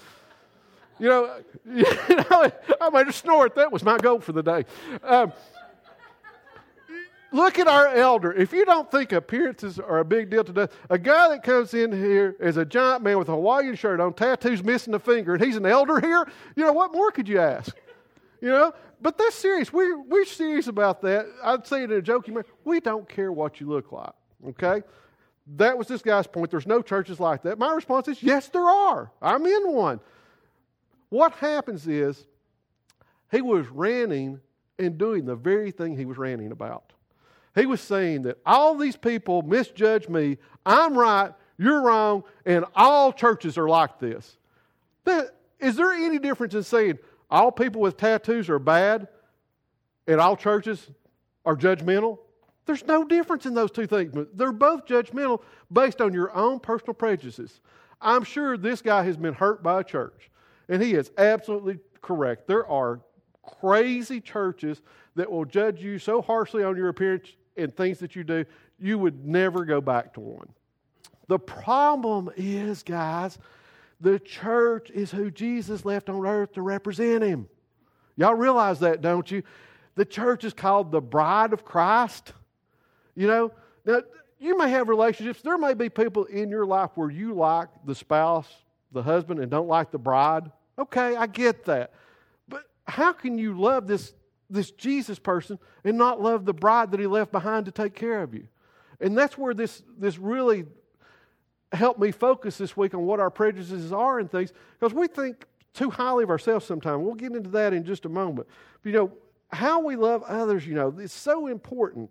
You 1.64 1.84
know, 2.30 2.52
I 2.80 2.90
made 2.90 3.08
a 3.08 3.12
snort. 3.12 3.54
That 3.54 3.72
was 3.72 3.82
my 3.82 3.98
goal 3.98 4.20
for 4.20 4.32
the 4.32 4.42
day. 4.42 4.64
Um, 5.02 5.32
look 7.32 7.58
at 7.58 7.66
our 7.66 7.88
elder. 7.88 8.32
If 8.32 8.52
you 8.52 8.64
don't 8.64 8.90
think 8.90 9.12
appearances 9.12 9.78
are 9.78 9.98
a 9.98 10.04
big 10.04 10.30
deal 10.30 10.44
today, 10.44 10.68
a 10.88 10.98
guy 10.98 11.28
that 11.30 11.42
comes 11.42 11.74
in 11.74 11.92
here 11.92 12.36
is 12.40 12.56
a 12.56 12.64
giant 12.64 13.02
man 13.02 13.18
with 13.18 13.28
a 13.28 13.32
Hawaiian 13.32 13.76
shirt 13.76 14.00
on, 14.00 14.12
tattoos 14.14 14.62
missing 14.62 14.94
a 14.94 14.98
finger, 14.98 15.34
and 15.34 15.44
he's 15.44 15.56
an 15.56 15.66
elder 15.66 16.00
here, 16.00 16.26
you 16.56 16.64
know, 16.64 16.72
what 16.72 16.92
more 16.92 17.10
could 17.10 17.28
you 17.28 17.38
ask? 17.40 17.74
You 18.40 18.48
know, 18.48 18.72
but 19.00 19.16
that's 19.16 19.36
serious. 19.36 19.72
We're, 19.72 20.00
we're 20.02 20.24
serious 20.24 20.66
about 20.66 21.02
that. 21.02 21.26
I'd 21.42 21.66
say 21.66 21.84
it 21.84 21.90
in 21.90 21.98
a 21.98 22.02
joking 22.02 22.34
manner. 22.34 22.46
We 22.64 22.80
don't 22.80 23.08
care 23.08 23.32
what 23.32 23.60
you 23.60 23.68
look 23.68 23.92
like, 23.92 24.12
okay? 24.48 24.82
That 25.56 25.76
was 25.76 25.88
this 25.88 26.02
guy's 26.02 26.26
point. 26.26 26.50
There's 26.50 26.66
no 26.66 26.82
churches 26.82 27.20
like 27.20 27.42
that. 27.42 27.58
My 27.58 27.72
response 27.72 28.08
is 28.08 28.22
yes, 28.22 28.48
there 28.48 28.68
are. 28.68 29.10
I'm 29.20 29.46
in 29.46 29.72
one. 29.72 30.00
What 31.10 31.32
happens 31.34 31.86
is 31.86 32.24
he 33.30 33.42
was 33.42 33.68
ranting 33.68 34.40
and 34.78 34.96
doing 34.96 35.26
the 35.26 35.36
very 35.36 35.70
thing 35.70 35.96
he 35.96 36.06
was 36.06 36.16
ranting 36.16 36.52
about. 36.52 36.92
He 37.54 37.66
was 37.66 37.80
saying 37.80 38.22
that 38.22 38.38
all 38.46 38.76
these 38.76 38.96
people 38.96 39.42
misjudge 39.42 40.08
me. 40.08 40.38
I'm 40.64 40.96
right, 40.96 41.32
you're 41.58 41.82
wrong, 41.82 42.24
and 42.46 42.64
all 42.74 43.12
churches 43.12 43.58
are 43.58 43.68
like 43.68 43.98
this. 43.98 44.38
That, 45.04 45.34
is 45.58 45.76
there 45.76 45.92
any 45.92 46.18
difference 46.18 46.54
in 46.54 46.62
saying 46.62 46.98
all 47.30 47.52
people 47.52 47.80
with 47.80 47.96
tattoos 47.96 48.48
are 48.48 48.58
bad 48.58 49.08
and 50.06 50.20
all 50.20 50.36
churches 50.36 50.90
are 51.44 51.56
judgmental? 51.56 52.18
There's 52.66 52.86
no 52.86 53.04
difference 53.04 53.46
in 53.46 53.54
those 53.54 53.72
two 53.72 53.86
things. 53.86 54.14
They're 54.34 54.52
both 54.52 54.86
judgmental 54.86 55.42
based 55.72 56.00
on 56.00 56.14
your 56.14 56.34
own 56.36 56.60
personal 56.60 56.94
prejudices. 56.94 57.60
I'm 58.00 58.22
sure 58.22 58.56
this 58.56 58.80
guy 58.80 59.02
has 59.02 59.16
been 59.16 59.34
hurt 59.34 59.62
by 59.62 59.80
a 59.80 59.84
church. 59.84 60.29
And 60.70 60.80
he 60.80 60.94
is 60.94 61.10
absolutely 61.18 61.80
correct. 62.00 62.46
There 62.46 62.66
are 62.66 63.00
crazy 63.60 64.20
churches 64.20 64.80
that 65.16 65.30
will 65.30 65.44
judge 65.44 65.82
you 65.82 65.98
so 65.98 66.22
harshly 66.22 66.62
on 66.62 66.76
your 66.76 66.88
appearance 66.88 67.28
and 67.56 67.76
things 67.76 67.98
that 67.98 68.16
you 68.16 68.24
do, 68.24 68.44
you 68.78 68.98
would 68.98 69.26
never 69.26 69.64
go 69.64 69.80
back 69.80 70.14
to 70.14 70.20
one. 70.20 70.48
The 71.26 71.38
problem 71.38 72.30
is, 72.36 72.82
guys, 72.82 73.38
the 74.00 74.18
church 74.18 74.90
is 74.90 75.10
who 75.10 75.30
Jesus 75.30 75.84
left 75.84 76.08
on 76.08 76.24
earth 76.24 76.52
to 76.52 76.62
represent 76.62 77.22
him. 77.22 77.48
Y'all 78.16 78.34
realize 78.34 78.80
that, 78.80 79.02
don't 79.02 79.30
you? 79.30 79.42
The 79.96 80.04
church 80.04 80.44
is 80.44 80.54
called 80.54 80.90
the 80.92 81.00
bride 81.00 81.52
of 81.52 81.64
Christ. 81.64 82.32
You 83.14 83.26
know, 83.26 83.52
now 83.84 84.02
you 84.38 84.56
may 84.56 84.70
have 84.70 84.88
relationships. 84.88 85.42
There 85.42 85.58
may 85.58 85.74
be 85.74 85.88
people 85.88 86.24
in 86.24 86.48
your 86.48 86.64
life 86.64 86.90
where 86.94 87.10
you 87.10 87.34
like 87.34 87.68
the 87.84 87.94
spouse, 87.94 88.48
the 88.92 89.02
husband, 89.02 89.40
and 89.40 89.50
don't 89.50 89.68
like 89.68 89.90
the 89.90 89.98
bride. 89.98 90.50
Okay, 90.80 91.14
I 91.14 91.26
get 91.26 91.66
that. 91.66 91.92
But 92.48 92.64
how 92.86 93.12
can 93.12 93.38
you 93.38 93.58
love 93.58 93.86
this, 93.86 94.14
this 94.48 94.70
Jesus 94.70 95.18
person 95.18 95.58
and 95.84 95.98
not 95.98 96.20
love 96.20 96.44
the 96.46 96.54
bride 96.54 96.90
that 96.92 97.00
he 97.00 97.06
left 97.06 97.30
behind 97.30 97.66
to 97.66 97.72
take 97.72 97.94
care 97.94 98.22
of 98.22 98.34
you? 98.34 98.48
And 99.00 99.16
that's 99.16 99.36
where 99.38 99.54
this, 99.54 99.82
this 99.98 100.18
really 100.18 100.64
helped 101.72 102.00
me 102.00 102.10
focus 102.10 102.58
this 102.58 102.76
week 102.76 102.94
on 102.94 103.02
what 103.06 103.20
our 103.20 103.30
prejudices 103.30 103.92
are 103.92 104.18
and 104.18 104.30
things, 104.30 104.52
because 104.78 104.94
we 104.94 105.06
think 105.06 105.44
too 105.72 105.90
highly 105.90 106.24
of 106.24 106.30
ourselves 106.30 106.66
sometimes. 106.66 107.04
We'll 107.04 107.14
get 107.14 107.32
into 107.32 107.50
that 107.50 107.72
in 107.72 107.84
just 107.84 108.04
a 108.06 108.08
moment. 108.08 108.48
But, 108.82 108.90
you 108.90 108.96
know, 108.96 109.12
how 109.52 109.80
we 109.80 109.96
love 109.96 110.22
others, 110.24 110.66
you 110.66 110.74
know, 110.74 110.94
it's 110.98 111.12
so 111.12 111.46
important. 111.46 112.10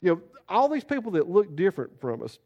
You 0.00 0.14
know, 0.14 0.20
all 0.48 0.68
these 0.68 0.84
people 0.84 1.12
that 1.12 1.28
look 1.28 1.54
different 1.56 2.00
from 2.00 2.22
us, 2.22 2.38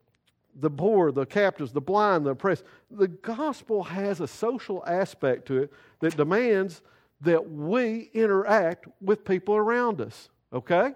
the 0.58 0.70
poor, 0.70 1.12
the 1.12 1.26
captives, 1.26 1.72
the 1.72 1.80
blind, 1.80 2.26
the 2.26 2.30
oppressed. 2.30 2.64
The 2.90 3.08
gospel 3.08 3.84
has 3.84 4.20
a 4.20 4.26
social 4.26 4.82
aspect 4.86 5.46
to 5.48 5.58
it 5.64 5.72
that 6.00 6.16
demands 6.16 6.82
that 7.20 7.50
we 7.50 8.10
interact 8.14 8.86
with 9.00 9.24
people 9.24 9.56
around 9.56 10.00
us. 10.00 10.28
Okay? 10.52 10.94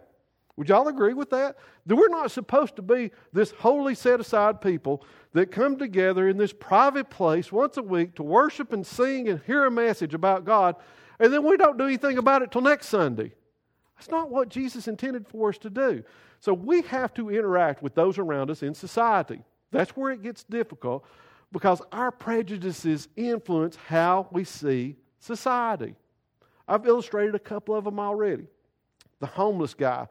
Would 0.57 0.69
y'all 0.69 0.89
agree 0.89 1.15
with 1.15 1.31
that? 1.31 1.57
That 1.87 1.97
we're 1.97 2.09
not 2.09 2.31
supposed 2.31 2.77
to 2.77 2.83
be 2.83 3.11
this 3.33 3.51
holy 3.51 3.95
set 3.95 4.21
aside 4.21 4.61
people 4.61 5.05
that 5.33 5.51
come 5.51 5.79
together 5.79 6.29
in 6.29 6.37
this 6.37 6.53
private 6.53 7.09
place 7.09 7.51
once 7.51 7.77
a 7.77 7.83
week 7.83 8.15
to 8.17 8.23
worship 8.23 8.73
and 8.73 8.87
sing 8.87 9.29
and 9.29 9.41
hear 9.47 9.65
a 9.65 9.71
message 9.71 10.13
about 10.13 10.45
God, 10.45 10.77
and 11.19 11.33
then 11.33 11.45
we 11.45 11.57
don't 11.57 11.79
do 11.79 11.85
anything 11.85 12.19
about 12.19 12.43
it 12.43 12.51
till 12.51 12.61
next 12.61 12.89
Sunday. 12.89 13.33
That's 13.97 14.11
not 14.11 14.31
what 14.31 14.49
Jesus 14.49 14.89
intended 14.89 15.29
for 15.29 15.51
us 15.51 15.59
to 15.59 15.71
do. 15.71 16.03
So 16.41 16.55
we 16.55 16.83
have 16.83 17.15
to 17.15 17.31
interact 17.31 17.83
with 17.83 17.95
those 17.95 18.19
around 18.19 18.51
us 18.51 18.63
in 18.63 18.75
society. 18.75 19.43
That's 19.71 19.91
where 19.93 20.13
it 20.13 20.23
gets 20.23 20.45
difficult 20.45 21.05
because 21.53 21.83
our 21.93 22.11
prejudices 22.11 23.09
influence 23.17 23.77
how 23.77 24.29
we 24.31 24.45
see 24.45 24.97
society. 25.19 25.95
I've 26.67 26.87
illustrated 26.87 27.35
a 27.35 27.41
couple 27.41 27.75
of 27.75 27.85
them 27.85 27.99
already. 27.99 28.47
The 29.21 29.27
homeless 29.27 29.75
guy, 29.75 30.07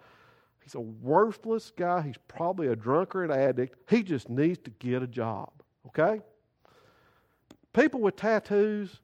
He's 0.69 0.75
a 0.75 0.81
worthless 0.81 1.71
guy. 1.75 2.03
He's 2.03 2.19
probably 2.27 2.67
a 2.67 2.75
drunkard 2.75 3.31
addict. 3.31 3.89
He 3.89 4.03
just 4.03 4.29
needs 4.29 4.59
to 4.59 4.69
get 4.69 5.01
a 5.01 5.07
job. 5.07 5.49
Okay? 5.87 6.21
People 7.73 8.01
with 8.01 8.17
tattoos, 8.17 8.99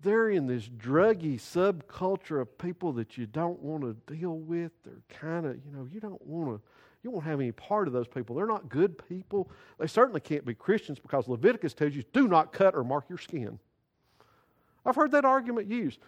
they're 0.00 0.28
in 0.28 0.46
this 0.46 0.68
druggy 0.68 1.40
subculture 1.40 2.40
of 2.40 2.56
people 2.56 2.92
that 2.92 3.18
you 3.18 3.26
don't 3.26 3.60
want 3.60 3.82
to 3.82 4.14
deal 4.14 4.38
with. 4.38 4.70
They're 4.84 5.02
kind 5.08 5.44
of, 5.44 5.56
you 5.56 5.72
know, 5.72 5.88
you 5.92 5.98
don't 5.98 6.24
want 6.24 6.56
to 6.56 6.62
you 7.02 7.10
won't 7.10 7.24
have 7.24 7.40
any 7.40 7.52
part 7.52 7.86
of 7.86 7.92
those 7.92 8.08
people. 8.08 8.36
They're 8.36 8.46
not 8.46 8.68
good 8.68 8.96
people. 9.08 9.50
They 9.78 9.86
certainly 9.86 10.20
can't 10.20 10.44
be 10.44 10.54
Christians 10.54 10.98
because 10.98 11.28
Leviticus 11.28 11.74
tells 11.74 11.94
you 11.94 12.04
do 12.12 12.28
not 12.28 12.52
cut 12.52 12.74
or 12.74 12.84
mark 12.84 13.06
your 13.08 13.18
skin. 13.18 13.58
I've 14.84 14.96
heard 14.96 15.12
that 15.12 15.24
argument 15.24 15.70
used. 15.70 15.98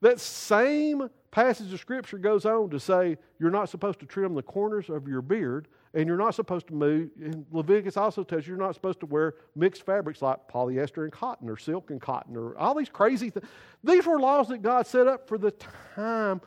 That 0.00 0.18
same 0.18 1.08
passage 1.30 1.72
of 1.72 1.78
Scripture 1.78 2.18
goes 2.18 2.44
on 2.44 2.70
to 2.70 2.80
say 2.80 3.16
you're 3.38 3.50
not 3.50 3.68
supposed 3.68 4.00
to 4.00 4.06
trim 4.06 4.34
the 4.34 4.42
corners 4.42 4.90
of 4.90 5.06
your 5.06 5.22
beard 5.22 5.68
and 5.94 6.08
you're 6.08 6.16
not 6.16 6.34
supposed 6.34 6.66
to 6.68 6.74
move. 6.74 7.10
And 7.22 7.46
Leviticus 7.52 7.96
also 7.96 8.24
tells 8.24 8.46
you 8.46 8.54
you're 8.54 8.62
not 8.62 8.74
supposed 8.74 9.00
to 9.00 9.06
wear 9.06 9.34
mixed 9.54 9.84
fabrics 9.84 10.20
like 10.20 10.48
polyester 10.48 11.04
and 11.04 11.12
cotton 11.12 11.48
or 11.48 11.56
silk 11.56 11.90
and 11.90 12.00
cotton 12.00 12.36
or 12.36 12.58
all 12.58 12.74
these 12.74 12.88
crazy 12.88 13.30
things. 13.30 13.46
These 13.84 14.06
were 14.06 14.18
laws 14.18 14.48
that 14.48 14.60
God 14.60 14.86
set 14.86 15.06
up 15.06 15.28
for 15.28 15.38
the 15.38 15.52
time. 15.94 16.40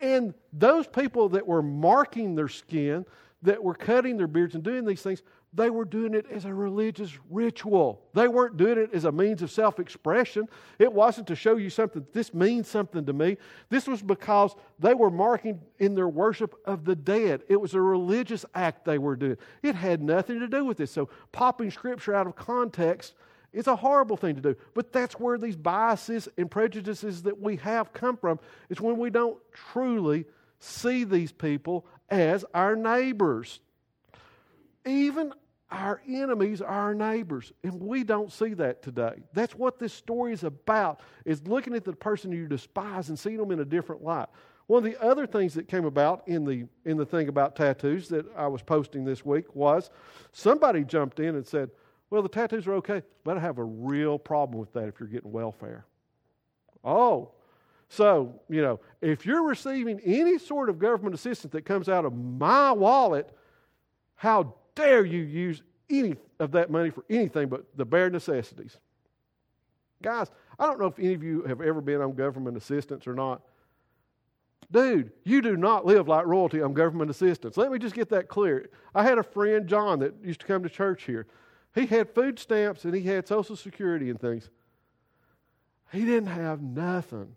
And 0.00 0.32
those 0.52 0.86
people 0.86 1.28
that 1.30 1.46
were 1.46 1.62
marking 1.62 2.36
their 2.36 2.48
skin, 2.48 3.04
that 3.42 3.62
were 3.62 3.74
cutting 3.74 4.16
their 4.16 4.26
beards 4.26 4.54
and 4.54 4.64
doing 4.64 4.84
these 4.84 5.02
things, 5.02 5.22
they 5.54 5.70
were 5.70 5.84
doing 5.84 6.12
it 6.12 6.26
as 6.30 6.44
a 6.44 6.52
religious 6.52 7.16
ritual. 7.30 8.02
They 8.12 8.28
weren't 8.28 8.58
doing 8.58 8.76
it 8.76 8.90
as 8.92 9.04
a 9.04 9.12
means 9.12 9.40
of 9.40 9.50
self 9.50 9.78
expression. 9.78 10.48
It 10.78 10.92
wasn't 10.92 11.26
to 11.28 11.36
show 11.36 11.56
you 11.56 11.70
something, 11.70 12.06
this 12.12 12.34
means 12.34 12.68
something 12.68 13.06
to 13.06 13.12
me. 13.12 13.38
This 13.70 13.86
was 13.86 14.02
because 14.02 14.54
they 14.78 14.92
were 14.92 15.10
marking 15.10 15.60
in 15.78 15.94
their 15.94 16.08
worship 16.08 16.54
of 16.66 16.84
the 16.84 16.96
dead. 16.96 17.42
It 17.48 17.56
was 17.56 17.74
a 17.74 17.80
religious 17.80 18.44
act 18.54 18.84
they 18.84 18.98
were 18.98 19.16
doing. 19.16 19.36
It 19.62 19.74
had 19.74 20.02
nothing 20.02 20.40
to 20.40 20.48
do 20.48 20.64
with 20.64 20.76
this. 20.76 20.90
So, 20.90 21.08
popping 21.32 21.70
scripture 21.70 22.14
out 22.14 22.26
of 22.26 22.36
context 22.36 23.14
is 23.52 23.66
a 23.66 23.76
horrible 23.76 24.18
thing 24.18 24.34
to 24.34 24.42
do. 24.42 24.56
But 24.74 24.92
that's 24.92 25.18
where 25.18 25.38
these 25.38 25.56
biases 25.56 26.28
and 26.36 26.50
prejudices 26.50 27.22
that 27.22 27.40
we 27.40 27.56
have 27.56 27.94
come 27.94 28.18
from, 28.18 28.38
is 28.68 28.80
when 28.80 28.98
we 28.98 29.08
don't 29.08 29.38
truly 29.52 30.26
see 30.60 31.04
these 31.04 31.32
people 31.32 31.86
as 32.10 32.44
our 32.54 32.76
neighbors. 32.76 33.60
Even 34.86 35.32
our 35.70 36.00
enemies 36.08 36.62
are 36.62 36.68
our 36.68 36.94
neighbors, 36.94 37.52
and 37.62 37.74
we 37.80 38.02
don't 38.02 38.32
see 38.32 38.54
that 38.54 38.82
today. 38.82 39.22
That's 39.34 39.54
what 39.54 39.78
this 39.78 39.92
story 39.92 40.32
is 40.32 40.44
about, 40.44 41.00
is 41.26 41.46
looking 41.46 41.74
at 41.74 41.84
the 41.84 41.92
person 41.92 42.32
you 42.32 42.46
despise 42.46 43.10
and 43.10 43.18
seeing 43.18 43.36
them 43.36 43.50
in 43.50 43.60
a 43.60 43.64
different 43.64 44.02
light. 44.02 44.28
One 44.66 44.84
of 44.84 44.90
the 44.90 45.02
other 45.02 45.26
things 45.26 45.54
that 45.54 45.68
came 45.68 45.84
about 45.84 46.26
in 46.26 46.44
the, 46.44 46.66
in 46.84 46.96
the 46.96 47.04
thing 47.04 47.28
about 47.28 47.56
tattoos 47.56 48.08
that 48.08 48.26
I 48.36 48.46
was 48.46 48.62
posting 48.62 49.04
this 49.04 49.24
week 49.24 49.54
was 49.54 49.90
somebody 50.32 50.84
jumped 50.84 51.20
in 51.20 51.36
and 51.36 51.46
said, 51.46 51.70
Well, 52.10 52.22
the 52.22 52.28
tattoos 52.28 52.66
are 52.66 52.74
okay, 52.74 53.02
but 53.24 53.36
I 53.36 53.40
have 53.40 53.58
a 53.58 53.64
real 53.64 54.18
problem 54.18 54.58
with 54.58 54.72
that 54.72 54.88
if 54.88 55.00
you're 55.00 55.08
getting 55.08 55.32
welfare. 55.32 55.86
Oh, 56.84 57.32
so, 57.88 58.40
you 58.48 58.60
know, 58.60 58.80
if 59.00 59.24
you're 59.24 59.42
receiving 59.42 60.00
any 60.00 60.38
sort 60.38 60.68
of 60.68 60.78
government 60.78 61.14
assistance 61.14 61.52
that 61.52 61.64
comes 61.64 61.88
out 61.88 62.04
of 62.04 62.14
my 62.14 62.72
wallet, 62.72 63.30
how 64.14 64.54
dare 64.74 65.04
you 65.04 65.22
use 65.22 65.62
any 65.88 66.16
of 66.38 66.52
that 66.52 66.70
money 66.70 66.90
for 66.90 67.04
anything 67.08 67.48
but 67.48 67.64
the 67.76 67.86
bare 67.86 68.10
necessities? 68.10 68.76
Guys, 70.02 70.30
I 70.58 70.66
don't 70.66 70.78
know 70.78 70.86
if 70.86 70.98
any 70.98 71.14
of 71.14 71.22
you 71.22 71.42
have 71.44 71.60
ever 71.60 71.80
been 71.80 72.00
on 72.00 72.14
government 72.14 72.56
assistance 72.56 73.06
or 73.06 73.14
not. 73.14 73.40
Dude, 74.70 75.12
you 75.24 75.40
do 75.40 75.56
not 75.56 75.86
live 75.86 76.08
like 76.08 76.26
royalty 76.26 76.60
on 76.60 76.74
government 76.74 77.10
assistance. 77.10 77.56
Let 77.56 77.72
me 77.72 77.78
just 77.78 77.94
get 77.94 78.10
that 78.10 78.28
clear. 78.28 78.68
I 78.94 79.02
had 79.02 79.16
a 79.16 79.22
friend, 79.22 79.66
John, 79.66 80.00
that 80.00 80.14
used 80.22 80.40
to 80.40 80.46
come 80.46 80.62
to 80.62 80.68
church 80.68 81.04
here. 81.04 81.26
He 81.74 81.86
had 81.86 82.14
food 82.14 82.38
stamps 82.38 82.84
and 82.84 82.94
he 82.94 83.02
had 83.02 83.26
Social 83.26 83.56
Security 83.56 84.10
and 84.10 84.20
things. 84.20 84.50
He 85.90 86.00
didn't 86.04 86.28
have 86.28 86.60
nothing 86.60 87.34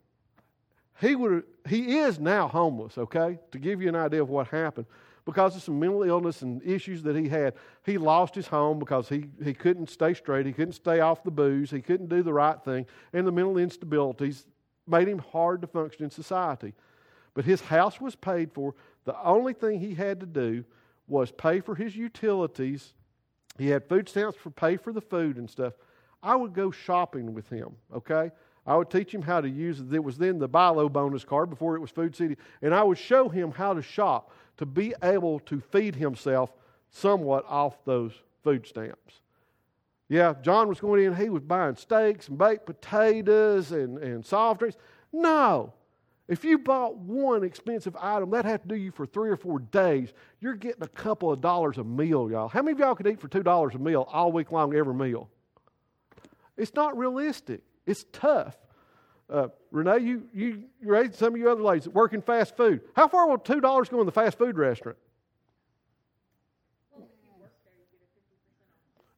he 0.99 1.15
would 1.15 1.43
he 1.67 1.99
is 1.99 2.19
now 2.19 2.47
homeless, 2.47 2.97
okay? 2.97 3.39
To 3.51 3.59
give 3.59 3.81
you 3.81 3.89
an 3.89 3.95
idea 3.95 4.21
of 4.21 4.29
what 4.29 4.47
happened. 4.47 4.87
Because 5.23 5.55
of 5.55 5.61
some 5.61 5.79
mental 5.79 6.01
illness 6.01 6.41
and 6.41 6.63
issues 6.63 7.03
that 7.03 7.15
he 7.15 7.29
had, 7.29 7.53
he 7.85 7.99
lost 7.99 8.33
his 8.33 8.47
home 8.47 8.79
because 8.79 9.07
he, 9.07 9.25
he 9.43 9.53
couldn't 9.53 9.89
stay 9.89 10.15
straight. 10.15 10.47
He 10.47 10.51
couldn't 10.51 10.73
stay 10.73 10.99
off 10.99 11.23
the 11.23 11.29
booze. 11.29 11.69
He 11.69 11.81
couldn't 11.81 12.09
do 12.09 12.23
the 12.23 12.33
right 12.33 12.61
thing. 12.63 12.87
And 13.13 13.27
the 13.27 13.31
mental 13.31 13.53
instabilities 13.55 14.45
made 14.87 15.07
him 15.07 15.19
hard 15.19 15.61
to 15.61 15.67
function 15.67 16.03
in 16.03 16.09
society. 16.09 16.73
But 17.35 17.45
his 17.45 17.61
house 17.61 18.01
was 18.01 18.15
paid 18.15 18.51
for. 18.51 18.73
The 19.05 19.19
only 19.23 19.53
thing 19.53 19.79
he 19.79 19.93
had 19.93 20.19
to 20.21 20.25
do 20.25 20.63
was 21.07 21.31
pay 21.31 21.59
for 21.59 21.75
his 21.75 21.95
utilities. 21.95 22.93
He 23.59 23.67
had 23.67 23.87
food 23.87 24.09
stamps 24.09 24.37
for 24.37 24.49
pay 24.49 24.75
for 24.75 24.91
the 24.91 25.01
food 25.01 25.37
and 25.37 25.49
stuff. 25.49 25.73
I 26.23 26.35
would 26.35 26.53
go 26.53 26.71
shopping 26.71 27.33
with 27.33 27.47
him, 27.49 27.75
okay? 27.93 28.31
I 28.65 28.75
would 28.75 28.89
teach 28.89 29.13
him 29.13 29.21
how 29.21 29.41
to 29.41 29.49
use 29.49 29.79
it. 29.79 30.03
Was 30.03 30.17
then 30.17 30.37
the 30.37 30.47
BI-LO 30.47 30.89
bonus 30.89 31.23
card 31.23 31.49
before 31.49 31.75
it 31.75 31.79
was 31.79 31.89
Food 31.89 32.15
City. 32.15 32.37
And 32.61 32.73
I 32.73 32.83
would 32.83 32.97
show 32.97 33.27
him 33.27 33.51
how 33.51 33.73
to 33.73 33.81
shop 33.81 34.31
to 34.57 34.65
be 34.65 34.93
able 35.03 35.39
to 35.41 35.59
feed 35.59 35.95
himself 35.95 36.51
somewhat 36.91 37.45
off 37.47 37.83
those 37.85 38.11
food 38.43 38.67
stamps. 38.67 39.21
Yeah, 40.09 40.33
John 40.41 40.67
was 40.67 40.79
going 40.79 41.03
in, 41.03 41.15
he 41.15 41.29
was 41.29 41.41
buying 41.41 41.75
steaks 41.75 42.27
and 42.27 42.37
baked 42.37 42.65
potatoes 42.65 43.71
and, 43.71 43.97
and 43.97 44.25
soft 44.25 44.59
drinks. 44.59 44.77
No. 45.13 45.73
If 46.27 46.43
you 46.43 46.57
bought 46.57 46.97
one 46.97 47.43
expensive 47.43 47.95
item, 47.99 48.29
that 48.31 48.45
had 48.45 48.61
to 48.63 48.67
do 48.67 48.75
you 48.75 48.91
for 48.91 49.05
three 49.05 49.29
or 49.29 49.37
four 49.37 49.59
days. 49.59 50.13
You're 50.39 50.55
getting 50.55 50.83
a 50.83 50.87
couple 50.87 51.31
of 51.31 51.41
dollars 51.41 51.77
a 51.77 51.83
meal, 51.83 52.29
y'all. 52.29 52.47
How 52.47 52.61
many 52.61 52.73
of 52.73 52.79
y'all 52.79 52.95
could 52.95 53.07
eat 53.07 53.19
for 53.19 53.27
$2 53.27 53.73
a 53.73 53.79
meal 53.79 54.07
all 54.11 54.31
week 54.31 54.51
long, 54.51 54.75
every 54.75 54.93
meal? 54.93 55.29
It's 56.57 56.73
not 56.73 56.97
realistic. 56.97 57.61
It's 57.85 58.05
tough. 58.11 58.57
Uh, 59.29 59.47
Renee, 59.71 59.99
you, 59.99 60.23
you 60.33 60.63
raised 60.81 61.15
some 61.15 61.33
of 61.33 61.39
you 61.39 61.49
other 61.49 61.63
ladies 61.63 61.85
that 61.85 61.93
work 61.93 62.13
in 62.13 62.21
fast 62.21 62.57
food. 62.57 62.81
How 62.95 63.07
far 63.07 63.27
will 63.27 63.37
$2 63.37 63.89
go 63.89 63.99
in 63.99 64.05
the 64.05 64.11
fast 64.11 64.37
food 64.37 64.57
restaurant? 64.57 64.97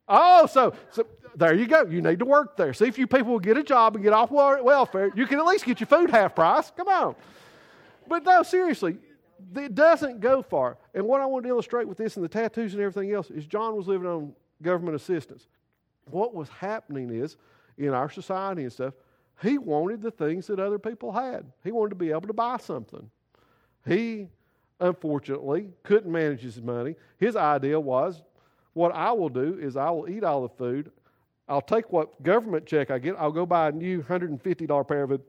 Oh, 0.08 0.46
so, 0.46 0.76
so 0.92 1.08
there 1.36 1.56
you 1.56 1.66
go. 1.66 1.84
You 1.86 2.02
need 2.02 2.20
to 2.20 2.26
work 2.26 2.58
there. 2.58 2.74
See 2.74 2.86
if 2.86 2.98
you 3.00 3.08
people 3.08 3.32
will 3.32 3.40
get 3.40 3.58
a 3.58 3.64
job 3.64 3.96
and 3.96 4.04
get 4.04 4.14
off 4.14 4.30
welfare. 4.30 5.12
You 5.16 5.26
can 5.26 5.40
at 5.40 5.46
least 5.46 5.66
get 5.66 5.80
your 5.80 5.88
food 5.88 6.12
half 6.12 6.36
price. 6.36 6.72
Come 6.76 6.88
on. 6.88 7.16
But 8.08 8.24
no, 8.24 8.44
seriously, 8.44 8.98
it 9.56 9.74
doesn't 9.74 10.20
go 10.20 10.42
far. 10.42 10.78
And 10.94 11.06
what 11.06 11.22
I 11.22 11.26
want 11.26 11.44
to 11.46 11.50
illustrate 11.50 11.88
with 11.88 11.98
this 11.98 12.16
and 12.18 12.24
the 12.24 12.30
tattoos 12.30 12.74
and 12.74 12.84
everything 12.84 13.14
else 13.14 13.32
is 13.32 13.46
John 13.46 13.76
was 13.76 13.88
living 13.88 14.08
on 14.08 14.34
government 14.62 14.96
assistance. 14.96 15.48
What 16.12 16.36
was 16.36 16.50
happening 16.50 17.10
is 17.10 17.38
in 17.78 17.90
our 17.90 18.10
society 18.10 18.64
and 18.64 18.72
stuff, 18.72 18.94
he 19.42 19.58
wanted 19.58 20.02
the 20.02 20.12
things 20.12 20.48
that 20.48 20.60
other 20.60 20.80
people 20.80 21.12
had. 21.12 21.46
He 21.64 21.72
wanted 21.72 21.90
to 21.90 21.96
be 21.96 22.12
able 22.12 22.28
to 22.28 22.34
buy 22.34 22.58
something. 22.58 23.10
He, 23.86 24.30
unfortunately, 24.80 25.70
couldn't 25.84 26.12
manage 26.12 26.42
his 26.42 26.62
money. 26.62 26.96
His 27.18 27.36
idea 27.36 27.80
was 27.80 28.22
what 28.74 28.94
I 28.94 29.12
will 29.12 29.30
do 29.30 29.58
is 29.60 29.76
I 29.76 29.90
will 29.92 30.10
eat 30.10 30.24
all 30.24 30.42
the 30.42 30.50
food. 30.50 30.92
I'll 31.48 31.62
take 31.62 31.92
what 31.92 32.22
government 32.24 32.66
check 32.66 32.90
I 32.90 33.00
get. 33.00 33.16
I'll 33.18 33.32
go 33.32 33.46
buy 33.46 33.70
a 33.70 33.72
new 33.72 34.02
$150 34.02 34.88
pair 34.88 35.04
of 35.04 35.22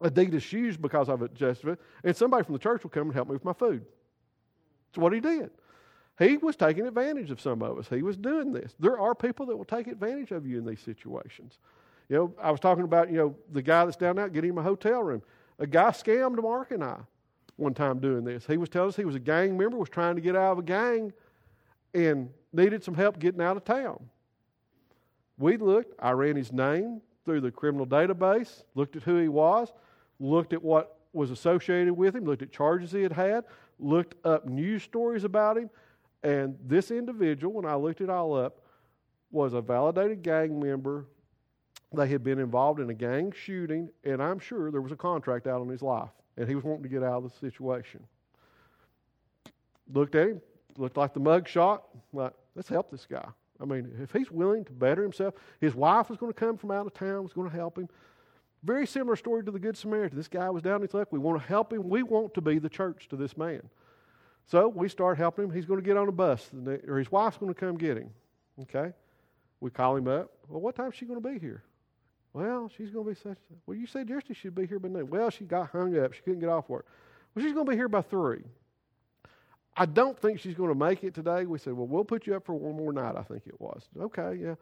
Adidas 0.00 0.42
shoes 0.42 0.76
because 0.76 1.08
I've 1.08 1.22
adjusted 1.22 1.70
it, 1.70 1.80
and 2.04 2.16
somebody 2.16 2.44
from 2.44 2.54
the 2.54 2.58
church 2.58 2.82
will 2.82 2.90
come 2.90 3.08
and 3.08 3.14
help 3.14 3.28
me 3.28 3.34
with 3.34 3.44
my 3.44 3.52
food. 3.52 3.84
That's 4.90 4.98
what 4.98 5.12
he 5.12 5.20
did. 5.20 5.50
He 6.18 6.36
was 6.36 6.56
taking 6.56 6.86
advantage 6.86 7.30
of 7.30 7.40
some 7.40 7.62
of 7.62 7.78
us. 7.78 7.88
He 7.88 8.02
was 8.02 8.16
doing 8.16 8.52
this. 8.52 8.74
There 8.78 8.98
are 8.98 9.14
people 9.14 9.46
that 9.46 9.56
will 9.56 9.64
take 9.64 9.86
advantage 9.86 10.30
of 10.30 10.46
you 10.46 10.58
in 10.58 10.66
these 10.66 10.80
situations. 10.80 11.58
You 12.08 12.16
know, 12.16 12.34
I 12.40 12.50
was 12.50 12.60
talking 12.60 12.84
about, 12.84 13.10
you 13.10 13.16
know, 13.16 13.36
the 13.50 13.62
guy 13.62 13.84
that's 13.84 13.96
down 13.96 14.16
there 14.16 14.28
getting 14.28 14.50
him 14.50 14.58
a 14.58 14.62
hotel 14.62 15.02
room. 15.02 15.22
A 15.58 15.66
guy 15.66 15.90
scammed 15.90 16.42
Mark 16.42 16.70
and 16.70 16.84
I 16.84 16.98
one 17.56 17.74
time 17.74 17.98
doing 17.98 18.24
this. 18.24 18.46
He 18.46 18.56
was 18.56 18.68
telling 18.68 18.88
us 18.88 18.96
he 18.96 19.04
was 19.04 19.14
a 19.14 19.20
gang 19.20 19.56
member, 19.56 19.76
was 19.76 19.88
trying 19.88 20.16
to 20.16 20.20
get 20.20 20.36
out 20.36 20.52
of 20.52 20.58
a 20.58 20.62
gang, 20.62 21.12
and 21.94 22.30
needed 22.52 22.82
some 22.82 22.94
help 22.94 23.18
getting 23.18 23.40
out 23.40 23.56
of 23.56 23.64
town. 23.64 24.08
We 25.38 25.56
looked, 25.56 25.94
I 25.98 26.10
ran 26.12 26.36
his 26.36 26.52
name 26.52 27.00
through 27.24 27.40
the 27.40 27.50
criminal 27.50 27.86
database, 27.86 28.64
looked 28.74 28.96
at 28.96 29.02
who 29.02 29.16
he 29.16 29.28
was, 29.28 29.72
looked 30.20 30.52
at 30.52 30.62
what 30.62 30.98
was 31.12 31.30
associated 31.30 31.92
with 31.92 32.16
him, 32.16 32.24
looked 32.24 32.42
at 32.42 32.50
charges 32.50 32.92
he 32.92 33.02
had 33.02 33.12
had, 33.12 33.44
looked 33.78 34.14
up 34.26 34.46
news 34.46 34.82
stories 34.82 35.24
about 35.24 35.56
him, 35.56 35.70
and 36.22 36.56
this 36.64 36.90
individual, 36.90 37.52
when 37.52 37.66
I 37.66 37.74
looked 37.74 38.00
it 38.00 38.10
all 38.10 38.34
up, 38.34 38.60
was 39.30 39.54
a 39.54 39.60
validated 39.60 40.22
gang 40.22 40.60
member. 40.60 41.06
They 41.92 42.06
had 42.08 42.22
been 42.22 42.38
involved 42.38 42.80
in 42.80 42.90
a 42.90 42.94
gang 42.94 43.32
shooting, 43.32 43.90
and 44.04 44.22
I'm 44.22 44.38
sure 44.38 44.70
there 44.70 44.80
was 44.80 44.92
a 44.92 44.96
contract 44.96 45.46
out 45.46 45.60
on 45.60 45.68
his 45.68 45.82
life, 45.82 46.10
and 46.36 46.48
he 46.48 46.54
was 46.54 46.64
wanting 46.64 46.84
to 46.84 46.88
get 46.88 47.02
out 47.02 47.24
of 47.24 47.30
the 47.30 47.38
situation. 47.38 48.02
Looked 49.92 50.14
at 50.14 50.28
him, 50.28 50.40
looked 50.78 50.96
like 50.96 51.12
the 51.12 51.20
mug 51.20 51.48
shot. 51.48 51.84
Like, 52.12 52.32
let's 52.54 52.68
help 52.68 52.90
this 52.90 53.06
guy. 53.06 53.26
I 53.60 53.64
mean, 53.64 53.92
if 54.00 54.12
he's 54.12 54.30
willing 54.30 54.64
to 54.64 54.72
better 54.72 55.02
himself, 55.02 55.34
his 55.60 55.74
wife 55.74 56.08
was 56.08 56.18
going 56.18 56.32
to 56.32 56.38
come 56.38 56.56
from 56.56 56.70
out 56.70 56.86
of 56.86 56.94
town, 56.94 57.22
was 57.22 57.32
going 57.32 57.50
to 57.50 57.56
help 57.56 57.78
him. 57.78 57.88
Very 58.64 58.86
similar 58.86 59.16
story 59.16 59.44
to 59.44 59.50
the 59.50 59.58
Good 59.58 59.76
Samaritan. 59.76 60.16
This 60.16 60.28
guy 60.28 60.48
was 60.50 60.62
down 60.62 60.82
his 60.82 60.94
luck. 60.94 61.08
We 61.10 61.18
want 61.18 61.40
to 61.40 61.46
help 61.46 61.72
him. 61.72 61.88
We 61.88 62.02
want 62.02 62.32
to 62.34 62.40
be 62.40 62.58
the 62.58 62.68
church 62.68 63.08
to 63.08 63.16
this 63.16 63.36
man. 63.36 63.62
So 64.46 64.68
we 64.68 64.88
start 64.88 65.18
helping 65.18 65.44
him. 65.44 65.50
He's 65.50 65.64
going 65.64 65.80
to 65.80 65.84
get 65.84 65.96
on 65.96 66.08
a 66.08 66.12
bus, 66.12 66.50
or 66.86 66.98
his 66.98 67.10
wife's 67.10 67.38
going 67.38 67.52
to 67.52 67.58
come 67.58 67.76
get 67.76 67.96
him. 67.96 68.10
Okay? 68.62 68.92
We 69.60 69.70
call 69.70 69.96
him 69.96 70.08
up. 70.08 70.30
Well, 70.48 70.60
what 70.60 70.74
time 70.74 70.90
is 70.90 70.94
she 70.94 71.06
going 71.06 71.22
to 71.22 71.28
be 71.28 71.38
here? 71.38 71.62
Well, 72.32 72.70
she's 72.76 72.90
going 72.90 73.04
to 73.06 73.10
be 73.10 73.16
such. 73.16 73.38
Well, 73.66 73.76
you 73.76 73.86
said 73.86 74.08
yesterday 74.08 74.38
she'd 74.40 74.54
be 74.54 74.66
here 74.66 74.78
by 74.78 74.88
noon. 74.88 75.08
Well, 75.08 75.30
she 75.30 75.44
got 75.44 75.70
hung 75.70 75.96
up. 75.98 76.12
She 76.12 76.22
couldn't 76.22 76.40
get 76.40 76.48
off 76.48 76.68
work. 76.68 76.86
Well, 77.34 77.44
she's 77.44 77.52
going 77.52 77.66
to 77.66 77.70
be 77.70 77.76
here 77.76 77.88
by 77.88 78.02
three. 78.02 78.42
I 79.76 79.86
don't 79.86 80.18
think 80.18 80.40
she's 80.40 80.54
going 80.54 80.68
to 80.68 80.74
make 80.74 81.04
it 81.04 81.14
today. 81.14 81.46
We 81.46 81.58
said, 81.58 81.74
well, 81.74 81.86
we'll 81.86 82.04
put 82.04 82.26
you 82.26 82.34
up 82.34 82.44
for 82.44 82.54
one 82.54 82.76
more 82.76 82.92
night. 82.92 83.16
I 83.16 83.22
think 83.22 83.46
it 83.46 83.58
was. 83.60 83.82
Okay, 83.98 84.38
yeah. 84.42 84.54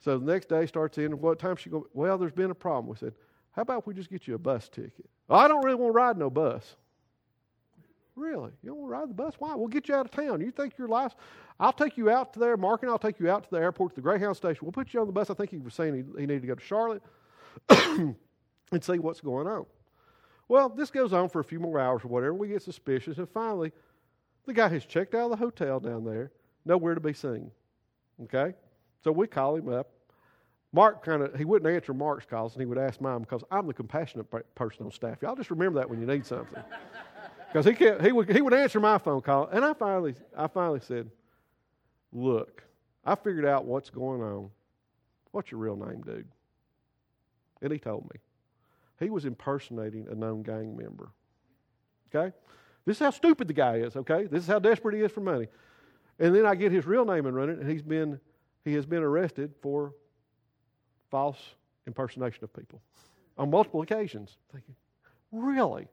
So 0.00 0.18
the 0.18 0.32
next 0.32 0.48
day 0.48 0.66
starts 0.66 0.98
in. 0.98 1.18
What 1.18 1.38
time 1.38 1.56
she 1.56 1.70
going? 1.70 1.84
Well, 1.94 2.18
there's 2.18 2.32
been 2.32 2.50
a 2.50 2.54
problem. 2.54 2.88
We 2.88 2.96
said, 2.96 3.14
how 3.52 3.62
about 3.62 3.86
we 3.86 3.94
just 3.94 4.10
get 4.10 4.26
you 4.26 4.34
a 4.34 4.38
bus 4.38 4.68
ticket? 4.68 5.08
Oh, 5.30 5.36
I 5.36 5.48
don't 5.48 5.64
really 5.64 5.76
want 5.76 5.92
to 5.92 5.96
ride 5.96 6.18
no 6.18 6.28
bus. 6.28 6.76
Really? 8.16 8.52
You 8.62 8.70
don't 8.70 8.78
want 8.78 8.90
to 8.90 8.92
ride 8.92 9.10
the 9.10 9.14
bus? 9.14 9.34
Why? 9.38 9.54
We'll 9.54 9.68
get 9.68 9.88
you 9.88 9.94
out 9.94 10.06
of 10.06 10.12
town. 10.12 10.40
You 10.40 10.50
think 10.50 10.78
your 10.78 10.88
life? 10.88 11.14
I'll 11.58 11.72
take 11.72 11.96
you 11.96 12.10
out 12.10 12.32
to 12.34 12.38
there, 12.38 12.56
Mark, 12.56 12.82
and 12.82 12.90
I'll 12.90 12.98
take 12.98 13.18
you 13.18 13.28
out 13.28 13.44
to 13.44 13.50
the 13.50 13.56
airport, 13.56 13.92
to 13.92 13.96
the 13.96 14.02
Greyhound 14.02 14.36
station. 14.36 14.60
We'll 14.62 14.72
put 14.72 14.94
you 14.94 15.00
on 15.00 15.06
the 15.06 15.12
bus. 15.12 15.30
I 15.30 15.34
think 15.34 15.50
he 15.50 15.58
was 15.58 15.74
saying 15.74 15.94
he, 15.94 16.20
he 16.20 16.26
needed 16.26 16.42
to 16.42 16.48
go 16.48 16.54
to 16.54 16.60
Charlotte 16.60 17.02
and 17.68 18.14
see 18.80 18.98
what's 18.98 19.20
going 19.20 19.46
on. 19.46 19.66
Well, 20.48 20.68
this 20.68 20.90
goes 20.90 21.12
on 21.12 21.28
for 21.28 21.40
a 21.40 21.44
few 21.44 21.58
more 21.58 21.80
hours 21.80 22.04
or 22.04 22.08
whatever. 22.08 22.34
We 22.34 22.48
get 22.48 22.62
suspicious, 22.62 23.18
and 23.18 23.28
finally, 23.28 23.72
the 24.46 24.52
guy 24.52 24.68
has 24.68 24.84
checked 24.84 25.14
out 25.14 25.24
of 25.24 25.30
the 25.30 25.36
hotel 25.36 25.80
down 25.80 26.04
there, 26.04 26.30
nowhere 26.64 26.94
to 26.94 27.00
be 27.00 27.14
seen. 27.14 27.50
Okay? 28.24 28.54
So 29.02 29.10
we 29.10 29.26
call 29.26 29.56
him 29.56 29.68
up. 29.68 29.90
Mark 30.72 31.04
kind 31.04 31.22
of, 31.22 31.34
he 31.36 31.44
wouldn't 31.44 31.72
answer 31.72 31.94
Mark's 31.94 32.26
calls, 32.26 32.54
and 32.54 32.60
he 32.60 32.66
would 32.66 32.78
ask 32.78 33.00
mine 33.00 33.20
because 33.20 33.42
I'm 33.50 33.66
the 33.66 33.74
compassionate 33.74 34.26
person 34.54 34.84
on 34.84 34.92
staff. 34.92 35.22
Y'all 35.22 35.36
just 35.36 35.50
remember 35.50 35.78
that 35.78 35.88
when 35.88 36.00
you 36.00 36.06
need 36.06 36.26
something. 36.26 36.62
Because 37.54 37.66
he, 37.66 37.72
can't, 37.74 38.02
he, 38.02 38.10
would, 38.10 38.28
he 38.28 38.42
would 38.42 38.52
answer 38.52 38.80
my 38.80 38.98
phone 38.98 39.20
call. 39.20 39.46
And 39.46 39.64
I 39.64 39.74
finally, 39.74 40.16
I 40.36 40.48
finally 40.48 40.80
said, 40.80 41.08
Look, 42.12 42.64
I 43.04 43.14
figured 43.14 43.46
out 43.46 43.64
what's 43.64 43.90
going 43.90 44.22
on. 44.22 44.50
What's 45.30 45.52
your 45.52 45.60
real 45.60 45.76
name, 45.76 46.02
dude? 46.02 46.26
And 47.62 47.72
he 47.72 47.78
told 47.78 48.10
me. 48.12 48.18
He 48.98 49.08
was 49.08 49.24
impersonating 49.24 50.08
a 50.10 50.16
known 50.16 50.42
gang 50.42 50.76
member. 50.76 51.12
Okay? 52.12 52.34
This 52.86 52.96
is 52.96 53.00
how 53.00 53.10
stupid 53.10 53.46
the 53.46 53.54
guy 53.54 53.76
is, 53.76 53.94
okay? 53.94 54.26
This 54.26 54.42
is 54.42 54.48
how 54.48 54.58
desperate 54.58 54.96
he 54.96 55.02
is 55.02 55.12
for 55.12 55.20
money. 55.20 55.46
And 56.18 56.34
then 56.34 56.46
I 56.46 56.56
get 56.56 56.72
his 56.72 56.86
real 56.86 57.04
name 57.04 57.26
and 57.26 57.36
run 57.36 57.50
it, 57.50 57.58
and 57.60 57.70
he's 57.70 57.82
been, 57.82 58.18
he 58.64 58.74
has 58.74 58.84
been 58.84 59.02
arrested 59.02 59.54
for 59.62 59.94
false 61.08 61.38
impersonation 61.86 62.42
of 62.42 62.52
people 62.52 62.82
on 63.38 63.50
multiple 63.50 63.82
occasions. 63.82 64.38
Thinking, 64.52 64.74
really? 65.32 65.86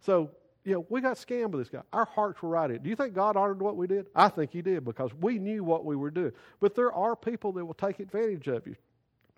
So 0.00 0.30
you 0.64 0.74
know, 0.74 0.86
we 0.88 1.00
got 1.00 1.16
scammed 1.16 1.50
by 1.50 1.58
this 1.58 1.68
guy. 1.68 1.82
Our 1.92 2.06
hearts 2.06 2.42
were 2.42 2.48
right 2.48 2.70
in. 2.70 2.82
Do 2.82 2.88
you 2.88 2.96
think 2.96 3.14
God 3.14 3.36
honored 3.36 3.60
what 3.60 3.76
we 3.76 3.86
did? 3.86 4.06
I 4.14 4.28
think 4.28 4.50
He 4.50 4.62
did 4.62 4.84
because 4.84 5.12
we 5.20 5.38
knew 5.38 5.62
what 5.62 5.84
we 5.84 5.94
were 5.94 6.10
doing. 6.10 6.32
But 6.60 6.74
there 6.74 6.92
are 6.92 7.14
people 7.14 7.52
that 7.52 7.64
will 7.64 7.74
take 7.74 8.00
advantage 8.00 8.48
of 8.48 8.66
you. 8.66 8.76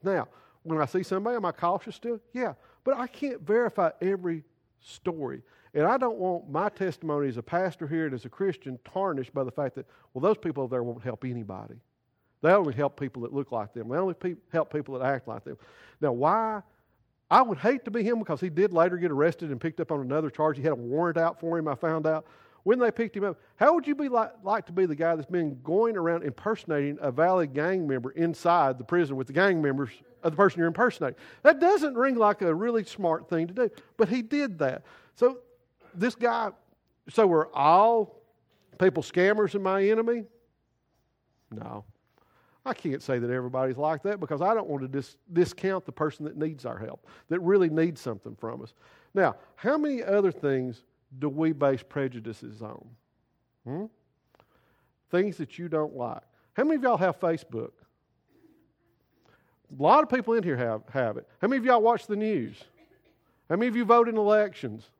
Now, 0.02 0.28
when 0.62 0.80
I 0.80 0.86
see 0.86 1.02
somebody, 1.02 1.36
am 1.36 1.44
I 1.44 1.52
cautious 1.52 1.96
still? 1.96 2.20
Yeah. 2.32 2.54
But 2.84 2.96
I 2.96 3.06
can't 3.08 3.40
verify 3.40 3.90
every 4.00 4.44
story. 4.80 5.42
And 5.74 5.84
I 5.84 5.98
don't 5.98 6.16
want 6.16 6.48
my 6.48 6.68
testimony 6.68 7.28
as 7.28 7.36
a 7.36 7.42
pastor 7.42 7.86
here 7.86 8.06
and 8.06 8.14
as 8.14 8.24
a 8.24 8.28
Christian 8.28 8.78
tarnished 8.84 9.34
by 9.34 9.44
the 9.44 9.50
fact 9.50 9.74
that, 9.74 9.86
well, 10.14 10.22
those 10.22 10.38
people 10.38 10.62
over 10.62 10.74
there 10.74 10.82
won't 10.82 11.02
help 11.02 11.24
anybody. 11.24 11.74
They 12.40 12.52
only 12.52 12.74
help 12.74 12.98
people 12.98 13.22
that 13.22 13.32
look 13.32 13.50
like 13.52 13.74
them. 13.74 13.88
They 13.88 13.96
only 13.96 14.14
pe- 14.14 14.36
help 14.52 14.72
people 14.72 14.98
that 14.98 15.04
act 15.04 15.26
like 15.26 15.44
them. 15.44 15.58
Now, 16.00 16.12
why 16.12 16.62
I 17.30 17.42
would 17.42 17.58
hate 17.58 17.84
to 17.84 17.90
be 17.90 18.02
him 18.02 18.18
because 18.20 18.40
he 18.40 18.50
did 18.50 18.72
later 18.72 18.96
get 18.96 19.10
arrested 19.10 19.50
and 19.50 19.60
picked 19.60 19.80
up 19.80 19.90
on 19.90 20.00
another 20.00 20.30
charge. 20.30 20.56
He 20.56 20.62
had 20.62 20.72
a 20.72 20.76
warrant 20.76 21.18
out 21.18 21.40
for 21.40 21.58
him, 21.58 21.66
I 21.66 21.74
found 21.74 22.06
out. 22.06 22.26
When 22.62 22.80
they 22.80 22.90
picked 22.90 23.16
him 23.16 23.22
up, 23.22 23.38
how 23.56 23.74
would 23.74 23.86
you 23.86 23.94
be 23.94 24.08
like, 24.08 24.32
like 24.42 24.66
to 24.66 24.72
be 24.72 24.86
the 24.86 24.96
guy 24.96 25.14
that's 25.14 25.30
been 25.30 25.60
going 25.62 25.96
around 25.96 26.24
impersonating 26.24 26.98
a 27.00 27.12
Valley 27.12 27.46
gang 27.46 27.86
member 27.86 28.10
inside 28.10 28.78
the 28.78 28.84
prison 28.84 29.14
with 29.14 29.28
the 29.28 29.32
gang 29.32 29.62
members 29.62 29.90
of 30.24 30.32
the 30.32 30.36
person 30.36 30.58
you're 30.58 30.66
impersonating? 30.66 31.16
That 31.42 31.60
doesn't 31.60 31.94
ring 31.94 32.16
like 32.16 32.42
a 32.42 32.52
really 32.52 32.82
smart 32.84 33.28
thing 33.28 33.46
to 33.46 33.54
do, 33.54 33.70
but 33.96 34.08
he 34.08 34.20
did 34.20 34.58
that. 34.58 34.84
So 35.14 35.38
this 35.94 36.16
guy, 36.16 36.50
so 37.08 37.28
were 37.28 37.48
all 37.54 38.20
people 38.80 39.02
scammers 39.04 39.54
and 39.54 39.62
my 39.62 39.84
enemy? 39.84 40.24
No. 41.52 41.84
I 42.66 42.74
can't 42.74 43.00
say 43.00 43.20
that 43.20 43.30
everybody's 43.30 43.76
like 43.76 44.02
that 44.02 44.18
because 44.18 44.42
I 44.42 44.52
don't 44.52 44.66
want 44.66 44.82
to 44.82 44.88
dis- 44.88 45.16
discount 45.32 45.86
the 45.86 45.92
person 45.92 46.24
that 46.24 46.36
needs 46.36 46.66
our 46.66 46.76
help, 46.76 47.06
that 47.28 47.38
really 47.40 47.70
needs 47.70 48.00
something 48.00 48.34
from 48.34 48.60
us. 48.60 48.74
Now, 49.14 49.36
how 49.54 49.78
many 49.78 50.02
other 50.02 50.32
things 50.32 50.82
do 51.20 51.28
we 51.28 51.52
base 51.52 51.84
prejudices 51.88 52.62
on? 52.62 52.84
Hmm? 53.64 53.84
Things 55.12 55.36
that 55.36 55.58
you 55.58 55.68
don't 55.68 55.96
like. 55.96 56.22
How 56.54 56.64
many 56.64 56.76
of 56.76 56.82
y'all 56.82 56.96
have 56.96 57.20
Facebook? 57.20 57.70
A 59.78 59.82
lot 59.82 60.02
of 60.02 60.08
people 60.08 60.34
in 60.34 60.42
here 60.42 60.56
have, 60.56 60.82
have 60.90 61.16
it. 61.18 61.28
How 61.40 61.46
many 61.46 61.58
of 61.58 61.64
y'all 61.64 61.82
watch 61.82 62.08
the 62.08 62.16
news? 62.16 62.56
How 63.48 63.54
many 63.54 63.68
of 63.68 63.76
you 63.76 63.84
vote 63.84 64.08
in 64.08 64.16
elections? 64.16 64.90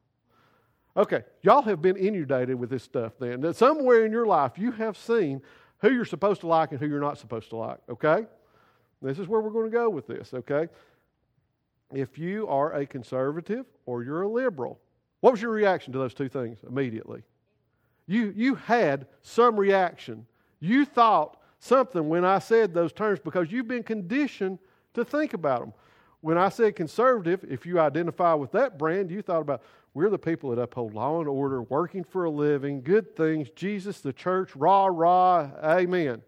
Okay, 0.97 1.25
y'all 1.43 1.63
have 1.63 1.83
been 1.83 1.97
inundated 1.97 2.55
with 2.59 2.71
this 2.71 2.85
stuff 2.85 3.15
then. 3.19 3.53
Somewhere 3.53 4.05
in 4.05 4.13
your 4.13 4.27
life 4.27 4.53
you 4.57 4.71
have 4.73 4.97
seen 4.97 5.43
who 5.81 5.93
you're 5.93 6.05
supposed 6.05 6.41
to 6.41 6.47
like 6.47 6.71
and 6.73 6.81
who 6.81 6.87
you're 6.87 7.01
not 7.01 7.19
supposed 7.19 7.51
to 7.51 7.57
like, 7.57 7.79
okay? 7.89 8.27
This 9.03 9.19
is 9.19 9.29
where 9.29 9.41
we're 9.41 9.51
going 9.51 9.71
to 9.71 9.77
go 9.77 9.91
with 9.91 10.07
this, 10.07 10.33
okay? 10.35 10.69
If 11.95 12.19
you 12.19 12.49
are 12.49 12.73
a 12.75 12.87
conservative 12.87 13.67
or 13.85 14.03
you're 14.03 14.23
a 14.23 14.29
liberal, 14.29 14.81
what 15.21 15.33
was 15.33 15.43
your 15.43 15.53
reaction 15.53 15.93
to 15.93 15.99
those 15.99 16.15
two 16.15 16.29
things 16.29 16.59
immediately? 16.67 17.23
You, 18.07 18.33
you 18.37 18.55
had 18.55 19.07
some 19.23 19.57
reaction. 19.57 20.27
You 20.61 20.85
thought 20.85 21.39
something 21.59 22.09
when 22.09 22.25
I 22.25 22.39
said 22.39 22.73
those 22.73 22.93
terms 22.93 23.19
because 23.23 23.51
you've 23.51 23.69
been 23.69 23.83
conditioned 23.83 24.59
to 24.95 25.05
think 25.05 25.35
about 25.35 25.61
them. 25.61 25.73
When 26.21 26.39
I 26.39 26.49
said 26.49 26.77
conservative, 26.77 27.45
if 27.49 27.67
you 27.67 27.79
identify 27.79 28.35
with 28.35 28.53
that 28.53 28.79
brand, 28.79 29.11
you 29.11 29.23
thought 29.23 29.43
about, 29.43 29.63
we're 29.97 30.11
the 30.11 30.19
people 30.19 30.51
that 30.51 30.61
uphold 30.61 30.93
law 30.93 31.21
and 31.21 31.27
order, 31.27 31.63
working 31.63 32.05
for 32.05 32.25
a 32.25 32.31
living, 32.31 32.83
good 32.83 33.17
things, 33.17 33.49
Jesus, 33.57 34.03
the 34.03 34.13
church, 34.13 34.55
rah, 34.55 34.89
rah, 34.93 35.49
amen. 35.65 36.21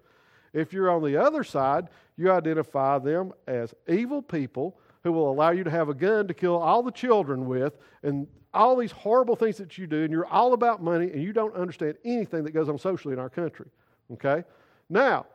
If 0.55 0.73
you're 0.73 0.91
on 0.91 1.03
the 1.03 1.19
other 1.19 1.45
side, 1.45 1.89
you 2.17 2.33
identify 2.33 2.99
them 2.99 3.35
as 3.47 3.75
evil 3.87 4.23
people 4.23 4.79
who 5.05 5.13
will 5.13 5.31
allow 5.31 5.51
you 5.51 5.65
to 5.65 5.71
have 5.71 5.91
a 5.91 5.95
gun 5.95 6.27
to 6.29 6.33
kill 6.33 6.57
all 6.57 6.83
the 6.83 6.91
children 6.91 7.45
with 7.45 7.77
and 8.03 8.27
all 8.55 8.75
these 8.75 8.91
horrible 8.91 9.37
things 9.37 9.59
that 9.59 9.77
you 9.77 9.87
do, 9.87 10.03
and 10.03 10.11
you're 10.11 10.25
all 10.25 10.55
about 10.55 10.83
money 10.83 11.11
and 11.11 11.23
you 11.23 11.35
don't 11.35 11.55
understand 11.55 11.99
anything 12.07 12.45
that 12.45 12.53
goes 12.53 12.71
on 12.71 12.79
socially 12.79 13.13
in 13.13 13.21
our 13.21 13.29
country. 13.29 13.69
Okay? 14.15 14.45
Now, 14.89 15.27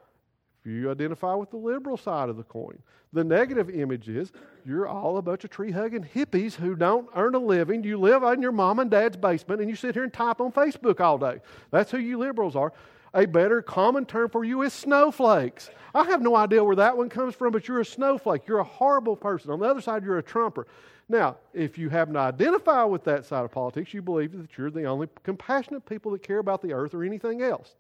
you 0.66 0.90
identify 0.92 1.34
with 1.36 1.52
the 1.52 1.58
liberal 1.58 1.98
side 1.98 2.30
of 2.30 2.38
the 2.38 2.44
coin, 2.44 2.78
the 3.12 3.24
negative 3.24 3.70
image 3.70 4.10
is 4.10 4.32
you're 4.66 4.88
all 4.88 5.18
a 5.18 5.22
bunch 5.22 5.44
of 5.44 5.50
tree 5.50 5.72
hugging 5.72 6.08
hippies 6.16 6.56
who 6.56 6.76
don't 6.76 7.08
earn 7.16 7.36
a 7.36 7.40
living. 7.40 7.84
You 7.84 8.00
live 8.00 8.24
in 8.24 8.42
your 8.42 8.52
mom 8.52 8.80
and 8.80 8.90
dad's 8.90 9.18
basement 9.18 9.62
and 9.62 9.70
you 9.70 9.76
sit 9.76 9.94
here 9.94 10.04
and 10.04 10.14
type 10.14 10.42
on 10.42 10.52
Facebook 10.52 11.00
all 11.00 11.18
day. 11.18 11.40
That's 11.70 11.92
who 11.92 12.00
you 12.00 12.18
liberals 12.18 12.56
are. 12.56 12.74
A 13.14 13.28
better 13.28 13.62
common 13.62 14.06
term 14.06 14.30
for 14.30 14.44
you 14.44 14.64
is 14.64 14.74
snowflakes. 14.74 15.70
I 15.94 16.06
have 16.06 16.24
no 16.24 16.36
idea 16.36 16.64
where 16.64 16.76
that 16.78 16.98
one 16.98 17.10
comes 17.10 17.36
from, 17.36 17.52
but 17.52 17.68
you're 17.68 17.82
a 17.82 17.86
snowflake. 17.86 18.48
You're 18.48 18.60
a 18.60 18.64
horrible 18.64 19.16
person. 19.16 19.52
On 19.52 19.60
the 19.60 19.68
other 19.68 19.82
side, 19.82 20.04
you're 20.04 20.18
a 20.18 20.24
trumper. 20.24 20.66
Now, 21.08 21.38
if 21.54 21.78
you 21.78 21.90
happen 21.90 22.16
to 22.16 22.22
identify 22.22 22.84
with 22.86 23.04
that 23.04 23.26
side 23.26 23.46
of 23.46 23.52
politics, 23.52 23.94
you 23.94 24.02
believe 24.02 24.32
that 24.32 24.58
you're 24.58 24.72
the 24.72 24.86
only 24.86 25.08
compassionate 25.22 25.86
people 25.86 26.12
that 26.14 26.24
care 26.24 26.40
about 26.40 26.64
the 26.64 26.74
earth 26.74 26.96
or 26.96 27.04
anything 27.04 27.44
else. 27.44 27.76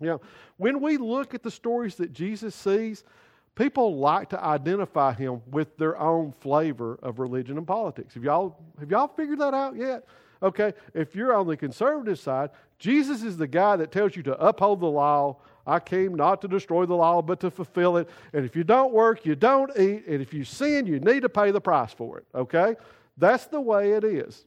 You 0.00 0.06
know, 0.06 0.20
when 0.56 0.80
we 0.80 0.96
look 0.96 1.34
at 1.34 1.42
the 1.42 1.50
stories 1.50 1.94
that 1.96 2.12
Jesus 2.12 2.54
sees, 2.54 3.04
people 3.54 3.96
like 3.96 4.28
to 4.30 4.42
identify 4.42 5.14
him 5.14 5.40
with 5.50 5.76
their 5.78 5.98
own 5.98 6.32
flavor 6.40 6.98
of 7.02 7.18
religion 7.18 7.58
and 7.58 7.66
politics. 7.66 8.14
Have 8.14 8.24
y'all, 8.24 8.56
have 8.78 8.90
y'all 8.90 9.08
figured 9.08 9.38
that 9.40 9.54
out 9.54 9.76
yet? 9.76 10.04
Okay, 10.42 10.74
if 10.92 11.16
you're 11.16 11.34
on 11.34 11.46
the 11.46 11.56
conservative 11.56 12.18
side, 12.18 12.50
Jesus 12.78 13.22
is 13.22 13.38
the 13.38 13.46
guy 13.46 13.76
that 13.76 13.90
tells 13.90 14.14
you 14.16 14.22
to 14.24 14.38
uphold 14.38 14.80
the 14.80 14.86
law. 14.86 15.38
I 15.66 15.80
came 15.80 16.14
not 16.14 16.42
to 16.42 16.48
destroy 16.48 16.84
the 16.84 16.94
law, 16.94 17.22
but 17.22 17.40
to 17.40 17.50
fulfill 17.50 17.96
it. 17.96 18.08
And 18.34 18.44
if 18.44 18.54
you 18.54 18.62
don't 18.62 18.92
work, 18.92 19.24
you 19.24 19.34
don't 19.34 19.70
eat. 19.78 20.06
And 20.06 20.20
if 20.20 20.34
you 20.34 20.44
sin, 20.44 20.86
you 20.86 21.00
need 21.00 21.22
to 21.22 21.28
pay 21.28 21.50
the 21.50 21.60
price 21.60 21.92
for 21.92 22.18
it. 22.18 22.26
Okay? 22.34 22.76
That's 23.16 23.46
the 23.46 23.60
way 23.60 23.92
it 23.92 24.04
is. 24.04 24.44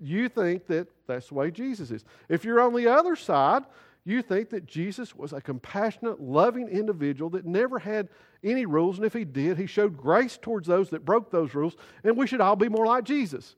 You 0.00 0.28
think 0.28 0.66
that 0.68 0.88
that's 1.06 1.28
the 1.28 1.34
way 1.34 1.50
Jesus 1.50 1.90
is. 1.90 2.04
If 2.28 2.44
you're 2.44 2.60
on 2.60 2.74
the 2.74 2.88
other 2.88 3.16
side, 3.16 3.64
you 4.04 4.22
think 4.22 4.50
that 4.50 4.66
Jesus 4.66 5.14
was 5.14 5.32
a 5.32 5.40
compassionate, 5.40 6.20
loving 6.20 6.68
individual 6.68 7.30
that 7.30 7.46
never 7.46 7.78
had 7.78 8.08
any 8.42 8.66
rules, 8.66 8.96
and 8.96 9.06
if 9.06 9.12
he 9.12 9.24
did, 9.24 9.58
he 9.58 9.66
showed 9.66 9.96
grace 9.96 10.36
towards 10.40 10.66
those 10.66 10.90
that 10.90 11.04
broke 11.04 11.30
those 11.30 11.54
rules, 11.54 11.76
and 12.02 12.16
we 12.16 12.26
should 12.26 12.40
all 12.40 12.56
be 12.56 12.68
more 12.68 12.86
like 12.86 13.04
Jesus. 13.04 13.54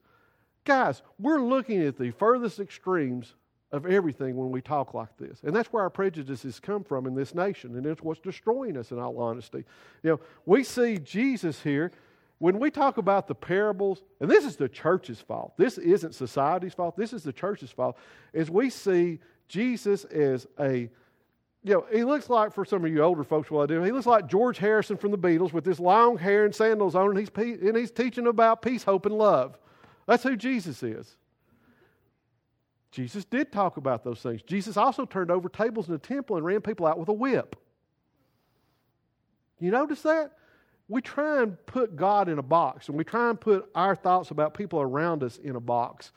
Guys, 0.63 1.01
we're 1.17 1.41
looking 1.41 1.81
at 1.81 1.97
the 1.97 2.11
furthest 2.11 2.59
extremes 2.59 3.33
of 3.71 3.85
everything 3.85 4.35
when 4.35 4.51
we 4.51 4.61
talk 4.61 4.93
like 4.93 5.17
this. 5.17 5.39
And 5.43 5.55
that's 5.55 5.73
where 5.73 5.83
our 5.83 5.89
prejudices 5.89 6.59
come 6.59 6.83
from 6.83 7.07
in 7.07 7.15
this 7.15 7.33
nation, 7.33 7.75
and 7.75 7.85
it's 7.85 8.01
what's 8.01 8.21
destroying 8.21 8.77
us 8.77 8.91
in 8.91 8.99
all 8.99 9.17
honesty. 9.17 9.65
You 10.03 10.11
know, 10.11 10.19
we 10.45 10.63
see 10.63 10.99
Jesus 10.99 11.61
here 11.61 11.91
when 12.37 12.59
we 12.59 12.69
talk 12.69 12.97
about 12.97 13.27
the 13.27 13.35
parables, 13.35 14.03
and 14.19 14.29
this 14.29 14.45
is 14.45 14.55
the 14.55 14.69
church's 14.69 15.21
fault, 15.21 15.53
this 15.57 15.77
isn't 15.77 16.13
society's 16.13 16.73
fault, 16.73 16.97
this 16.97 17.13
is 17.13 17.23
the 17.23 17.33
church's 17.33 17.71
fault, 17.71 17.97
is 18.33 18.49
we 18.49 18.69
see 18.69 19.19
Jesus 19.47 20.05
is 20.05 20.47
a, 20.59 20.89
you 21.63 21.73
know, 21.73 21.85
he 21.91 22.03
looks 22.03 22.29
like, 22.29 22.53
for 22.53 22.65
some 22.65 22.83
of 22.83 22.91
you 22.91 23.01
older 23.01 23.23
folks, 23.23 23.49
what 23.49 23.63
I 23.63 23.73
do, 23.73 23.83
he 23.83 23.91
looks 23.91 24.05
like 24.05 24.27
George 24.27 24.57
Harrison 24.57 24.97
from 24.97 25.11
the 25.11 25.17
Beatles 25.17 25.53
with 25.53 25.63
this 25.63 25.79
long 25.79 26.17
hair 26.17 26.45
and 26.45 26.53
sandals 26.53 26.95
on, 26.95 27.09
and 27.09 27.19
he's, 27.19 27.29
and 27.35 27.75
he's 27.75 27.91
teaching 27.91 28.27
about 28.27 28.61
peace, 28.61 28.83
hope, 28.83 29.05
and 29.05 29.17
love. 29.17 29.57
That's 30.07 30.23
who 30.23 30.35
Jesus 30.35 30.83
is. 30.83 31.15
Jesus 32.91 33.25
did 33.25 33.51
talk 33.51 33.77
about 33.77 34.03
those 34.03 34.21
things. 34.21 34.41
Jesus 34.41 34.77
also 34.77 35.05
turned 35.05 35.29
over 35.29 35.49
tables 35.49 35.87
in 35.87 35.93
the 35.93 35.99
temple 35.99 36.37
and 36.37 36.45
ran 36.45 36.61
people 36.61 36.85
out 36.85 36.97
with 36.97 37.09
a 37.09 37.13
whip. 37.13 37.55
You 39.59 39.71
notice 39.71 40.01
that? 40.03 40.31
we 40.87 41.01
try 41.01 41.41
and 41.41 41.63
put 41.65 41.95
God 41.95 42.29
in 42.29 42.37
a 42.37 42.43
box 42.43 42.87
and 42.89 42.97
we 42.97 43.03
try 43.03 43.29
and 43.29 43.39
put 43.39 43.69
our 43.73 43.95
thoughts 43.95 44.31
about 44.31 44.53
people 44.53 44.79
around 44.79 45.23
us 45.23 45.37
in 45.37 45.55
a 45.55 45.59
box. 45.59 46.11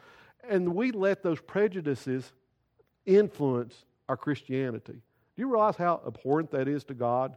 And 0.48 0.74
we 0.74 0.90
let 0.92 1.22
those 1.22 1.40
prejudices 1.40 2.32
influence 3.08 3.74
our 4.08 4.16
Christianity. 4.16 4.92
Do 4.92 5.42
you 5.42 5.50
realize 5.50 5.76
how 5.76 6.00
abhorrent 6.06 6.50
that 6.52 6.68
is 6.68 6.84
to 6.84 6.94
God? 6.94 7.36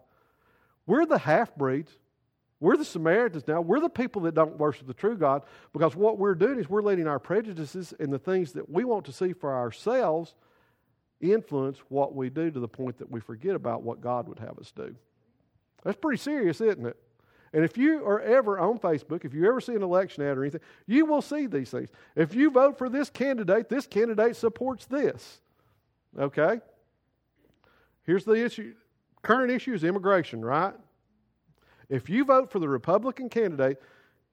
We're 0.85 1.05
the 1.05 1.17
half 1.17 1.55
breeds. 1.55 1.91
We're 2.59 2.77
the 2.77 2.85
Samaritans 2.85 3.47
now. 3.47 3.61
We're 3.61 3.79
the 3.79 3.89
people 3.89 4.23
that 4.23 4.35
don't 4.35 4.57
worship 4.57 4.85
the 4.85 4.93
true 4.93 5.17
God 5.17 5.43
because 5.73 5.95
what 5.95 6.19
we're 6.19 6.35
doing 6.35 6.59
is 6.59 6.69
we're 6.69 6.83
letting 6.83 7.07
our 7.07 7.19
prejudices 7.19 7.93
and 7.99 8.13
the 8.13 8.19
things 8.19 8.51
that 8.51 8.69
we 8.69 8.83
want 8.83 9.05
to 9.05 9.13
see 9.13 9.33
for 9.33 9.55
ourselves 9.55 10.35
influence 11.19 11.79
what 11.89 12.15
we 12.15 12.29
do 12.29 12.51
to 12.51 12.59
the 12.59 12.67
point 12.67 12.97
that 12.99 13.09
we 13.09 13.19
forget 13.19 13.55
about 13.55 13.83
what 13.83 14.01
God 14.01 14.27
would 14.27 14.39
have 14.39 14.59
us 14.59 14.71
do. 14.75 14.95
That's 15.83 15.97
pretty 15.97 16.17
serious, 16.17 16.61
isn't 16.61 16.85
it? 16.85 16.97
And 17.53 17.65
if 17.65 17.77
you 17.77 18.05
are 18.05 18.21
ever 18.21 18.59
on 18.59 18.79
Facebook, 18.79 19.25
if 19.25 19.33
you 19.33 19.47
ever 19.47 19.59
see 19.59 19.73
an 19.73 19.83
election 19.83 20.23
ad 20.23 20.37
or 20.37 20.43
anything, 20.43 20.61
you 20.87 21.05
will 21.05 21.21
see 21.21 21.47
these 21.47 21.69
things. 21.69 21.89
If 22.15 22.33
you 22.33 22.49
vote 22.49 22.77
for 22.77 22.89
this 22.89 23.09
candidate, 23.09 23.69
this 23.69 23.87
candidate 23.87 24.35
supports 24.35 24.85
this. 24.85 25.41
Okay? 26.19 26.59
Here's 28.03 28.25
the 28.25 28.33
issue. 28.33 28.73
Current 29.21 29.51
issue 29.51 29.73
is 29.73 29.83
immigration, 29.83 30.43
right? 30.43 30.73
If 31.89 32.09
you 32.09 32.25
vote 32.25 32.51
for 32.51 32.59
the 32.59 32.69
Republican 32.69 33.29
candidate, 33.29 33.81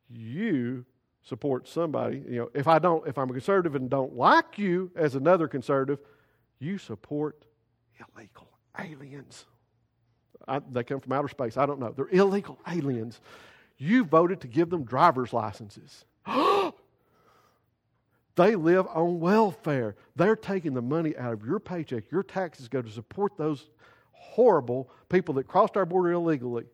you 0.09 0.85
support 1.23 1.69
somebody. 1.69 2.23
You 2.29 2.39
know, 2.39 2.51
if 2.55 2.67
I 2.69 2.79
don't, 2.79 3.07
if 3.07 3.19
I'm 3.19 3.29
a 3.29 3.33
conservative 3.33 3.75
and 3.75 3.91
don't 3.91 4.15
like 4.15 4.59
you 4.59 4.91
as 4.97 5.15
another 5.15 5.49
conservative, 5.49 5.99
you 6.59 6.79
support 6.79 7.45
illegal 7.99 8.49
aliens. 8.79 9.45
I, 10.47 10.61
they 10.71 10.85
come 10.85 11.01
from 11.01 11.13
outer 11.13 11.29
space. 11.29 11.57
I 11.57 11.67
don't 11.67 11.81
know. 11.81 11.93
They're 11.95 12.09
illegal 12.09 12.59
aliens. 12.67 13.21
You 13.77 14.05
voted 14.05 14.41
to 14.41 14.49
give 14.49 14.71
them 14.71 14.85
driver's 14.85 15.33
licenses. 15.33 16.05
they 18.39 18.55
live 18.55 18.87
on 18.95 19.19
welfare. 19.19 19.97
They're 20.15 20.37
taking 20.37 20.73
the 20.73 20.81
money 20.81 21.17
out 21.17 21.33
of 21.33 21.45
your 21.45 21.59
paycheck. 21.59 22.05
Your 22.11 22.23
taxes 22.23 22.69
go 22.69 22.81
to 22.81 22.89
support 22.89 23.37
those 23.37 23.69
horrible 24.13 24.89
people 25.09 25.35
that 25.35 25.49
crossed 25.49 25.77
our 25.77 25.85
border 25.85 26.13
illegally. 26.13 26.65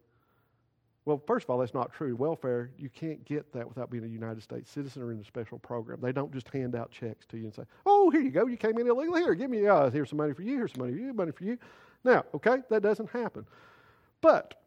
Well, 1.06 1.22
first 1.26 1.44
of 1.44 1.50
all, 1.50 1.58
that's 1.58 1.72
not 1.72 1.92
true. 1.92 2.16
Welfare, 2.16 2.70
you 2.78 2.90
can't 2.90 3.24
get 3.24 3.50
that 3.54 3.66
without 3.66 3.90
being 3.90 4.04
a 4.04 4.08
United 4.08 4.42
States 4.42 4.70
citizen 4.70 5.02
or 5.02 5.10
in 5.10 5.18
a 5.18 5.24
special 5.24 5.58
program. 5.58 6.00
They 6.02 6.12
don't 6.12 6.32
just 6.32 6.48
hand 6.50 6.74
out 6.74 6.90
checks 6.90 7.24
to 7.26 7.38
you 7.38 7.44
and 7.44 7.54
say, 7.54 7.64
oh, 7.86 8.10
here 8.10 8.20
you 8.20 8.30
go. 8.30 8.46
You 8.46 8.58
came 8.58 8.78
in 8.78 8.86
illegally. 8.86 9.22
Here, 9.22 9.34
give 9.34 9.50
me, 9.50 9.66
uh, 9.66 9.90
here's 9.90 10.10
some 10.10 10.18
money 10.18 10.34
for 10.34 10.42
you. 10.42 10.56
Here's 10.58 10.72
some 10.72 10.82
money 10.82 10.92
for 10.92 11.00
you, 11.00 11.14
money 11.14 11.32
for 11.32 11.44
you. 11.44 11.58
Now, 12.04 12.24
okay, 12.34 12.58
that 12.68 12.82
doesn't 12.82 13.08
happen. 13.10 13.46
But 14.20 14.60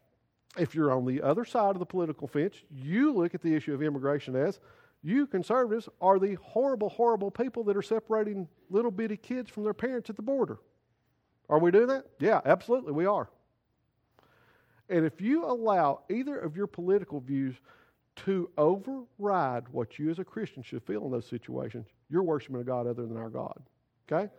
if 0.56 0.74
you're 0.74 0.92
on 0.92 1.06
the 1.06 1.22
other 1.22 1.44
side 1.44 1.76
of 1.76 1.78
the 1.78 1.86
political 1.86 2.26
fence, 2.26 2.56
you 2.70 3.12
look 3.12 3.34
at 3.34 3.42
the 3.42 3.54
issue 3.54 3.74
of 3.74 3.82
immigration 3.82 4.34
as 4.34 4.58
you 5.02 5.26
conservatives 5.26 5.88
are 6.00 6.18
the 6.18 6.34
horrible, 6.42 6.88
horrible 6.88 7.30
people 7.30 7.64
that 7.64 7.76
are 7.76 7.82
separating 7.82 8.48
little 8.70 8.90
bitty 8.90 9.16
kids 9.16 9.50
from 9.50 9.64
their 9.64 9.74
parents 9.74 10.10
at 10.10 10.16
the 10.16 10.22
border. 10.22 10.58
Are 11.48 11.58
we 11.58 11.70
doing 11.70 11.86
that? 11.88 12.06
Yeah, 12.18 12.40
absolutely, 12.44 12.92
we 12.92 13.06
are. 13.06 13.28
And 14.88 15.04
if 15.04 15.20
you 15.20 15.44
allow 15.44 16.00
either 16.10 16.38
of 16.38 16.56
your 16.56 16.66
political 16.66 17.20
views 17.20 17.56
to 18.16 18.50
override 18.58 19.68
what 19.70 19.98
you 19.98 20.10
as 20.10 20.18
a 20.18 20.24
Christian 20.24 20.62
should 20.62 20.82
feel 20.82 21.04
in 21.04 21.12
those 21.12 21.26
situations, 21.26 21.86
you're 22.10 22.22
worshiping 22.22 22.60
a 22.60 22.64
God 22.64 22.86
other 22.86 23.06
than 23.06 23.16
our 23.16 23.30
God. 23.30 23.60
Okay? 24.10 24.30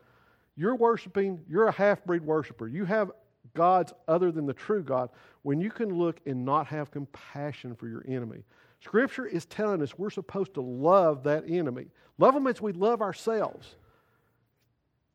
You're 0.55 0.75
worshiping, 0.75 1.39
you're 1.47 1.67
a 1.67 1.71
half 1.71 2.03
breed 2.03 2.21
worshiper. 2.21 2.67
You 2.67 2.83
have 2.85 3.11
gods 3.53 3.93
other 4.07 4.31
than 4.31 4.45
the 4.45 4.53
true 4.53 4.83
God 4.83 5.09
when 5.43 5.61
you 5.61 5.71
can 5.71 5.97
look 5.97 6.19
and 6.25 6.43
not 6.43 6.67
have 6.67 6.91
compassion 6.91 7.75
for 7.75 7.87
your 7.87 8.03
enemy. 8.07 8.43
Scripture 8.81 9.25
is 9.25 9.45
telling 9.45 9.81
us 9.81 9.97
we're 9.97 10.09
supposed 10.09 10.53
to 10.53 10.61
love 10.61 11.23
that 11.23 11.43
enemy. 11.47 11.87
Love 12.17 12.33
them 12.33 12.47
as 12.47 12.61
we 12.61 12.71
love 12.71 13.01
ourselves. 13.01 13.75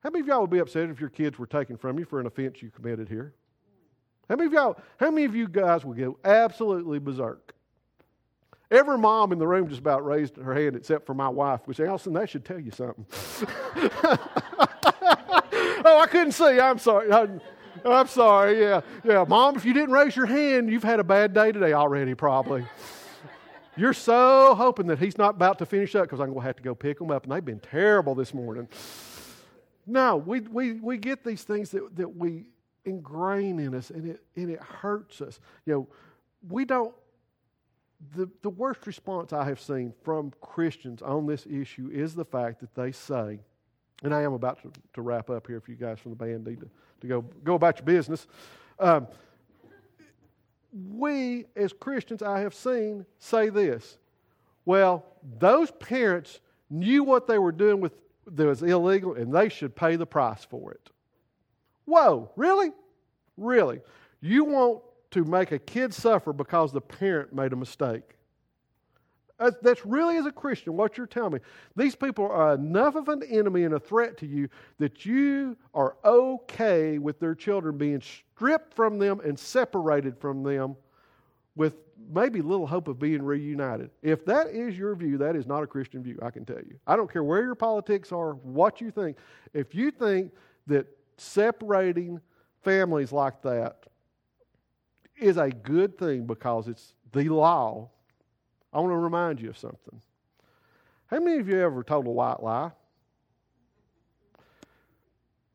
How 0.03 0.11
many 0.11 0.21
of 0.21 0.27
y'all 0.27 0.43
would 0.43 0.51
be 0.51 0.59
upset 0.59 0.91
if 0.91 1.01
your 1.01 1.09
kids 1.09 1.39
were 1.39 1.47
taken 1.47 1.79
from 1.79 1.99
you 1.99 2.05
for 2.05 2.21
an 2.21 2.27
offense 2.27 2.61
you 2.63 2.71
committed 2.71 3.09
here? 3.09 3.33
How 4.29 4.37
many 4.37 4.47
of 4.49 4.53
y'all, 4.53 4.77
how 4.99 5.11
many 5.11 5.25
of 5.25 5.35
you 5.35 5.49
guys 5.49 5.85
would 5.85 5.97
go 5.97 6.19
absolutely 6.25 6.99
berserk? 6.99 7.55
Every 8.71 8.99
mom 8.99 9.33
in 9.33 9.39
the 9.39 9.47
room 9.47 9.69
just 9.69 9.81
about 9.81 10.05
raised 10.05 10.37
her 10.37 10.55
hand 10.55 10.77
except 10.77 11.07
for 11.07 11.15
my 11.15 11.29
wife, 11.29 11.61
which 11.67 11.81
Allison, 11.81 12.13
that 12.15 12.29
should 12.29 12.45
tell 12.45 12.59
you 12.59 12.71
something. 12.71 13.07
oh, 15.85 16.01
I 16.01 16.07
couldn't 16.11 16.33
see. 16.33 16.59
I'm 16.59 16.79
sorry. 16.79 17.13
I, 17.13 17.29
I'm 17.85 18.07
sorry. 18.09 18.61
Yeah, 18.61 18.81
yeah. 19.05 19.25
Mom, 19.29 19.57
if 19.57 19.65
you 19.65 19.75
didn't 19.75 19.93
raise 19.93 20.17
your 20.17 20.27
hand, 20.27 20.71
you've 20.71 20.83
had 20.83 20.99
a 20.99 21.05
bad 21.05 21.35
day 21.35 21.53
today 21.53 21.73
already, 21.75 22.15
probably. 22.15 22.67
You're 23.77 23.93
so 23.93 24.55
hoping 24.55 24.87
that 24.87 25.01
he's 25.01 25.19
not 25.19 25.35
about 25.35 25.59
to 25.59 25.67
finish 25.67 25.95
up 25.97 26.05
because 26.05 26.21
I'm 26.21 26.29
going 26.29 26.41
to 26.41 26.47
have 26.47 26.57
to 26.57 26.63
go 26.63 26.75
pick 26.75 26.99
them 26.99 27.11
up, 27.11 27.25
and 27.25 27.33
they've 27.33 27.45
been 27.45 27.61
terrible 27.61 28.15
this 28.15 28.33
morning. 28.33 28.69
No, 29.87 30.17
we, 30.17 30.41
we, 30.41 30.75
we 30.75 30.97
get 30.97 31.25
these 31.25 31.43
things 31.43 31.71
that, 31.71 31.97
that 31.97 32.17
we 32.17 32.47
ingrain 32.85 33.59
in 33.59 33.75
us, 33.75 33.91
and 33.91 34.11
it, 34.11 34.23
and 34.37 34.51
it 34.51 34.61
hurts 34.61 35.21
us. 35.21 35.41
You 35.67 35.73
know, 35.73 35.89
we 36.49 36.65
don't. 36.65 36.95
The, 38.15 38.29
the 38.43 38.51
worst 38.51 38.87
response 38.87 39.33
I 39.33 39.45
have 39.45 39.61
seen 39.61 39.95
from 40.03 40.33
Christians 40.41 41.01
on 41.01 41.27
this 41.27 41.47
issue 41.47 41.91
is 41.93 42.15
the 42.15 42.25
fact 42.25 42.61
that 42.61 42.75
they 42.75 42.93
say, 42.93 43.41
and 44.03 44.15
I 44.15 44.23
am 44.23 44.35
about 44.35 44.63
to, 44.63 44.73
to 44.93 45.01
wrap 45.01 45.31
up 45.31 45.47
here 45.47 45.57
if 45.57 45.69
you 45.69 45.75
guys 45.75 46.01
from 46.01 46.11
the 46.11 46.17
band 46.17 46.47
need 46.47 46.61
to, 46.61 46.69
to 47.01 47.07
go, 47.07 47.23
go 47.23 47.55
about 47.55 47.79
your 47.79 47.87
business. 47.87 48.27
Um, 48.79 49.07
we, 50.75 51.47
as 51.57 51.73
Christians, 51.73 52.23
I 52.23 52.41
have 52.41 52.55
seen 52.55 53.07
say 53.19 53.49
this. 53.49 53.99
Well, 54.65 55.05
those 55.39 55.71
parents 55.73 56.41
knew 56.71 57.05
what 57.05 57.27
they 57.27 57.39
were 57.39 57.53
doing 57.53 57.81
with 57.81 57.93
that 58.27 58.47
was 58.47 58.63
illegal 58.63 59.15
and 59.15 59.33
they 59.33 59.49
should 59.49 59.77
pay 59.77 59.97
the 59.97 60.07
price 60.07 60.45
for 60.45 60.73
it. 60.73 60.91
Whoa, 61.85 62.31
really? 62.37 62.73
Really? 63.37 63.81
You 64.21 64.45
want 64.45 64.83
to 65.11 65.25
make 65.25 65.53
a 65.53 65.59
kid 65.59 65.93
suffer 65.93 66.33
because 66.33 66.73
the 66.73 66.81
parent 66.81 67.35
made 67.35 67.53
a 67.53 67.57
mistake. 67.57 68.03
That's 69.39 69.85
really, 69.85 70.17
as 70.17 70.27
a 70.27 70.33
Christian, 70.33 70.77
what 70.77 70.97
you're 70.97 71.07
telling 71.07 71.35
me. 71.35 71.41
These 71.77 71.97
people 71.97 72.27
are 72.27 72.55
enough 72.55 72.95
of 72.95 73.09
an 73.09 73.23
enemy 73.25 73.65
and 73.65 73.75
a 73.75 73.81
threat 73.81 74.17
to 74.19 74.27
you 74.27 74.49
that 74.79 75.05
you 75.05 75.57
are 75.75 75.97
okay 76.05 76.99
with 76.99 77.19
their 77.19 77.35
children 77.35 77.77
being 77.77 78.01
stripped 78.01 78.75
from 78.75 78.99
them 78.99 79.21
and 79.21 79.39
separated 79.39 80.17
from 80.19 80.45
them 80.45 80.77
with 81.57 81.75
maybe 82.13 82.43
little 82.43 82.67
hope 82.67 82.89
of 82.89 82.99
being 82.99 83.23
reunited. 83.23 83.91
If 84.03 84.25
that 84.27 84.49
is 84.49 84.79
your 84.79 84.95
view, 84.95 85.19
that 85.19 85.37
is 85.37 85.47
not 85.47 85.63
a 85.63 85.67
Christian 85.67 86.03
view, 86.03 86.19
I 86.23 86.31
can 86.31 86.45
tell 86.45 86.59
you. 86.59 86.79
I 86.87 86.97
don't 86.97 87.13
care 87.13 87.25
where 87.25 87.43
your 87.43 87.55
politics 87.55 88.13
are, 88.13 88.35
what 88.35 88.81
you 88.81 88.91
think. 88.91 89.17
If 89.53 89.75
you 89.75 89.91
think 89.91 90.33
that 90.67 90.87
separating 91.17 92.21
families 92.63 93.13
like 93.13 93.43
that 93.43 93.85
is 95.17 95.37
a 95.37 95.51
good 95.51 95.99
thing 95.99 96.27
because 96.27 96.69
it's 96.69 96.95
the 97.13 97.29
law, 97.29 97.91
I 98.75 98.81
want 98.81 98.91
to 98.91 98.97
remind 98.97 99.41
you 99.41 99.51
of 99.51 99.57
something. 99.57 100.01
How 101.07 101.21
many 101.21 101.39
of 101.39 101.49
you 101.49 101.61
ever 101.61 101.85
told 101.85 102.07
a 102.07 102.11
white 102.11 102.43
lie? 102.43 102.73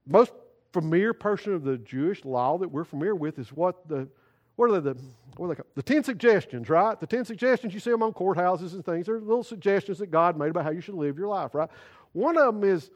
Most 0.07 0.31
familiar 0.71 1.13
portion 1.13 1.53
of 1.53 1.63
the 1.63 1.77
Jewish 1.77 2.23
law 2.23 2.57
that 2.59 2.69
we're 2.69 2.85
familiar 2.85 3.15
with 3.15 3.37
is 3.37 3.51
what 3.51 3.87
the 3.87 4.07
what 4.55 4.69
are 4.69 4.79
they, 4.79 4.93
the 4.93 4.99
what 5.37 5.45
are 5.45 5.49
they 5.49 5.55
called? 5.55 5.67
The 5.75 5.83
ten 5.83 6.03
suggestions, 6.03 6.69
right? 6.69 6.99
The 6.99 7.07
ten 7.07 7.25
suggestions 7.25 7.73
you 7.73 7.79
see 7.79 7.91
them 7.91 8.03
on 8.03 8.13
courthouses 8.13 8.73
and 8.73 8.85
things. 8.85 9.05
They're 9.05 9.19
little 9.19 9.43
suggestions 9.43 9.99
that 9.99 10.07
God 10.07 10.37
made 10.37 10.49
about 10.49 10.63
how 10.63 10.71
you 10.71 10.81
should 10.81 10.95
live 10.95 11.17
your 11.17 11.27
life, 11.27 11.53
right? 11.53 11.69
One 12.13 12.37
of 12.37 12.53
them 12.53 12.63
is 12.63 12.89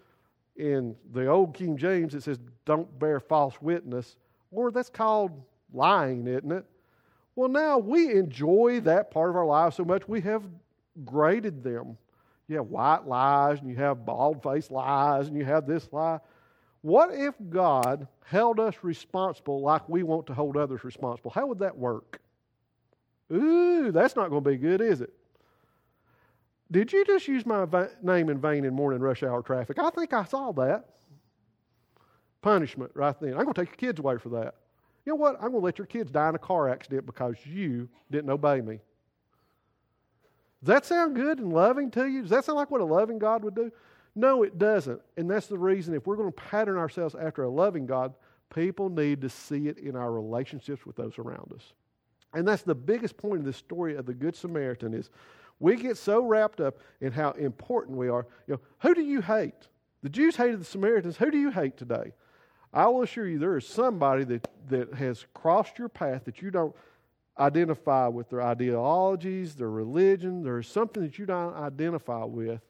in 0.55 0.95
the 1.11 1.27
old 1.27 1.53
King 1.53 1.77
James. 1.77 2.15
It 2.15 2.23
says, 2.23 2.39
"Don't 2.65 2.99
bear 2.99 3.19
false 3.19 3.61
witness," 3.61 4.17
or 4.51 4.71
that's 4.71 4.89
called 4.89 5.31
lying, 5.73 6.27
isn't 6.27 6.51
it? 6.51 6.65
Well, 7.35 7.49
now 7.49 7.79
we 7.79 8.11
enjoy 8.11 8.81
that 8.81 9.11
part 9.11 9.29
of 9.29 9.35
our 9.35 9.45
life 9.45 9.73
so 9.73 9.83
much 9.83 10.07
we 10.07 10.21
have 10.21 10.43
graded 11.03 11.63
them. 11.63 11.97
You 12.47 12.57
have 12.57 12.67
white 12.67 13.07
lies, 13.07 13.59
and 13.59 13.69
you 13.69 13.75
have 13.77 14.05
bald 14.05 14.43
faced 14.43 14.69
lies, 14.69 15.27
and 15.27 15.37
you 15.37 15.45
have 15.45 15.65
this 15.65 15.87
lie. 15.91 16.19
What 16.81 17.11
if 17.13 17.33
God 17.49 18.07
held 18.25 18.59
us 18.59 18.75
responsible 18.83 19.61
like 19.61 19.87
we 19.87 20.03
want 20.03 20.27
to 20.27 20.33
hold 20.33 20.57
others 20.57 20.83
responsible? 20.83 21.31
How 21.31 21.47
would 21.47 21.59
that 21.59 21.77
work? 21.77 22.21
Ooh, 23.31 23.91
that's 23.91 24.15
not 24.15 24.29
going 24.29 24.43
to 24.43 24.49
be 24.49 24.57
good, 24.57 24.81
is 24.81 25.01
it? 25.01 25.13
Did 26.69 26.91
you 26.91 27.05
just 27.05 27.27
use 27.27 27.45
my 27.45 27.65
va- 27.65 27.91
name 28.01 28.29
in 28.29 28.39
vain 28.39 28.65
in 28.65 28.73
morning 28.73 28.99
rush 28.99 29.23
hour 29.23 29.41
traffic? 29.41 29.79
I 29.79 29.89
think 29.91 30.11
I 30.11 30.25
saw 30.25 30.51
that. 30.53 30.89
Punishment 32.41 32.91
right 32.93 33.17
then. 33.19 33.31
I'm 33.31 33.43
going 33.43 33.53
to 33.53 33.61
take 33.61 33.69
your 33.69 33.91
kids 33.91 33.99
away 33.99 34.17
for 34.17 34.29
that. 34.29 34.55
You 35.05 35.13
know 35.13 35.17
what? 35.17 35.35
I'm 35.35 35.51
going 35.51 35.61
to 35.61 35.65
let 35.65 35.77
your 35.77 35.87
kids 35.87 36.11
die 36.11 36.29
in 36.29 36.35
a 36.35 36.39
car 36.39 36.69
accident 36.69 37.05
because 37.05 37.35
you 37.45 37.89
didn't 38.09 38.29
obey 38.29 38.61
me. 38.61 38.79
Does 40.63 40.67
that 40.67 40.85
sound 40.85 41.15
good 41.15 41.39
and 41.39 41.51
loving 41.51 41.91
to 41.91 42.07
you? 42.07 42.21
Does 42.21 42.31
that 42.31 42.45
sound 42.45 42.57
like 42.57 42.71
what 42.71 42.79
a 42.79 42.85
loving 42.85 43.19
God 43.19 43.43
would 43.43 43.55
do? 43.55 43.71
No, 44.15 44.43
it 44.43 44.57
doesn't. 44.57 45.01
And 45.17 45.29
that's 45.29 45.47
the 45.47 45.57
reason 45.57 45.93
if 45.93 46.07
we're 46.07 46.15
going 46.15 46.31
to 46.31 46.41
pattern 46.41 46.77
ourselves 46.77 47.15
after 47.15 47.43
a 47.43 47.49
loving 47.49 47.85
God, 47.85 48.13
people 48.53 48.89
need 48.89 49.21
to 49.21 49.29
see 49.29 49.67
it 49.67 49.77
in 49.77 49.95
our 49.95 50.11
relationships 50.11 50.85
with 50.85 50.95
those 50.95 51.17
around 51.17 51.51
us. 51.53 51.73
And 52.33 52.47
that's 52.47 52.63
the 52.63 52.75
biggest 52.75 53.17
point 53.17 53.39
of 53.39 53.45
the 53.45 53.53
story 53.53 53.95
of 53.95 54.05
the 54.05 54.13
Good 54.13 54.35
Samaritan 54.35 54.93
is 54.93 55.09
we 55.59 55.75
get 55.75 55.97
so 55.97 56.23
wrapped 56.23 56.61
up 56.61 56.77
in 57.01 57.11
how 57.11 57.31
important 57.31 57.97
we 57.97 58.07
are. 58.07 58.25
You 58.47 58.55
know, 58.55 58.59
who 58.79 58.95
do 58.95 59.01
you 59.01 59.21
hate? 59.21 59.67
The 60.01 60.09
Jews 60.09 60.35
hated 60.35 60.59
the 60.59 60.65
Samaritans. 60.65 61.17
Who 61.17 61.29
do 61.29 61.37
you 61.37 61.51
hate 61.51 61.77
today? 61.77 62.13
I 62.73 62.87
will 62.87 63.03
assure 63.03 63.27
you 63.27 63.37
there 63.37 63.57
is 63.57 63.67
somebody 63.67 64.23
that, 64.23 64.47
that 64.69 64.93
has 64.95 65.25
crossed 65.33 65.77
your 65.77 65.89
path 65.89 66.25
that 66.25 66.41
you 66.41 66.49
don't 66.49 66.75
identify 67.37 68.07
with 68.07 68.29
their 68.29 68.41
ideologies, 68.41 69.55
their 69.55 69.69
religion. 69.69 70.43
There 70.43 70.59
is 70.59 70.67
something 70.67 71.03
that 71.03 71.19
you 71.19 71.25
don't 71.25 71.55
identify 71.55 72.23
with. 72.23 72.61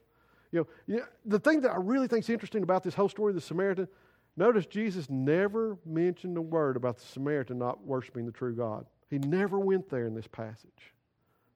You 0.52 0.66
know, 0.86 1.00
the 1.24 1.38
thing 1.38 1.62
that 1.62 1.72
I 1.72 1.76
really 1.76 2.06
think 2.06 2.24
is 2.24 2.30
interesting 2.30 2.62
about 2.62 2.84
this 2.84 2.94
whole 2.94 3.08
story 3.08 3.30
of 3.30 3.34
the 3.34 3.40
Samaritan, 3.40 3.88
notice 4.36 4.66
Jesus 4.66 5.10
never 5.10 5.78
mentioned 5.84 6.36
a 6.36 6.42
word 6.42 6.76
about 6.76 6.98
the 6.98 7.06
Samaritan 7.06 7.58
not 7.58 7.84
worshiping 7.84 8.24
the 8.24 8.32
true 8.32 8.54
God. 8.54 8.86
He 9.10 9.18
never 9.18 9.58
went 9.58 9.90
there 9.90 10.06
in 10.06 10.14
this 10.14 10.28
passage. 10.28 10.94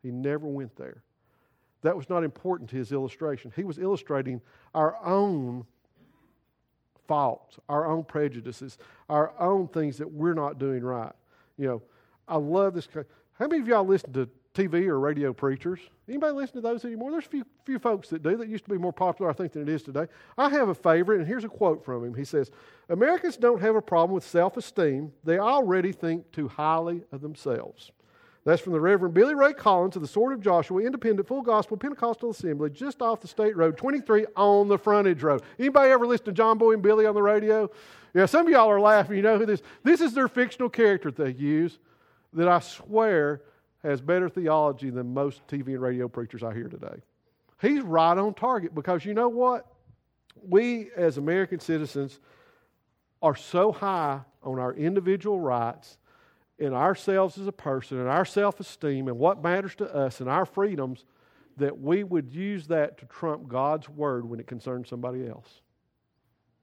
He 0.02 0.10
never 0.10 0.46
went 0.46 0.74
there. 0.76 1.02
That 1.82 1.96
was 1.96 2.08
not 2.08 2.24
important 2.24 2.70
to 2.70 2.76
his 2.76 2.90
illustration. 2.92 3.52
He 3.54 3.64
was 3.64 3.78
illustrating 3.78 4.40
our 4.74 4.96
own 5.04 5.64
faults, 7.08 7.58
our 7.68 7.86
own 7.86 8.04
prejudices, 8.04 8.78
our 9.08 9.32
own 9.40 9.66
things 9.66 9.98
that 9.98 10.12
we're 10.12 10.34
not 10.34 10.58
doing 10.58 10.84
right. 10.84 11.12
You 11.56 11.66
know, 11.66 11.82
I 12.28 12.36
love 12.36 12.74
this. 12.74 12.86
How 12.94 13.46
many 13.48 13.60
of 13.60 13.66
y'all 13.66 13.86
listen 13.86 14.12
to 14.12 14.28
TV 14.54 14.86
or 14.86 15.00
radio 15.00 15.32
preachers? 15.32 15.80
Anybody 16.08 16.32
listen 16.34 16.56
to 16.56 16.60
those 16.60 16.84
anymore? 16.84 17.10
There's 17.10 17.26
a 17.26 17.30
few, 17.30 17.44
few 17.64 17.78
folks 17.78 18.08
that 18.10 18.22
do. 18.22 18.36
That 18.36 18.48
used 18.48 18.64
to 18.64 18.70
be 18.70 18.78
more 18.78 18.92
popular, 18.92 19.30
I 19.30 19.34
think, 19.34 19.52
than 19.52 19.62
it 19.62 19.68
is 19.68 19.82
today. 19.82 20.06
I 20.36 20.48
have 20.50 20.68
a 20.68 20.74
favorite, 20.74 21.18
and 21.18 21.26
here's 21.26 21.44
a 21.44 21.48
quote 21.48 21.84
from 21.84 22.04
him. 22.04 22.14
He 22.14 22.24
says, 22.24 22.50
Americans 22.88 23.36
don't 23.36 23.60
have 23.60 23.74
a 23.74 23.82
problem 23.82 24.14
with 24.14 24.24
self 24.24 24.56
esteem. 24.56 25.12
They 25.24 25.38
already 25.38 25.92
think 25.92 26.30
too 26.32 26.48
highly 26.48 27.02
of 27.10 27.20
themselves. 27.20 27.90
That's 28.48 28.62
from 28.62 28.72
the 28.72 28.80
Reverend 28.80 29.12
Billy 29.12 29.34
Ray 29.34 29.52
Collins 29.52 29.94
of 29.94 30.00
the 30.00 30.08
Sword 30.08 30.32
of 30.32 30.40
Joshua 30.40 30.82
Independent 30.82 31.28
Full 31.28 31.42
Gospel 31.42 31.76
Pentecostal 31.76 32.30
Assembly, 32.30 32.70
just 32.70 33.02
off 33.02 33.20
the 33.20 33.28
State 33.28 33.54
Road 33.54 33.76
23 33.76 34.24
on 34.36 34.68
the 34.68 34.78
frontage 34.78 35.22
road. 35.22 35.42
Anybody 35.58 35.90
ever 35.90 36.06
listen 36.06 36.24
to 36.24 36.32
John 36.32 36.56
Boy 36.56 36.72
and 36.72 36.82
Billy 36.82 37.04
on 37.04 37.14
the 37.14 37.20
radio? 37.20 37.70
Yeah, 38.14 38.24
some 38.24 38.46
of 38.46 38.50
y'all 38.50 38.70
are 38.70 38.80
laughing. 38.80 39.16
You 39.16 39.22
know 39.22 39.36
who 39.36 39.44
this? 39.44 39.60
This 39.82 40.00
is 40.00 40.14
their 40.14 40.28
fictional 40.28 40.70
character 40.70 41.10
they 41.10 41.32
use 41.32 41.78
that 42.32 42.48
I 42.48 42.60
swear 42.60 43.42
has 43.82 44.00
better 44.00 44.30
theology 44.30 44.88
than 44.88 45.12
most 45.12 45.46
TV 45.46 45.66
and 45.66 45.82
radio 45.82 46.08
preachers 46.08 46.42
I 46.42 46.54
hear 46.54 46.68
today. 46.68 47.02
He's 47.60 47.82
right 47.82 48.16
on 48.16 48.32
target 48.32 48.74
because 48.74 49.04
you 49.04 49.12
know 49.12 49.28
what? 49.28 49.66
We 50.42 50.88
as 50.96 51.18
American 51.18 51.60
citizens 51.60 52.18
are 53.20 53.36
so 53.36 53.72
high 53.72 54.20
on 54.42 54.58
our 54.58 54.72
individual 54.72 55.38
rights 55.38 55.98
and 56.58 56.74
ourselves 56.74 57.38
as 57.38 57.46
a 57.46 57.52
person 57.52 57.98
and 57.98 58.08
our 58.08 58.24
self 58.24 58.60
esteem 58.60 59.08
and 59.08 59.18
what 59.18 59.42
matters 59.42 59.74
to 59.76 59.94
us 59.94 60.20
and 60.20 60.28
our 60.28 60.44
freedoms 60.44 61.04
that 61.56 61.80
we 61.80 62.04
would 62.04 62.30
use 62.30 62.66
that 62.68 62.98
to 62.98 63.06
trump 63.06 63.48
God's 63.48 63.88
word 63.88 64.28
when 64.28 64.40
it 64.40 64.46
concerns 64.46 64.88
somebody 64.88 65.28
else. 65.28 65.60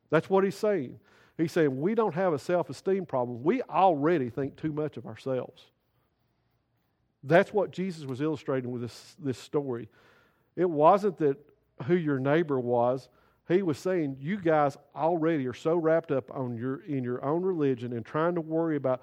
That's 0.10 0.30
what 0.30 0.44
he's 0.44 0.56
saying. 0.56 1.00
He's 1.38 1.52
saying 1.52 1.80
we 1.80 1.96
don't 1.96 2.16
have 2.16 2.34
a 2.34 2.40
self 2.40 2.70
esteem 2.70 3.06
problem. 3.06 3.44
We 3.44 3.62
already 3.64 4.30
think 4.30 4.56
too 4.56 4.72
much 4.72 4.98
of 4.98 5.06
ourselves. 5.06 5.64
That's 7.24 7.52
what 7.52 7.72
Jesus 7.72 8.06
was 8.06 8.22
illustrating 8.22 8.72
with 8.72 8.84
this, 8.84 9.16
this 9.20 9.38
story. 9.38 9.90
It 10.56 10.70
wasn't 10.70 11.18
that 11.18 11.38
who 11.84 11.96
your 11.96 12.20
neighbor 12.20 12.60
was. 12.60 13.10
He 13.48 13.62
was 13.62 13.78
saying 13.78 14.18
you 14.20 14.38
guys 14.38 14.78
already 14.96 15.46
are 15.48 15.54
so 15.54 15.76
wrapped 15.76 16.12
up 16.12 16.32
on 16.32 16.56
your, 16.56 16.84
in 16.86 17.04
your 17.04 17.24
own 17.24 17.44
religion 17.44 17.94
and 17.94 18.06
trying 18.06 18.36
to 18.36 18.42
worry 18.42 18.76
about 18.76 19.02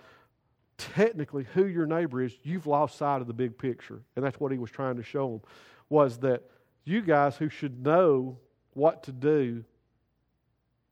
technically 0.78 1.46
who 1.54 1.66
your 1.66 1.86
neighbor 1.86 2.22
is, 2.22 2.36
you've 2.42 2.66
lost 2.66 2.98
sight 2.98 3.20
of 3.20 3.26
the 3.26 3.32
big 3.32 3.56
picture. 3.58 4.02
And 4.16 4.24
that's 4.24 4.40
what 4.40 4.52
he 4.52 4.58
was 4.58 4.70
trying 4.70 4.96
to 4.96 5.02
show 5.02 5.28
them 5.30 5.40
was 5.88 6.18
that 6.18 6.42
you 6.84 7.02
guys 7.02 7.36
who 7.36 7.48
should 7.48 7.84
know 7.84 8.38
what 8.74 9.02
to 9.04 9.12
do 9.12 9.64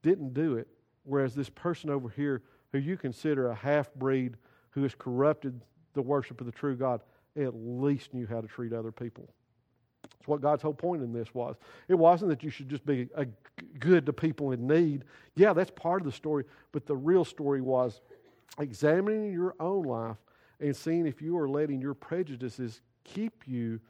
didn't 0.03 0.35
do 0.35 0.57
it. 0.57 0.69
Whereas 1.05 1.35
this 1.35 1.49
person 1.49 1.91
over 1.91 2.09
here, 2.09 2.43
who 2.73 2.79
you 2.79 2.97
consider 2.97 3.51
a 3.51 3.55
half 3.55 3.93
breed 3.95 4.37
who 4.71 4.83
has 4.83 4.95
corrupted 4.95 5.61
the 5.95 6.03
worship 6.03 6.41
of 6.41 6.47
the 6.47 6.53
true 6.53 6.77
God, 6.77 7.01
at 7.37 7.55
least 7.55 8.15
knew 8.15 8.27
how 8.27 8.41
to 8.41 8.47
treat 8.47 8.73
other 8.73 8.93
people. 8.93 9.29
That's 10.03 10.29
what 10.29 10.41
God's 10.41 10.63
whole 10.63 10.75
point 10.75 11.03
in 11.03 11.13
this 11.13 11.35
was. 11.35 11.57
It 11.89 11.95
wasn't 11.95 12.31
that 12.31 12.43
you 12.43 12.51
should 12.51 12.69
just 12.69 12.85
be 12.87 13.09
a 13.17 13.27
good 13.79 14.07
to 14.07 14.13
people 14.13 14.53
in 14.53 14.67
need. 14.67 15.05
Yeah, 15.35 15.53
that's 15.53 15.71
part 15.71 16.01
of 16.01 16.07
the 16.07 16.13
story, 16.13 16.45
but 16.73 16.87
the 16.87 16.97
real 16.97 17.25
story 17.25 17.61
was 17.61 18.01
examining 18.59 19.33
your 19.33 19.55
own 19.61 19.85
life 19.85 20.17
and 20.61 20.75
seeing 20.75 21.07
if 21.07 21.23
you 21.23 21.39
are 21.39 21.49
letting 21.49 21.81
your 21.81 21.95
prejudices 21.95 22.81
keep 23.05 23.47
you 23.47 23.81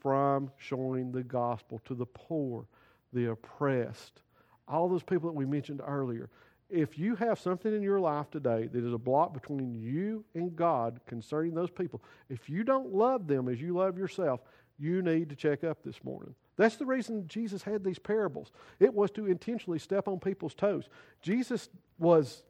from 0.00 0.50
showing 0.56 1.12
the 1.12 1.22
gospel 1.22 1.80
to 1.84 1.94
the 1.94 2.06
poor, 2.06 2.66
the 3.12 3.30
oppressed, 3.30 4.22
all 4.68 4.88
those 4.88 5.02
people 5.02 5.28
that 5.28 5.36
we 5.36 5.44
mentioned 5.46 5.80
earlier. 5.84 6.30
If 6.68 6.98
you 6.98 7.16
have 7.16 7.40
something 7.40 7.74
in 7.74 7.82
your 7.82 7.98
life 7.98 8.30
today 8.30 8.68
that 8.68 8.84
is 8.84 8.92
a 8.92 8.98
block 8.98 9.34
between 9.34 9.74
you 9.74 10.24
and 10.34 10.54
God 10.54 11.00
concerning 11.06 11.54
those 11.54 11.70
people, 11.70 12.00
if 12.28 12.48
you 12.48 12.62
don't 12.62 12.94
love 12.94 13.26
them 13.26 13.48
as 13.48 13.60
you 13.60 13.74
love 13.74 13.98
yourself, 13.98 14.40
you 14.78 15.02
need 15.02 15.28
to 15.28 15.36
check 15.36 15.64
up 15.64 15.82
this 15.82 16.02
morning. 16.04 16.34
That's 16.56 16.76
the 16.76 16.86
reason 16.86 17.26
Jesus 17.26 17.62
had 17.62 17.82
these 17.82 17.98
parables. 17.98 18.52
It 18.78 18.94
was 18.94 19.10
to 19.12 19.26
intentionally 19.26 19.78
step 19.78 20.06
on 20.06 20.20
people's 20.20 20.54
toes. 20.54 20.88
Jesus 21.20 21.68
was 21.98 22.44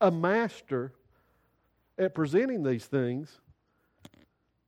a 0.00 0.10
master 0.10 0.92
at 1.98 2.14
presenting 2.14 2.62
these 2.62 2.84
things 2.86 3.40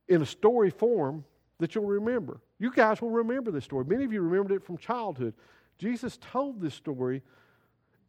in 0.07 0.21
a 0.21 0.25
story 0.25 0.71
form 0.71 1.23
that 1.59 1.75
you'll 1.75 1.85
remember. 1.85 2.41
You 2.57 2.71
guys 2.71 3.01
will 3.01 3.11
remember 3.11 3.51
this 3.51 3.65
story. 3.65 3.85
Many 3.85 4.03
of 4.03 4.11
you 4.11 4.21
remembered 4.21 4.55
it 4.55 4.65
from 4.65 4.77
childhood. 4.77 5.33
Jesus 5.77 6.17
told 6.17 6.59
this 6.59 6.73
story 6.73 7.21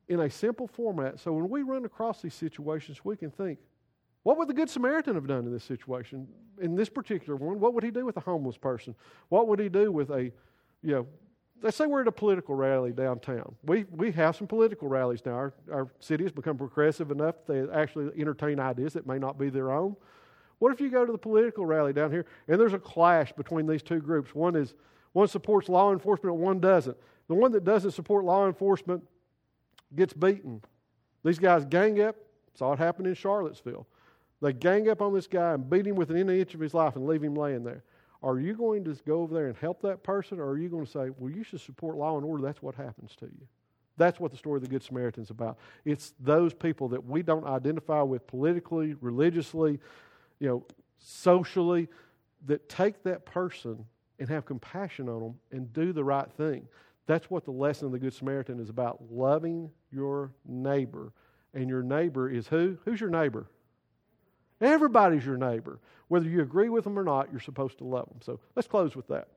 in 0.08 0.20
a 0.20 0.30
simple 0.30 0.66
format 0.66 1.20
so 1.20 1.32
when 1.32 1.48
we 1.48 1.62
run 1.62 1.84
across 1.84 2.22
these 2.22 2.34
situations, 2.34 3.04
we 3.04 3.16
can 3.16 3.30
think, 3.30 3.58
what 4.22 4.36
would 4.36 4.48
the 4.48 4.54
Good 4.54 4.68
Samaritan 4.68 5.14
have 5.14 5.26
done 5.26 5.46
in 5.46 5.52
this 5.52 5.64
situation? 5.64 6.28
In 6.60 6.74
this 6.74 6.88
particular 6.88 7.36
one, 7.36 7.58
what 7.58 7.74
would 7.74 7.84
he 7.84 7.90
do 7.90 8.04
with 8.04 8.16
a 8.16 8.20
homeless 8.20 8.58
person? 8.58 8.94
What 9.28 9.48
would 9.48 9.58
he 9.58 9.68
do 9.68 9.90
with 9.90 10.10
a, 10.10 10.24
you 10.82 10.92
know, 10.92 11.06
let's 11.62 11.76
say 11.76 11.86
we're 11.86 12.02
at 12.02 12.08
a 12.08 12.12
political 12.12 12.54
rally 12.54 12.92
downtown. 12.92 13.54
We, 13.64 13.84
we 13.90 14.12
have 14.12 14.36
some 14.36 14.46
political 14.46 14.88
rallies 14.88 15.20
now. 15.24 15.32
Our, 15.32 15.54
our 15.72 15.88
city 16.00 16.24
has 16.24 16.32
become 16.32 16.56
progressive 16.56 17.10
enough 17.10 17.36
they 17.46 17.68
actually 17.70 18.10
entertain 18.18 18.58
ideas 18.60 18.92
that 18.94 19.06
may 19.06 19.18
not 19.18 19.38
be 19.38 19.50
their 19.50 19.72
own. 19.72 19.96
What 20.58 20.72
if 20.72 20.80
you 20.80 20.90
go 20.90 21.06
to 21.06 21.12
the 21.12 21.18
political 21.18 21.64
rally 21.64 21.92
down 21.92 22.10
here 22.10 22.26
and 22.48 22.60
there's 22.60 22.74
a 22.74 22.78
clash 22.78 23.32
between 23.32 23.66
these 23.66 23.82
two 23.82 24.00
groups? 24.00 24.34
One 24.34 24.56
is 24.56 24.74
one 25.12 25.28
supports 25.28 25.68
law 25.68 25.92
enforcement 25.92 26.34
and 26.34 26.42
one 26.42 26.60
doesn't. 26.60 26.96
The 27.28 27.34
one 27.34 27.52
that 27.52 27.64
doesn't 27.64 27.92
support 27.92 28.24
law 28.24 28.46
enforcement 28.46 29.02
gets 29.96 30.12
beaten. 30.12 30.62
These 31.24 31.38
guys 31.38 31.64
gang 31.64 32.00
up. 32.00 32.16
Saw 32.54 32.72
it 32.72 32.78
happen 32.78 33.06
in 33.06 33.14
Charlottesville. 33.14 33.86
They 34.42 34.52
gang 34.52 34.88
up 34.88 35.02
on 35.02 35.14
this 35.14 35.26
guy 35.26 35.54
and 35.54 35.68
beat 35.68 35.86
him 35.86 35.96
within 35.96 36.16
an 36.16 36.30
inch 36.30 36.54
of 36.54 36.60
his 36.60 36.74
life 36.74 36.96
and 36.96 37.06
leave 37.06 37.22
him 37.22 37.34
laying 37.34 37.62
there. 37.62 37.82
Are 38.22 38.38
you 38.38 38.54
going 38.54 38.84
to 38.84 38.94
go 39.06 39.22
over 39.22 39.32
there 39.32 39.46
and 39.46 39.56
help 39.56 39.80
that 39.82 40.02
person, 40.02 40.38
or 40.38 40.48
are 40.48 40.58
you 40.58 40.68
going 40.68 40.84
to 40.84 40.90
say, 40.90 41.10
well, 41.18 41.30
you 41.30 41.42
should 41.42 41.60
support 41.60 41.96
law 41.96 42.16
and 42.16 42.24
order? 42.24 42.42
That's 42.42 42.62
what 42.62 42.74
happens 42.74 43.16
to 43.16 43.26
you. 43.26 43.46
That's 43.96 44.20
what 44.20 44.30
the 44.30 44.36
story 44.36 44.56
of 44.56 44.62
the 44.62 44.68
Good 44.68 44.82
Samaritan 44.82 45.22
is 45.22 45.30
about. 45.30 45.58
It's 45.84 46.14
those 46.20 46.54
people 46.54 46.88
that 46.88 47.04
we 47.04 47.22
don't 47.22 47.46
identify 47.46 48.02
with 48.02 48.26
politically, 48.26 48.94
religiously, 49.00 49.78
you 50.38 50.48
know, 50.48 50.66
socially, 50.98 51.88
that 52.46 52.68
take 52.68 53.02
that 53.02 53.26
person 53.26 53.84
and 54.18 54.28
have 54.28 54.44
compassion 54.46 55.08
on 55.08 55.20
them 55.20 55.34
and 55.50 55.72
do 55.72 55.92
the 55.92 56.04
right 56.04 56.30
thing. 56.32 56.66
That's 57.06 57.30
what 57.30 57.44
the 57.44 57.50
lesson 57.50 57.86
of 57.86 57.92
the 57.92 57.98
Good 57.98 58.14
Samaritan 58.14 58.60
is 58.60 58.68
about 58.68 59.02
loving 59.10 59.70
your 59.90 60.32
neighbor. 60.46 61.12
And 61.52 61.68
your 61.68 61.82
neighbor 61.82 62.30
is 62.30 62.46
who? 62.46 62.78
Who's 62.84 63.00
your 63.00 63.10
neighbor? 63.10 63.46
Everybody's 64.60 65.24
your 65.24 65.36
neighbor. 65.36 65.78
Whether 66.08 66.28
you 66.28 66.42
agree 66.42 66.68
with 66.68 66.84
them 66.84 66.98
or 66.98 67.04
not, 67.04 67.30
you're 67.30 67.40
supposed 67.40 67.78
to 67.78 67.84
love 67.84 68.08
them. 68.08 68.18
So 68.22 68.40
let's 68.56 68.68
close 68.68 68.96
with 68.96 69.06
that. 69.08 69.28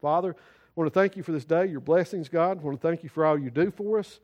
Father, 0.00 0.36
I 0.38 0.80
want 0.80 0.92
to 0.92 1.00
thank 1.00 1.16
you 1.16 1.22
for 1.22 1.32
this 1.32 1.44
day, 1.44 1.66
your 1.66 1.80
blessings, 1.80 2.28
God. 2.28 2.58
I 2.58 2.62
want 2.62 2.80
to 2.80 2.86
thank 2.86 3.02
you 3.02 3.08
for 3.08 3.26
all 3.26 3.38
you 3.38 3.50
do 3.50 3.70
for 3.70 3.98
us. 3.98 4.20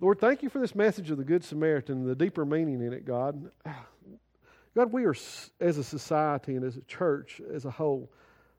Lord, 0.00 0.18
thank 0.18 0.42
you 0.42 0.48
for 0.48 0.58
this 0.58 0.74
message 0.74 1.10
of 1.10 1.18
the 1.18 1.24
Good 1.24 1.44
Samaritan 1.44 1.98
and 1.98 2.08
the 2.08 2.14
deeper 2.14 2.44
meaning 2.44 2.80
in 2.80 2.92
it, 2.92 3.04
God. 3.04 3.50
God, 4.74 4.90
we 4.90 5.04
are, 5.04 5.14
as 5.60 5.76
a 5.76 5.84
society 5.84 6.56
and 6.56 6.64
as 6.64 6.76
a 6.76 6.82
church 6.82 7.42
as 7.52 7.66
a 7.66 7.70
whole, 7.70 8.10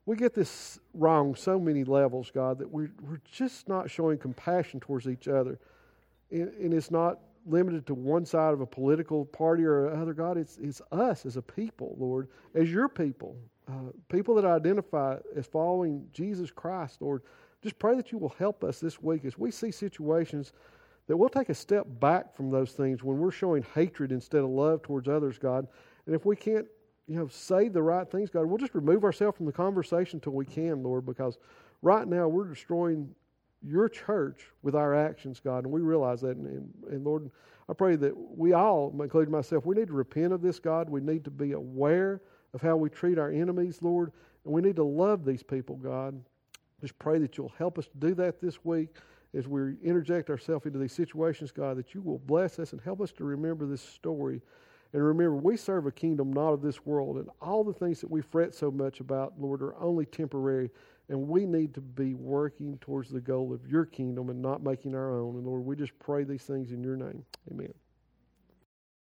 we 0.05 0.15
get 0.15 0.33
this 0.33 0.79
wrong 0.93 1.33
so 1.33 1.59
many 1.59 1.83
levels, 1.83 2.29
God, 2.29 2.59
that 2.59 2.69
we're, 2.69 2.91
we're 3.01 3.21
just 3.31 3.67
not 3.67 3.89
showing 3.89 4.17
compassion 4.17 4.79
towards 4.79 5.07
each 5.07 5.27
other. 5.27 5.59
And, 6.29 6.49
and 6.53 6.73
it's 6.73 6.91
not 6.91 7.19
limited 7.45 7.85
to 7.87 7.93
one 7.93 8.25
side 8.25 8.53
of 8.53 8.61
a 8.61 8.65
political 8.65 9.25
party 9.25 9.63
or 9.63 9.93
other, 9.93 10.13
God. 10.13 10.37
It's, 10.37 10.57
it's 10.57 10.81
us 10.91 11.25
as 11.25 11.37
a 11.37 11.41
people, 11.41 11.95
Lord, 11.99 12.29
as 12.55 12.71
your 12.71 12.87
people, 12.87 13.35
uh, 13.67 13.91
people 14.09 14.35
that 14.35 14.45
identify 14.45 15.17
as 15.35 15.45
following 15.45 16.07
Jesus 16.13 16.51
Christ, 16.51 17.01
Lord. 17.01 17.21
Just 17.61 17.79
pray 17.79 17.95
that 17.95 18.11
you 18.11 18.17
will 18.17 18.35
help 18.37 18.63
us 18.63 18.79
this 18.79 19.01
week 19.01 19.25
as 19.25 19.37
we 19.37 19.51
see 19.51 19.71
situations 19.71 20.51
that 21.07 21.17
we'll 21.17 21.29
take 21.29 21.49
a 21.49 21.55
step 21.55 21.85
back 21.99 22.35
from 22.35 22.49
those 22.49 22.71
things 22.71 23.03
when 23.03 23.17
we're 23.17 23.31
showing 23.31 23.65
hatred 23.75 24.11
instead 24.11 24.41
of 24.41 24.49
love 24.49 24.81
towards 24.81 25.07
others, 25.07 25.37
God. 25.37 25.67
And 26.05 26.15
if 26.15 26.25
we 26.25 26.35
can't, 26.35 26.65
you 27.07 27.17
know, 27.17 27.27
say 27.27 27.67
the 27.67 27.81
right 27.81 28.09
things, 28.09 28.29
God, 28.29 28.45
we'll 28.45 28.57
just 28.57 28.75
remove 28.75 29.03
ourselves 29.03 29.37
from 29.37 29.45
the 29.45 29.51
conversation 29.51 30.17
until 30.17 30.33
we 30.33 30.45
can, 30.45 30.83
Lord, 30.83 31.05
because 31.05 31.37
right 31.81 32.07
now 32.07 32.27
we're 32.27 32.47
destroying 32.47 33.13
your 33.65 33.89
church 33.89 34.47
with 34.61 34.75
our 34.75 34.93
actions, 34.93 35.39
God, 35.39 35.63
and 35.63 35.73
we 35.73 35.81
realize 35.81 36.21
that. 36.21 36.37
And, 36.37 36.47
and, 36.47 36.73
and, 36.91 37.03
Lord, 37.03 37.31
I 37.69 37.73
pray 37.73 37.95
that 37.95 38.13
we 38.15 38.53
all, 38.53 38.93
including 39.01 39.31
myself, 39.31 39.65
we 39.65 39.75
need 39.75 39.87
to 39.87 39.93
repent 39.93 40.33
of 40.33 40.41
this, 40.41 40.59
God. 40.59 40.89
We 40.89 41.01
need 41.01 41.23
to 41.25 41.31
be 41.31 41.53
aware 41.53 42.21
of 42.53 42.61
how 42.61 42.75
we 42.75 42.89
treat 42.89 43.17
our 43.17 43.31
enemies, 43.31 43.79
Lord, 43.81 44.11
and 44.45 44.53
we 44.53 44.61
need 44.61 44.75
to 44.75 44.83
love 44.83 45.25
these 45.25 45.43
people, 45.43 45.77
God. 45.77 46.21
Just 46.81 46.97
pray 46.99 47.17
that 47.19 47.37
you'll 47.37 47.53
help 47.57 47.79
us 47.79 47.87
to 47.87 47.97
do 47.97 48.13
that 48.15 48.41
this 48.41 48.63
week 48.65 48.89
as 49.33 49.47
we 49.47 49.75
interject 49.83 50.29
ourselves 50.29 50.65
into 50.65 50.77
these 50.77 50.91
situations, 50.91 51.51
God, 51.51 51.77
that 51.77 51.93
you 51.95 52.01
will 52.01 52.19
bless 52.19 52.59
us 52.59 52.73
and 52.73 52.81
help 52.81 53.01
us 53.01 53.11
to 53.13 53.23
remember 53.23 53.65
this 53.65 53.81
story. 53.81 54.41
And 54.91 55.03
remember, 55.03 55.35
we 55.35 55.57
serve 55.57 55.87
a 55.87 55.91
kingdom 55.91 56.31
not 56.31 56.53
of 56.53 56.61
this 56.61 56.85
world, 56.85 57.17
and 57.17 57.27
all 57.41 57.63
the 57.63 57.73
things 57.73 57.99
that 58.01 58.11
we 58.11 58.21
fret 58.21 58.53
so 58.53 58.69
much 58.69 58.99
about, 58.99 59.33
Lord, 59.39 59.63
are 59.63 59.75
only 59.81 60.05
temporary. 60.05 60.69
And 61.09 61.27
we 61.27 61.45
need 61.45 61.73
to 61.73 61.81
be 61.81 62.13
working 62.13 62.77
towards 62.79 63.09
the 63.09 63.19
goal 63.19 63.53
of 63.53 63.67
your 63.67 63.85
kingdom 63.85 64.29
and 64.29 64.41
not 64.41 64.63
making 64.63 64.95
our 64.95 65.19
own. 65.19 65.35
And 65.35 65.45
Lord, 65.45 65.65
we 65.65 65.75
just 65.75 65.97
pray 65.99 66.23
these 66.23 66.43
things 66.43 66.71
in 66.71 66.81
your 66.83 66.95
name. 66.95 67.25
Amen. 67.51 67.73